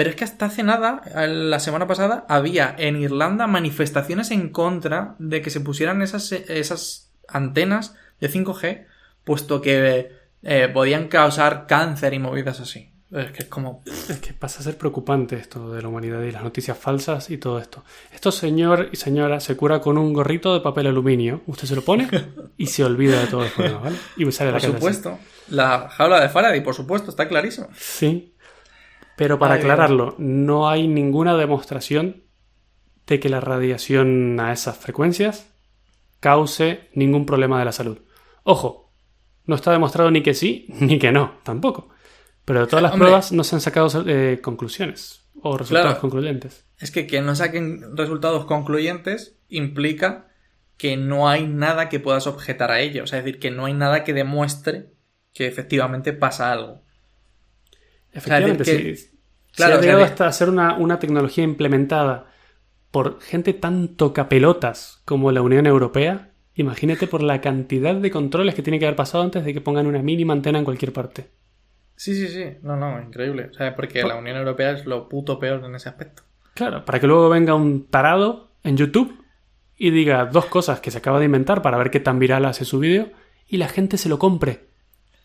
Pero 0.00 0.08
es 0.08 0.16
que 0.16 0.24
hasta 0.24 0.46
hace 0.46 0.62
nada, 0.62 1.02
la 1.28 1.60
semana 1.60 1.86
pasada, 1.86 2.24
había 2.26 2.74
en 2.78 2.96
Irlanda 2.96 3.46
manifestaciones 3.46 4.30
en 4.30 4.48
contra 4.48 5.14
de 5.18 5.42
que 5.42 5.50
se 5.50 5.60
pusieran 5.60 6.00
esas, 6.00 6.32
esas 6.32 7.12
antenas 7.28 7.94
de 8.18 8.30
5G, 8.30 8.86
puesto 9.24 9.60
que 9.60 10.10
eh, 10.42 10.68
podían 10.72 11.08
causar 11.08 11.66
cáncer 11.66 12.14
y 12.14 12.18
movidas 12.18 12.60
así. 12.60 12.90
Es 13.10 13.30
que 13.32 13.42
es 13.42 13.48
como... 13.50 13.82
Es 13.84 14.20
que 14.20 14.32
pasa 14.32 14.60
a 14.60 14.62
ser 14.62 14.78
preocupante 14.78 15.36
esto 15.36 15.70
de 15.70 15.82
la 15.82 15.88
humanidad 15.88 16.22
y 16.22 16.30
las 16.30 16.44
noticias 16.44 16.78
falsas 16.78 17.28
y 17.28 17.36
todo 17.36 17.58
esto. 17.58 17.84
Esto, 18.14 18.32
señor 18.32 18.88
y 18.92 18.96
señora, 18.96 19.38
se 19.38 19.54
cura 19.54 19.82
con 19.82 19.98
un 19.98 20.14
gorrito 20.14 20.54
de 20.54 20.60
papel 20.60 20.86
aluminio. 20.86 21.42
Usted 21.46 21.68
se 21.68 21.76
lo 21.76 21.82
pone 21.82 22.08
y 22.56 22.68
se 22.68 22.82
olvida 22.84 23.20
de 23.20 23.26
todo 23.26 23.44
el 23.44 23.50
problema, 23.50 23.80
¿vale? 23.80 23.96
Y 24.16 24.32
sale 24.32 24.48
a 24.48 24.52
la 24.54 24.60
Por 24.60 24.66
así. 24.66 24.76
supuesto. 24.78 25.18
La 25.50 25.90
jaula 25.90 26.22
de 26.22 26.30
Faraday, 26.30 26.62
por 26.62 26.74
supuesto, 26.74 27.10
está 27.10 27.28
clarísimo. 27.28 27.68
Sí. 27.76 28.29
Pero 29.20 29.38
para 29.38 29.54
Ay, 29.54 29.60
aclararlo, 29.60 30.14
no 30.16 30.70
hay 30.70 30.88
ninguna 30.88 31.36
demostración 31.36 32.24
de 33.06 33.20
que 33.20 33.28
la 33.28 33.40
radiación 33.40 34.40
a 34.40 34.50
esas 34.50 34.78
frecuencias 34.78 35.52
cause 36.20 36.88
ningún 36.94 37.26
problema 37.26 37.58
de 37.58 37.66
la 37.66 37.72
salud. 37.72 37.98
Ojo, 38.44 38.94
no 39.44 39.56
está 39.56 39.72
demostrado 39.72 40.10
ni 40.10 40.22
que 40.22 40.32
sí 40.32 40.66
ni 40.80 40.98
que 40.98 41.12
no, 41.12 41.34
tampoco. 41.42 41.90
Pero 42.46 42.60
de 42.60 42.66
todas 42.66 42.82
las 42.82 42.92
Hombre. 42.92 43.08
pruebas 43.08 43.32
no 43.32 43.44
se 43.44 43.56
han 43.56 43.60
sacado 43.60 43.88
eh, 44.06 44.40
conclusiones 44.42 45.28
o 45.42 45.58
resultados 45.58 45.88
Claro. 45.92 46.00
concluyentes. 46.00 46.64
Es 46.78 46.90
que 46.90 47.06
que 47.06 47.20
no 47.20 47.34
saquen 47.34 47.94
resultados 47.96 48.46
concluyentes 48.46 49.38
implica 49.48 50.28
que 50.78 50.96
no 50.96 51.28
hay 51.28 51.46
nada 51.46 51.90
que 51.90 52.00
puedas 52.00 52.26
objetar 52.26 52.70
a 52.70 52.80
ello. 52.80 53.04
O 53.04 53.06
sea, 53.06 53.18
es 53.18 53.24
decir, 53.26 53.38
que 53.38 53.50
no 53.50 53.66
hay 53.66 53.74
nada 53.74 54.02
que 54.02 54.14
demuestre 54.14 54.94
que 55.34 55.46
efectivamente 55.46 56.14
pasa 56.14 56.50
algo. 56.52 56.82
Efectivamente, 58.12 58.64
que- 58.64 58.96
sí. 58.96 59.10
claro, 59.54 59.72
si 59.72 59.76
ha 59.76 59.78
o 59.78 59.80
sea, 59.80 59.80
llegado 59.80 60.04
hasta 60.04 60.32
ser 60.32 60.48
una, 60.48 60.76
una 60.76 60.98
tecnología 60.98 61.44
implementada 61.44 62.26
por 62.90 63.20
gente 63.20 63.52
tan 63.54 63.96
tocapelotas 63.96 65.02
como 65.04 65.30
la 65.32 65.42
Unión 65.42 65.66
Europea, 65.66 66.32
imagínate 66.54 67.06
por 67.06 67.22
la 67.22 67.40
cantidad 67.40 67.94
de 67.94 68.10
controles 68.10 68.54
que 68.54 68.62
tiene 68.62 68.78
que 68.78 68.86
haber 68.86 68.96
pasado 68.96 69.22
antes 69.24 69.44
de 69.44 69.54
que 69.54 69.60
pongan 69.60 69.86
una 69.86 70.02
mínima 70.02 70.32
antena 70.32 70.58
en 70.58 70.64
cualquier 70.64 70.92
parte. 70.92 71.30
Sí, 71.96 72.14
sí, 72.14 72.28
sí. 72.28 72.56
No, 72.62 72.76
no, 72.76 73.00
increíble. 73.00 73.50
O 73.50 73.54
sea, 73.54 73.76
porque 73.76 74.02
la 74.02 74.16
Unión 74.16 74.36
Europea 74.38 74.72
es 74.72 74.86
lo 74.86 75.08
puto 75.08 75.38
peor 75.38 75.62
en 75.64 75.74
ese 75.74 75.88
aspecto. 75.88 76.22
Claro, 76.54 76.84
para 76.84 76.98
que 76.98 77.06
luego 77.06 77.28
venga 77.28 77.54
un 77.54 77.86
tarado 77.88 78.52
en 78.64 78.76
YouTube 78.76 79.22
y 79.76 79.90
diga 79.90 80.24
dos 80.26 80.46
cosas 80.46 80.80
que 80.80 80.90
se 80.90 80.98
acaba 80.98 81.18
de 81.18 81.26
inventar 81.26 81.62
para 81.62 81.76
ver 81.78 81.90
qué 81.90 82.00
tan 82.00 82.18
viral 82.18 82.44
hace 82.46 82.64
su 82.64 82.78
vídeo 82.78 83.10
y 83.46 83.58
la 83.58 83.68
gente 83.68 83.98
se 83.98 84.08
lo 84.08 84.18
compre. 84.18 84.69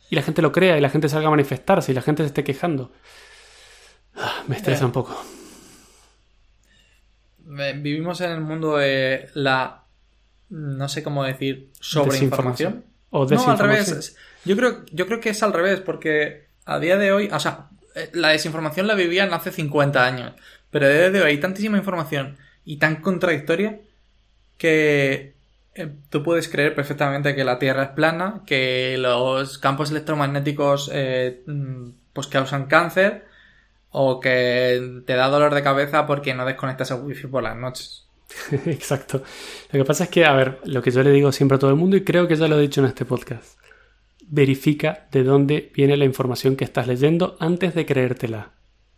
Y 0.09 0.15
la 0.15 0.21
gente 0.21 0.41
lo 0.41 0.51
crea 0.51 0.77
y 0.77 0.81
la 0.81 0.89
gente 0.89 1.09
salga 1.09 1.27
a 1.27 1.31
manifestarse 1.31 1.91
y 1.91 1.95
la 1.95 2.01
gente 2.01 2.23
se 2.23 2.27
esté 2.27 2.43
quejando. 2.43 2.91
Ah, 4.15 4.43
me 4.47 4.55
estresa 4.55 4.85
un 4.85 4.91
poco. 4.91 5.15
Vivimos 7.47 8.21
en 8.21 8.31
el 8.31 8.41
mundo 8.41 8.77
de 8.77 9.29
la. 9.33 9.83
No 10.49 10.89
sé 10.89 11.03
cómo 11.03 11.23
decir. 11.23 11.69
Sobreinformación. 11.79 12.85
O 13.11 13.19
No, 13.19 13.23
al 13.23 13.29
desinformación. 13.29 13.69
revés. 13.69 14.15
Yo 14.45 14.55
creo, 14.57 14.85
yo 14.91 15.05
creo 15.07 15.19
que 15.19 15.29
es 15.29 15.43
al 15.43 15.53
revés, 15.53 15.79
porque 15.81 16.47
a 16.65 16.79
día 16.79 16.97
de 16.97 17.11
hoy, 17.11 17.29
o 17.31 17.39
sea, 17.39 17.69
eh, 17.95 18.09
la 18.13 18.29
desinformación 18.29 18.87
la 18.87 18.95
vivían 18.95 19.33
hace 19.33 19.51
50 19.51 20.05
años, 20.05 20.33
pero 20.71 20.85
a 20.85 20.89
día 20.89 21.09
de 21.09 21.21
hoy 21.21 21.31
hay 21.31 21.37
tantísima 21.39 21.77
información 21.77 22.37
y 22.63 22.77
tan 22.77 22.97
contradictoria 22.97 23.79
que 24.57 25.34
tú 26.09 26.23
puedes 26.23 26.47
creer 26.47 26.73
perfectamente 26.75 27.35
que 27.35 27.43
la 27.43 27.59
Tierra 27.59 27.83
es 27.83 27.89
plana, 27.89 28.41
que 28.45 28.97
los 28.97 29.57
campos 29.57 29.91
electromagnéticos 29.91 30.89
eh, 30.93 31.43
mm, 31.45 31.89
pues 32.13 32.27
causan 32.27 32.67
cáncer 32.67 33.25
o 33.89 34.19
que 34.19 35.01
te 35.05 35.13
da 35.13 35.29
dolor 35.29 35.53
de 35.53 35.63
cabeza 35.63 36.05
porque 36.05 36.33
no 36.33 36.45
desconectas 36.45 36.91
el 36.91 37.01
wifi 37.01 37.27
por 37.27 37.43
las 37.43 37.55
noches. 37.55 38.07
Exacto. 38.65 39.23
Lo 39.71 39.79
que 39.79 39.85
pasa 39.85 40.05
es 40.05 40.09
que, 40.09 40.25
a 40.25 40.33
ver, 40.33 40.59
lo 40.65 40.81
que 40.81 40.91
yo 40.91 41.03
le 41.03 41.11
digo 41.11 41.31
siempre 41.31 41.55
a 41.55 41.59
todo 41.59 41.69
el 41.69 41.75
mundo, 41.75 41.95
y 41.95 42.03
creo 42.03 42.27
que 42.27 42.35
ya 42.35 42.47
lo 42.47 42.57
he 42.57 42.61
dicho 42.61 42.81
en 42.81 42.87
este 42.87 43.05
podcast, 43.05 43.57
verifica 44.27 45.07
de 45.11 45.23
dónde 45.23 45.71
viene 45.73 45.97
la 45.97 46.05
información 46.05 46.55
que 46.55 46.63
estás 46.63 46.87
leyendo 46.87 47.37
antes 47.39 47.75
de 47.75 47.85
creértela. 47.85 48.51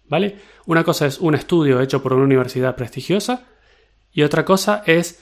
¿Vale? 0.10 0.38
Una 0.66 0.84
cosa 0.84 1.06
es 1.06 1.20
un 1.20 1.36
estudio 1.36 1.82
hecho 1.82 2.02
por 2.02 2.14
una 2.14 2.24
universidad 2.24 2.76
prestigiosa 2.76 3.46
y 4.14 4.24
otra 4.24 4.46
cosa 4.46 4.84
es 4.86 5.22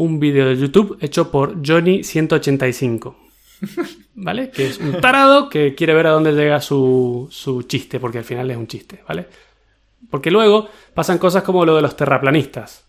un 0.00 0.18
vídeo 0.18 0.46
de 0.46 0.56
YouTube 0.56 0.96
hecho 1.00 1.30
por 1.30 1.60
Johnny185. 1.60 3.14
¿Vale? 4.14 4.50
Que 4.50 4.68
es 4.68 4.78
un 4.78 4.98
tarado 4.98 5.50
que 5.50 5.74
quiere 5.74 5.92
ver 5.92 6.06
a 6.06 6.12
dónde 6.12 6.32
llega 6.32 6.58
su, 6.62 7.28
su 7.30 7.64
chiste, 7.64 8.00
porque 8.00 8.18
al 8.18 8.24
final 8.24 8.50
es 8.50 8.56
un 8.56 8.66
chiste, 8.66 9.02
¿vale? 9.06 9.26
Porque 10.08 10.30
luego 10.30 10.68
pasan 10.94 11.18
cosas 11.18 11.42
como 11.42 11.66
lo 11.66 11.76
de 11.76 11.82
los 11.82 11.96
terraplanistas. 11.96 12.86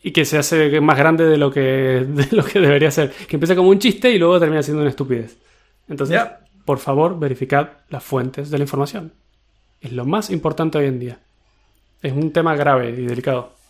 Y 0.00 0.12
que 0.12 0.24
se 0.24 0.38
hace 0.38 0.80
más 0.80 0.96
grande 0.96 1.24
de 1.24 1.36
lo 1.36 1.50
que, 1.50 1.60
de 2.08 2.28
lo 2.30 2.44
que 2.44 2.60
debería 2.60 2.92
ser. 2.92 3.10
Que 3.10 3.34
empieza 3.34 3.56
como 3.56 3.70
un 3.70 3.80
chiste 3.80 4.08
y 4.12 4.18
luego 4.18 4.38
termina 4.38 4.62
siendo 4.62 4.82
una 4.82 4.90
estupidez. 4.90 5.38
Entonces, 5.88 6.20
por 6.64 6.78
favor, 6.78 7.18
verificad 7.18 7.68
las 7.88 8.04
fuentes 8.04 8.48
de 8.48 8.58
la 8.58 8.64
información. 8.64 9.12
Es 9.80 9.90
lo 9.90 10.04
más 10.04 10.30
importante 10.30 10.78
hoy 10.78 10.86
en 10.86 11.00
día. 11.00 11.18
Es 12.00 12.12
un 12.12 12.32
tema 12.32 12.54
grave 12.54 12.90
y 12.90 13.06
delicado. 13.06 13.61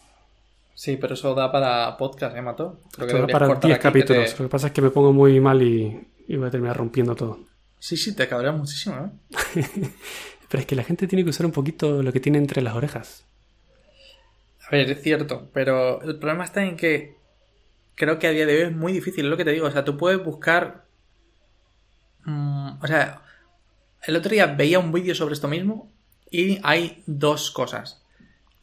Sí, 0.74 0.96
pero 0.96 1.14
eso 1.14 1.34
da 1.34 1.52
para 1.52 1.96
podcast, 1.96 2.36
¿eh, 2.36 2.42
Mato? 2.42 2.80
Creo 2.94 3.06
que 3.08 3.14
da 3.14 3.26
para 3.26 3.46
cortar 3.46 3.68
10 3.68 3.74
aquí 3.76 3.82
que 3.82 3.88
capítulos. 3.88 4.34
te- 4.34 4.42
Lo 4.42 4.48
que 4.48 4.50
pasa 4.52 4.66
es 4.68 4.72
que 4.72 4.82
me 4.82 4.90
pongo 4.90 5.12
muy 5.12 5.38
mal 5.40 5.62
y, 5.62 6.08
y 6.28 6.36
voy 6.36 6.48
a 6.48 6.50
terminar 6.50 6.76
rompiendo 6.76 7.14
todo. 7.14 7.38
Sí, 7.78 7.96
sí, 7.96 8.14
te 8.14 8.26
cabrea 8.28 8.52
muchísimo, 8.52 8.96
¿eh? 9.56 9.64
Pero 10.48 10.60
es 10.60 10.66
que 10.66 10.76
la 10.76 10.84
gente 10.84 11.06
tiene 11.06 11.24
que 11.24 11.30
usar 11.30 11.46
un 11.46 11.52
poquito 11.52 12.02
lo 12.02 12.12
que 12.12 12.20
tiene 12.20 12.38
entre 12.38 12.62
las 12.62 12.74
orejas. 12.74 13.24
A 14.66 14.70
ver, 14.70 14.90
es 14.90 15.02
cierto, 15.02 15.48
pero 15.52 16.00
el 16.02 16.18
problema 16.18 16.44
está 16.44 16.62
en 16.64 16.76
que 16.76 17.16
creo 17.94 18.18
que 18.18 18.26
a 18.26 18.30
día 18.30 18.46
de 18.46 18.56
hoy 18.56 18.62
es 18.70 18.72
muy 18.76 18.92
difícil, 18.92 19.24
es 19.24 19.30
lo 19.30 19.36
que 19.36 19.44
te 19.44 19.52
digo. 19.52 19.66
O 19.66 19.70
sea, 19.70 19.84
tú 19.84 19.96
puedes 19.96 20.22
buscar. 20.22 20.84
mm, 22.24 22.82
o 22.82 22.86
sea, 22.86 23.22
el 24.06 24.16
otro 24.16 24.30
día 24.30 24.46
veía 24.46 24.78
un 24.78 24.92
vídeo 24.92 25.14
sobre 25.14 25.34
esto 25.34 25.48
mismo 25.48 25.90
y 26.30 26.58
hay 26.62 27.02
dos 27.06 27.50
cosas. 27.50 28.01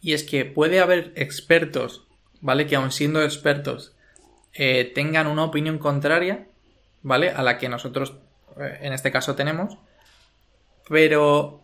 Y 0.01 0.13
es 0.13 0.23
que 0.23 0.45
puede 0.45 0.79
haber 0.79 1.11
expertos, 1.15 2.07
¿vale? 2.41 2.67
Que 2.67 2.75
aun 2.75 2.91
siendo 2.91 3.21
expertos, 3.21 3.95
eh, 4.53 4.91
tengan 4.95 5.27
una 5.27 5.43
opinión 5.43 5.77
contraria, 5.77 6.47
¿vale? 7.03 7.29
A 7.31 7.43
la 7.43 7.57
que 7.57 7.69
nosotros, 7.69 8.15
eh, 8.59 8.79
en 8.81 8.93
este 8.93 9.11
caso, 9.11 9.35
tenemos. 9.35 9.77
Pero 10.87 11.63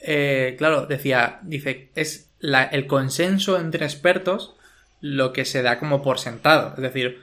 eh, 0.00 0.54
claro, 0.58 0.86
decía, 0.86 1.38
dice, 1.42 1.90
es 1.94 2.30
la- 2.38 2.64
el 2.64 2.86
consenso 2.86 3.58
entre 3.58 3.84
expertos 3.86 4.56
lo 5.00 5.32
que 5.32 5.44
se 5.44 5.62
da 5.62 5.78
como 5.78 6.02
por 6.02 6.18
sentado. 6.18 6.74
Es 6.76 6.82
decir, 6.82 7.22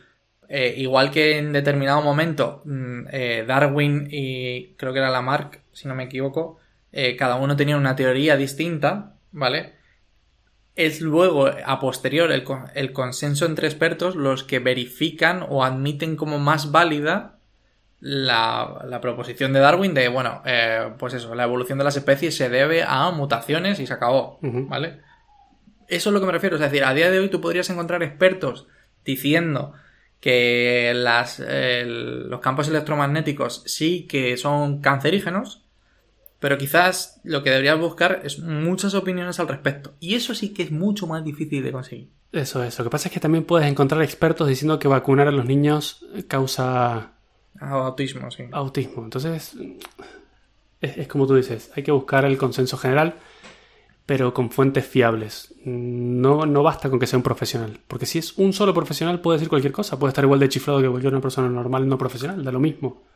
igual 0.76 1.10
que 1.12 1.38
en 1.40 1.52
determinado 1.54 2.02
momento 2.02 2.62
mm, 2.66 3.06
Darwin 3.48 4.08
y 4.12 4.74
creo 4.76 4.94
que 4.94 5.00
era 5.00 5.10
Lamarck, 5.10 5.62
si 5.72 5.88
no 5.88 5.96
me 5.96 6.04
equivoco, 6.04 6.60
cada 7.18 7.36
uno 7.38 7.56
tenía 7.56 7.76
una 7.78 7.96
teoría 7.96 8.38
distinta, 8.38 9.16
¿vale? 9.32 9.74
Es 10.76 11.02
luego, 11.02 11.48
a 11.48 11.80
posterior, 11.80 12.32
el, 12.32 12.44
el 12.74 12.94
consenso 12.94 13.46
entre 13.46 13.68
expertos 13.68 14.16
los 14.16 14.44
que 14.44 14.60
verifican 14.60 15.46
o 15.48 15.64
admiten 15.64 16.16
como 16.16 16.40
más 16.40 16.72
válida 16.72 17.38
la, 18.00 18.84
la 18.86 19.00
proposición 19.00 19.54
de 19.54 19.62
Darwin 19.62 19.94
de, 19.94 20.10
bueno, 20.10 20.42
eh, 20.46 20.92
pues 21.00 21.14
eso, 21.14 21.36
la 21.36 21.46
evolución 21.46 21.78
de 21.78 21.86
las 21.86 21.96
especies 21.96 22.36
se 22.36 22.50
debe 22.50 22.84
a 22.84 23.10
mutaciones 23.12 23.80
y 23.80 23.88
se 23.88 23.94
acabó. 23.94 24.40
¿vale? 24.42 25.00
Eso 25.88 26.10
es 26.10 26.14
lo 26.14 26.20
que 26.20 26.26
me 26.26 26.34
refiero, 26.34 26.58
es 26.58 26.62
decir, 26.62 26.84
a 26.84 26.94
día 26.94 27.10
de 27.10 27.20
hoy 27.20 27.30
tú 27.30 27.40
podrías 27.40 27.70
encontrar 27.70 28.04
expertos 28.04 28.68
diciendo 29.06 29.74
que 30.20 30.92
las, 30.96 31.42
los 31.86 32.40
campos 32.42 32.68
electromagnéticos 32.68 33.64
sí 33.68 34.06
que 34.08 34.36
son 34.36 34.82
cancerígenos, 34.82 35.63
pero 36.44 36.58
quizás 36.58 37.22
lo 37.24 37.42
que 37.42 37.52
deberías 37.52 37.80
buscar 37.80 38.20
es 38.26 38.40
muchas 38.40 38.96
opiniones 38.96 39.40
al 39.40 39.48
respecto. 39.48 39.94
Y 40.02 40.16
eso 40.16 40.36
sí 40.36 40.50
que 40.54 40.64
es 40.64 40.72
mucho 40.72 41.08
más 41.08 41.24
difícil 41.24 41.64
de 41.64 41.72
conseguir. 41.72 42.10
Eso 42.34 42.62
es. 42.62 42.78
Lo 42.78 42.84
que 42.84 42.90
pasa 42.90 43.08
es 43.08 43.14
que 43.14 43.22
también 43.22 43.46
puedes 43.46 43.66
encontrar 43.66 44.02
expertos 44.02 44.50
diciendo 44.50 44.78
que 44.78 44.90
vacunar 44.90 45.30
a 45.30 45.32
los 45.32 45.46
niños 45.46 46.06
causa 46.28 47.14
Autismo, 47.62 48.30
sí. 48.30 48.44
autismo. 48.52 49.06
Entonces, 49.06 49.56
es, 50.82 50.98
es 50.98 51.08
como 51.08 51.28
tú 51.28 51.36
dices, 51.36 51.72
hay 51.78 51.84
que 51.84 51.94
buscar 51.94 52.26
el 52.26 52.38
consenso 52.38 52.76
general, 52.76 53.16
pero 54.06 54.34
con 54.34 54.52
fuentes 54.52 54.86
fiables. 54.86 55.56
No, 55.64 56.46
no 56.46 56.62
basta 56.62 56.90
con 56.90 57.00
que 57.00 57.08
sea 57.08 57.16
un 57.16 57.24
profesional, 57.24 57.80
porque 57.88 58.06
si 58.06 58.20
es 58.20 58.38
un 58.38 58.52
solo 58.52 58.74
profesional 58.74 59.22
puede 59.22 59.38
decir 59.38 59.48
cualquier 59.48 59.72
cosa, 59.72 59.98
puede 59.98 60.10
estar 60.10 60.26
igual 60.26 60.42
de 60.42 60.50
chiflado 60.50 60.82
que 60.82 60.90
cualquier 60.90 61.14
una 61.14 61.22
persona 61.22 61.48
normal 61.48 61.88
no 61.88 61.98
profesional, 61.98 62.44
da 62.44 62.52
lo 62.52 62.60
mismo. 62.60 63.13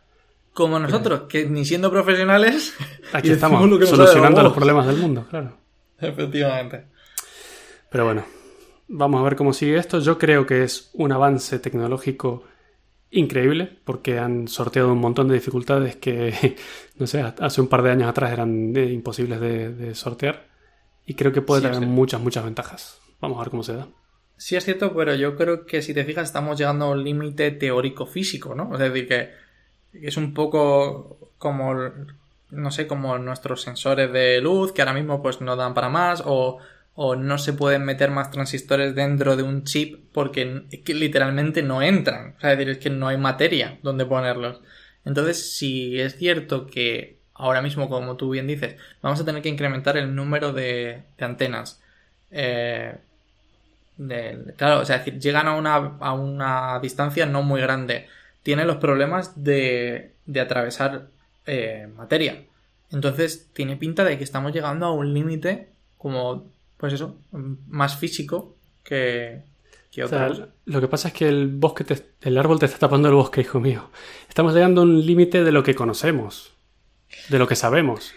Como 0.58 0.80
nosotros, 0.80 1.22
que 1.30 1.46
ni 1.46 1.66
siendo 1.66 1.92
profesionales... 1.92 2.74
Aquí 3.14 3.30
estamos 3.30 3.70
lo 3.70 3.78
que 3.78 3.86
solucionando 3.86 4.42
los 4.42 4.54
problemas 4.54 4.88
del 4.88 4.98
mundo, 4.98 5.28
claro. 5.30 5.56
Efectivamente. 6.00 6.88
Pero 7.92 8.06
bueno, 8.06 8.26
vamos 8.88 9.22
a 9.22 9.24
ver 9.24 9.36
cómo 9.36 9.54
sigue 9.54 9.78
esto. 9.78 10.00
Yo 10.00 10.18
creo 10.18 10.48
que 10.48 10.64
es 10.64 10.90
un 10.96 11.12
avance 11.12 11.60
tecnológico 11.60 12.44
increíble 13.12 13.70
porque 13.86 14.18
han 14.18 14.48
sorteado 14.48 14.94
un 14.94 14.98
montón 14.98 15.28
de 15.28 15.36
dificultades 15.36 15.98
que, 15.98 16.56
no 16.98 17.06
sé, 17.06 17.22
hace 17.22 17.62
un 17.62 17.68
par 17.68 17.84
de 17.84 17.92
años 17.92 18.10
atrás 18.10 18.32
eran 18.32 18.76
eh, 18.76 18.92
imposibles 18.92 19.40
de, 19.40 19.72
de 19.72 19.94
sortear. 19.94 20.48
Y 21.06 21.14
creo 21.14 21.32
que 21.32 21.44
puede 21.44 21.62
Sí, 21.62 21.68
tener 21.72 21.88
muchas, 21.88 22.20
muchas 22.20 22.44
ventajas. 22.44 23.00
Vamos 23.22 23.38
a 23.38 23.42
ver 23.42 23.52
cómo 23.52 23.62
se 23.62 23.76
da. 23.76 23.88
Sí 24.38 24.56
es 24.56 24.66
cierto, 24.66 24.96
pero 24.96 25.14
yo 25.14 25.36
creo 25.36 25.68
que 25.68 25.84
si 25.84 25.94
te 25.94 26.04
fijas 26.04 26.26
estamos 26.26 26.58
llegando 26.58 26.86
a 26.86 26.90
un 26.94 27.04
límite 27.04 27.52
teórico-físico, 27.52 28.56
¿no? 28.56 28.74
Es 28.74 28.80
decir, 28.80 29.08
que 29.08 29.47
es 29.94 30.18
un 30.18 30.34
poco 30.34 31.32
como, 31.38 31.76
no 32.52 32.72
sé, 32.72 32.88
como 32.88 33.18
nuestros 33.18 33.62
sensores 33.62 34.12
de 34.12 34.42
luz, 34.42 34.72
que 34.72 34.82
ahora 34.82 34.94
mismo 34.94 35.22
pues 35.22 35.42
no 35.42 35.56
dan 35.56 35.74
para 35.74 35.90
más, 35.90 36.24
o, 36.26 36.60
o 36.96 37.16
no 37.16 37.38
se 37.38 37.54
pueden 37.54 37.86
meter 37.86 38.12
más 38.12 38.32
transistores 38.32 38.96
dentro 38.96 39.36
de 39.36 39.44
un 39.44 39.64
chip 39.64 40.00
porque 40.14 40.64
literalmente 40.88 41.62
no 41.64 41.82
entran. 41.82 42.36
O 42.38 42.42
sea, 42.42 42.54
es 42.54 42.58
decir, 42.58 42.72
es 42.72 42.78
que 42.80 42.90
no 42.90 43.08
hay 43.08 43.18
materia 43.18 43.80
donde 43.84 44.06
ponerlos. 44.06 44.62
Entonces, 45.06 45.56
si 45.58 46.00
es 46.00 46.18
cierto 46.18 46.68
que 46.68 47.18
ahora 47.34 47.62
mismo, 47.62 47.90
como 47.90 48.18
tú 48.18 48.32
bien 48.32 48.48
dices, 48.48 48.76
vamos 49.02 49.20
a 49.22 49.26
tener 49.26 49.42
que 49.42 49.50
incrementar 49.50 49.98
el 49.98 50.16
número 50.16 50.54
de, 50.54 51.04
de 51.18 51.26
antenas. 51.26 51.82
Eh, 52.32 52.98
claro, 54.58 54.82
o 54.82 54.86
sea, 54.86 54.98
es 54.98 55.06
decir, 55.06 55.20
llegan 55.20 55.48
a 55.48 55.56
una, 55.56 55.76
a 55.76 56.14
una 56.14 56.80
distancia 56.80 57.26
no 57.26 57.44
muy 57.44 57.62
grande. 57.62 58.08
Tienen 58.48 58.66
los 58.66 58.78
problemas 58.78 59.44
de, 59.44 60.14
de 60.26 60.40
atravesar 60.40 61.10
eh, 61.46 61.90
materia. 61.98 62.46
Entonces, 62.94 63.50
tiene 63.52 63.76
pinta 63.76 64.06
de 64.06 64.18
que 64.18 64.24
estamos 64.24 64.54
llegando 64.54 64.86
a 64.86 64.94
un 64.94 65.14
límite 65.14 65.68
como, 65.98 66.46
pues 66.78 66.94
eso, 66.94 67.18
más 67.68 67.98
físico 67.98 68.56
que, 68.86 69.42
que 69.92 70.04
O 70.04 70.06
otra 70.06 70.20
sea, 70.20 70.28
cosa. 70.30 70.48
lo 70.64 70.80
que 70.80 70.88
pasa 70.88 71.10
es 71.10 71.14
que 71.14 71.28
el 71.28 71.48
bosque 71.50 71.84
te- 71.84 72.06
el 72.22 72.38
árbol 72.38 72.58
te 72.58 72.68
está 72.68 72.78
tapando 72.80 73.10
el 73.10 73.16
bosque, 73.16 73.42
hijo 73.42 73.60
mío. 73.60 73.90
Estamos 74.30 74.54
llegando 74.54 74.80
a 74.80 74.84
un 74.86 75.06
límite 75.06 75.44
de 75.44 75.52
lo 75.52 75.62
que 75.62 75.76
conocemos, 75.76 76.54
de 77.28 77.40
lo 77.40 77.50
que 77.50 77.58
sabemos. 77.58 78.14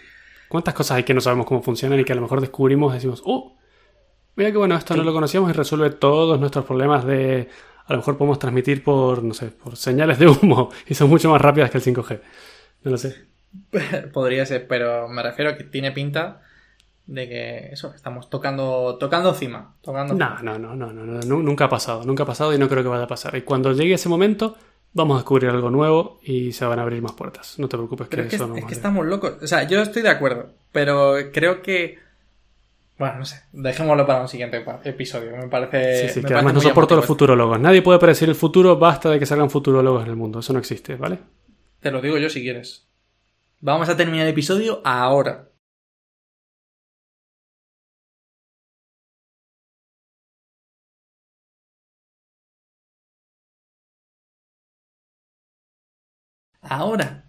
¿Cuántas 0.47 0.73
cosas 0.73 0.95
hay 0.95 1.03
que 1.03 1.13
no 1.13 1.19
sabemos 1.19 1.45
cómo 1.45 1.61
funcionan 1.61 1.99
y 1.99 2.05
que 2.05 2.13
a 2.13 2.15
lo 2.15 2.21
mejor 2.21 2.39
descubrimos 2.39 2.93
y 2.93 2.95
decimos, 2.95 3.21
oh, 3.25 3.57
mira 4.37 4.49
que 4.53 4.57
bueno, 4.57 4.77
esto 4.77 4.95
no 4.95 5.03
lo 5.03 5.11
conocíamos 5.11 5.49
y 5.49 5.53
resuelve 5.53 5.89
todos 5.89 6.39
nuestros 6.39 6.63
problemas 6.63 7.05
de... 7.05 7.49
A 7.91 7.95
lo 7.95 7.99
mejor 7.99 8.17
podemos 8.17 8.39
transmitir 8.39 8.83
por, 8.83 9.21
no 9.21 9.33
sé, 9.33 9.47
por 9.47 9.75
señales 9.75 10.17
de 10.17 10.27
humo 10.27 10.69
y 10.87 10.93
son 10.93 11.09
mucho 11.09 11.29
más 11.29 11.41
rápidas 11.41 11.69
que 11.69 11.77
el 11.77 11.83
5G. 11.83 12.21
No 12.83 12.91
lo 12.91 12.97
sé. 12.97 13.15
Podría 14.13 14.45
ser, 14.45 14.65
pero 14.67 15.07
me 15.09 15.21
refiero 15.21 15.51
a 15.51 15.57
que 15.57 15.65
tiene 15.65 15.91
pinta 15.91 16.41
de 17.05 17.27
que 17.27 17.69
eso, 17.73 17.93
estamos 17.93 18.29
tocando, 18.29 18.97
tocando 18.97 19.33
cima. 19.33 19.75
Tocando 19.81 20.13
No, 20.13 20.39
no, 20.41 20.57
no, 20.57 20.73
no, 20.75 20.93
no, 20.93 21.03
no, 21.03 21.19
nu- 21.21 21.43
nunca 21.43 21.65
ha 21.65 21.69
pasado, 21.69 22.05
nunca 22.05 22.23
ha 22.23 22.25
pasado 22.25 22.53
y 22.53 22.57
no 22.57 22.69
creo 22.69 22.81
que 22.81 22.89
vaya 22.89 23.03
a 23.03 23.07
pasar. 23.07 23.35
Y 23.35 23.41
cuando 23.41 23.73
llegue 23.73 23.95
ese 23.95 24.07
momento, 24.07 24.55
vamos 24.93 25.15
a 25.15 25.19
descubrir 25.19 25.49
algo 25.49 25.69
nuevo 25.69 26.19
y 26.23 26.53
se 26.53 26.63
van 26.63 26.79
a 26.79 26.83
abrir 26.83 27.01
más 27.01 27.11
puertas. 27.11 27.59
No 27.59 27.67
te 27.67 27.75
preocupes 27.75 28.07
que 28.07 28.15
Pero 28.15 28.23
es 28.23 28.29
que, 28.29 28.35
eso 28.37 28.47
no 28.47 28.55
es 28.55 28.63
que 28.63 28.73
estamos 28.73 29.05
locos. 29.05 29.33
O 29.41 29.47
sea, 29.47 29.63
yo 29.63 29.81
estoy 29.81 30.01
de 30.01 30.09
acuerdo, 30.09 30.51
pero 30.71 31.15
creo 31.33 31.61
que. 31.61 31.99
Bueno, 33.01 33.17
no 33.17 33.25
sé. 33.25 33.41
Dejémoslo 33.51 34.05
para 34.05 34.21
un 34.21 34.27
siguiente 34.27 34.63
episodio. 34.83 35.35
Me 35.35 35.47
parece. 35.47 36.07
Sí, 36.07 36.13
sí, 36.13 36.21
me 36.21 36.27
que 36.27 36.35
además 36.35 36.53
no 36.53 36.61
soporto 36.61 36.95
los 36.95 37.03
futurólogos. 37.03 37.59
Nadie 37.59 37.81
puede 37.81 37.97
predecir 37.97 38.29
el 38.29 38.35
futuro, 38.35 38.77
basta 38.77 39.09
de 39.09 39.17
que 39.17 39.25
salgan 39.25 39.49
futurólogos 39.49 40.03
en 40.03 40.09
el 40.11 40.15
mundo. 40.15 40.37
Eso 40.37 40.53
no 40.53 40.59
existe, 40.59 40.97
¿vale? 40.97 41.17
Te 41.79 41.89
lo 41.89 41.99
digo 41.99 42.19
yo 42.19 42.29
si 42.29 42.43
quieres. 42.43 42.87
Vamos 43.59 43.89
a 43.89 43.97
terminar 43.97 44.27
el 44.27 44.33
episodio 44.33 44.83
ahora. 44.85 45.49
Ahora. 56.61 57.20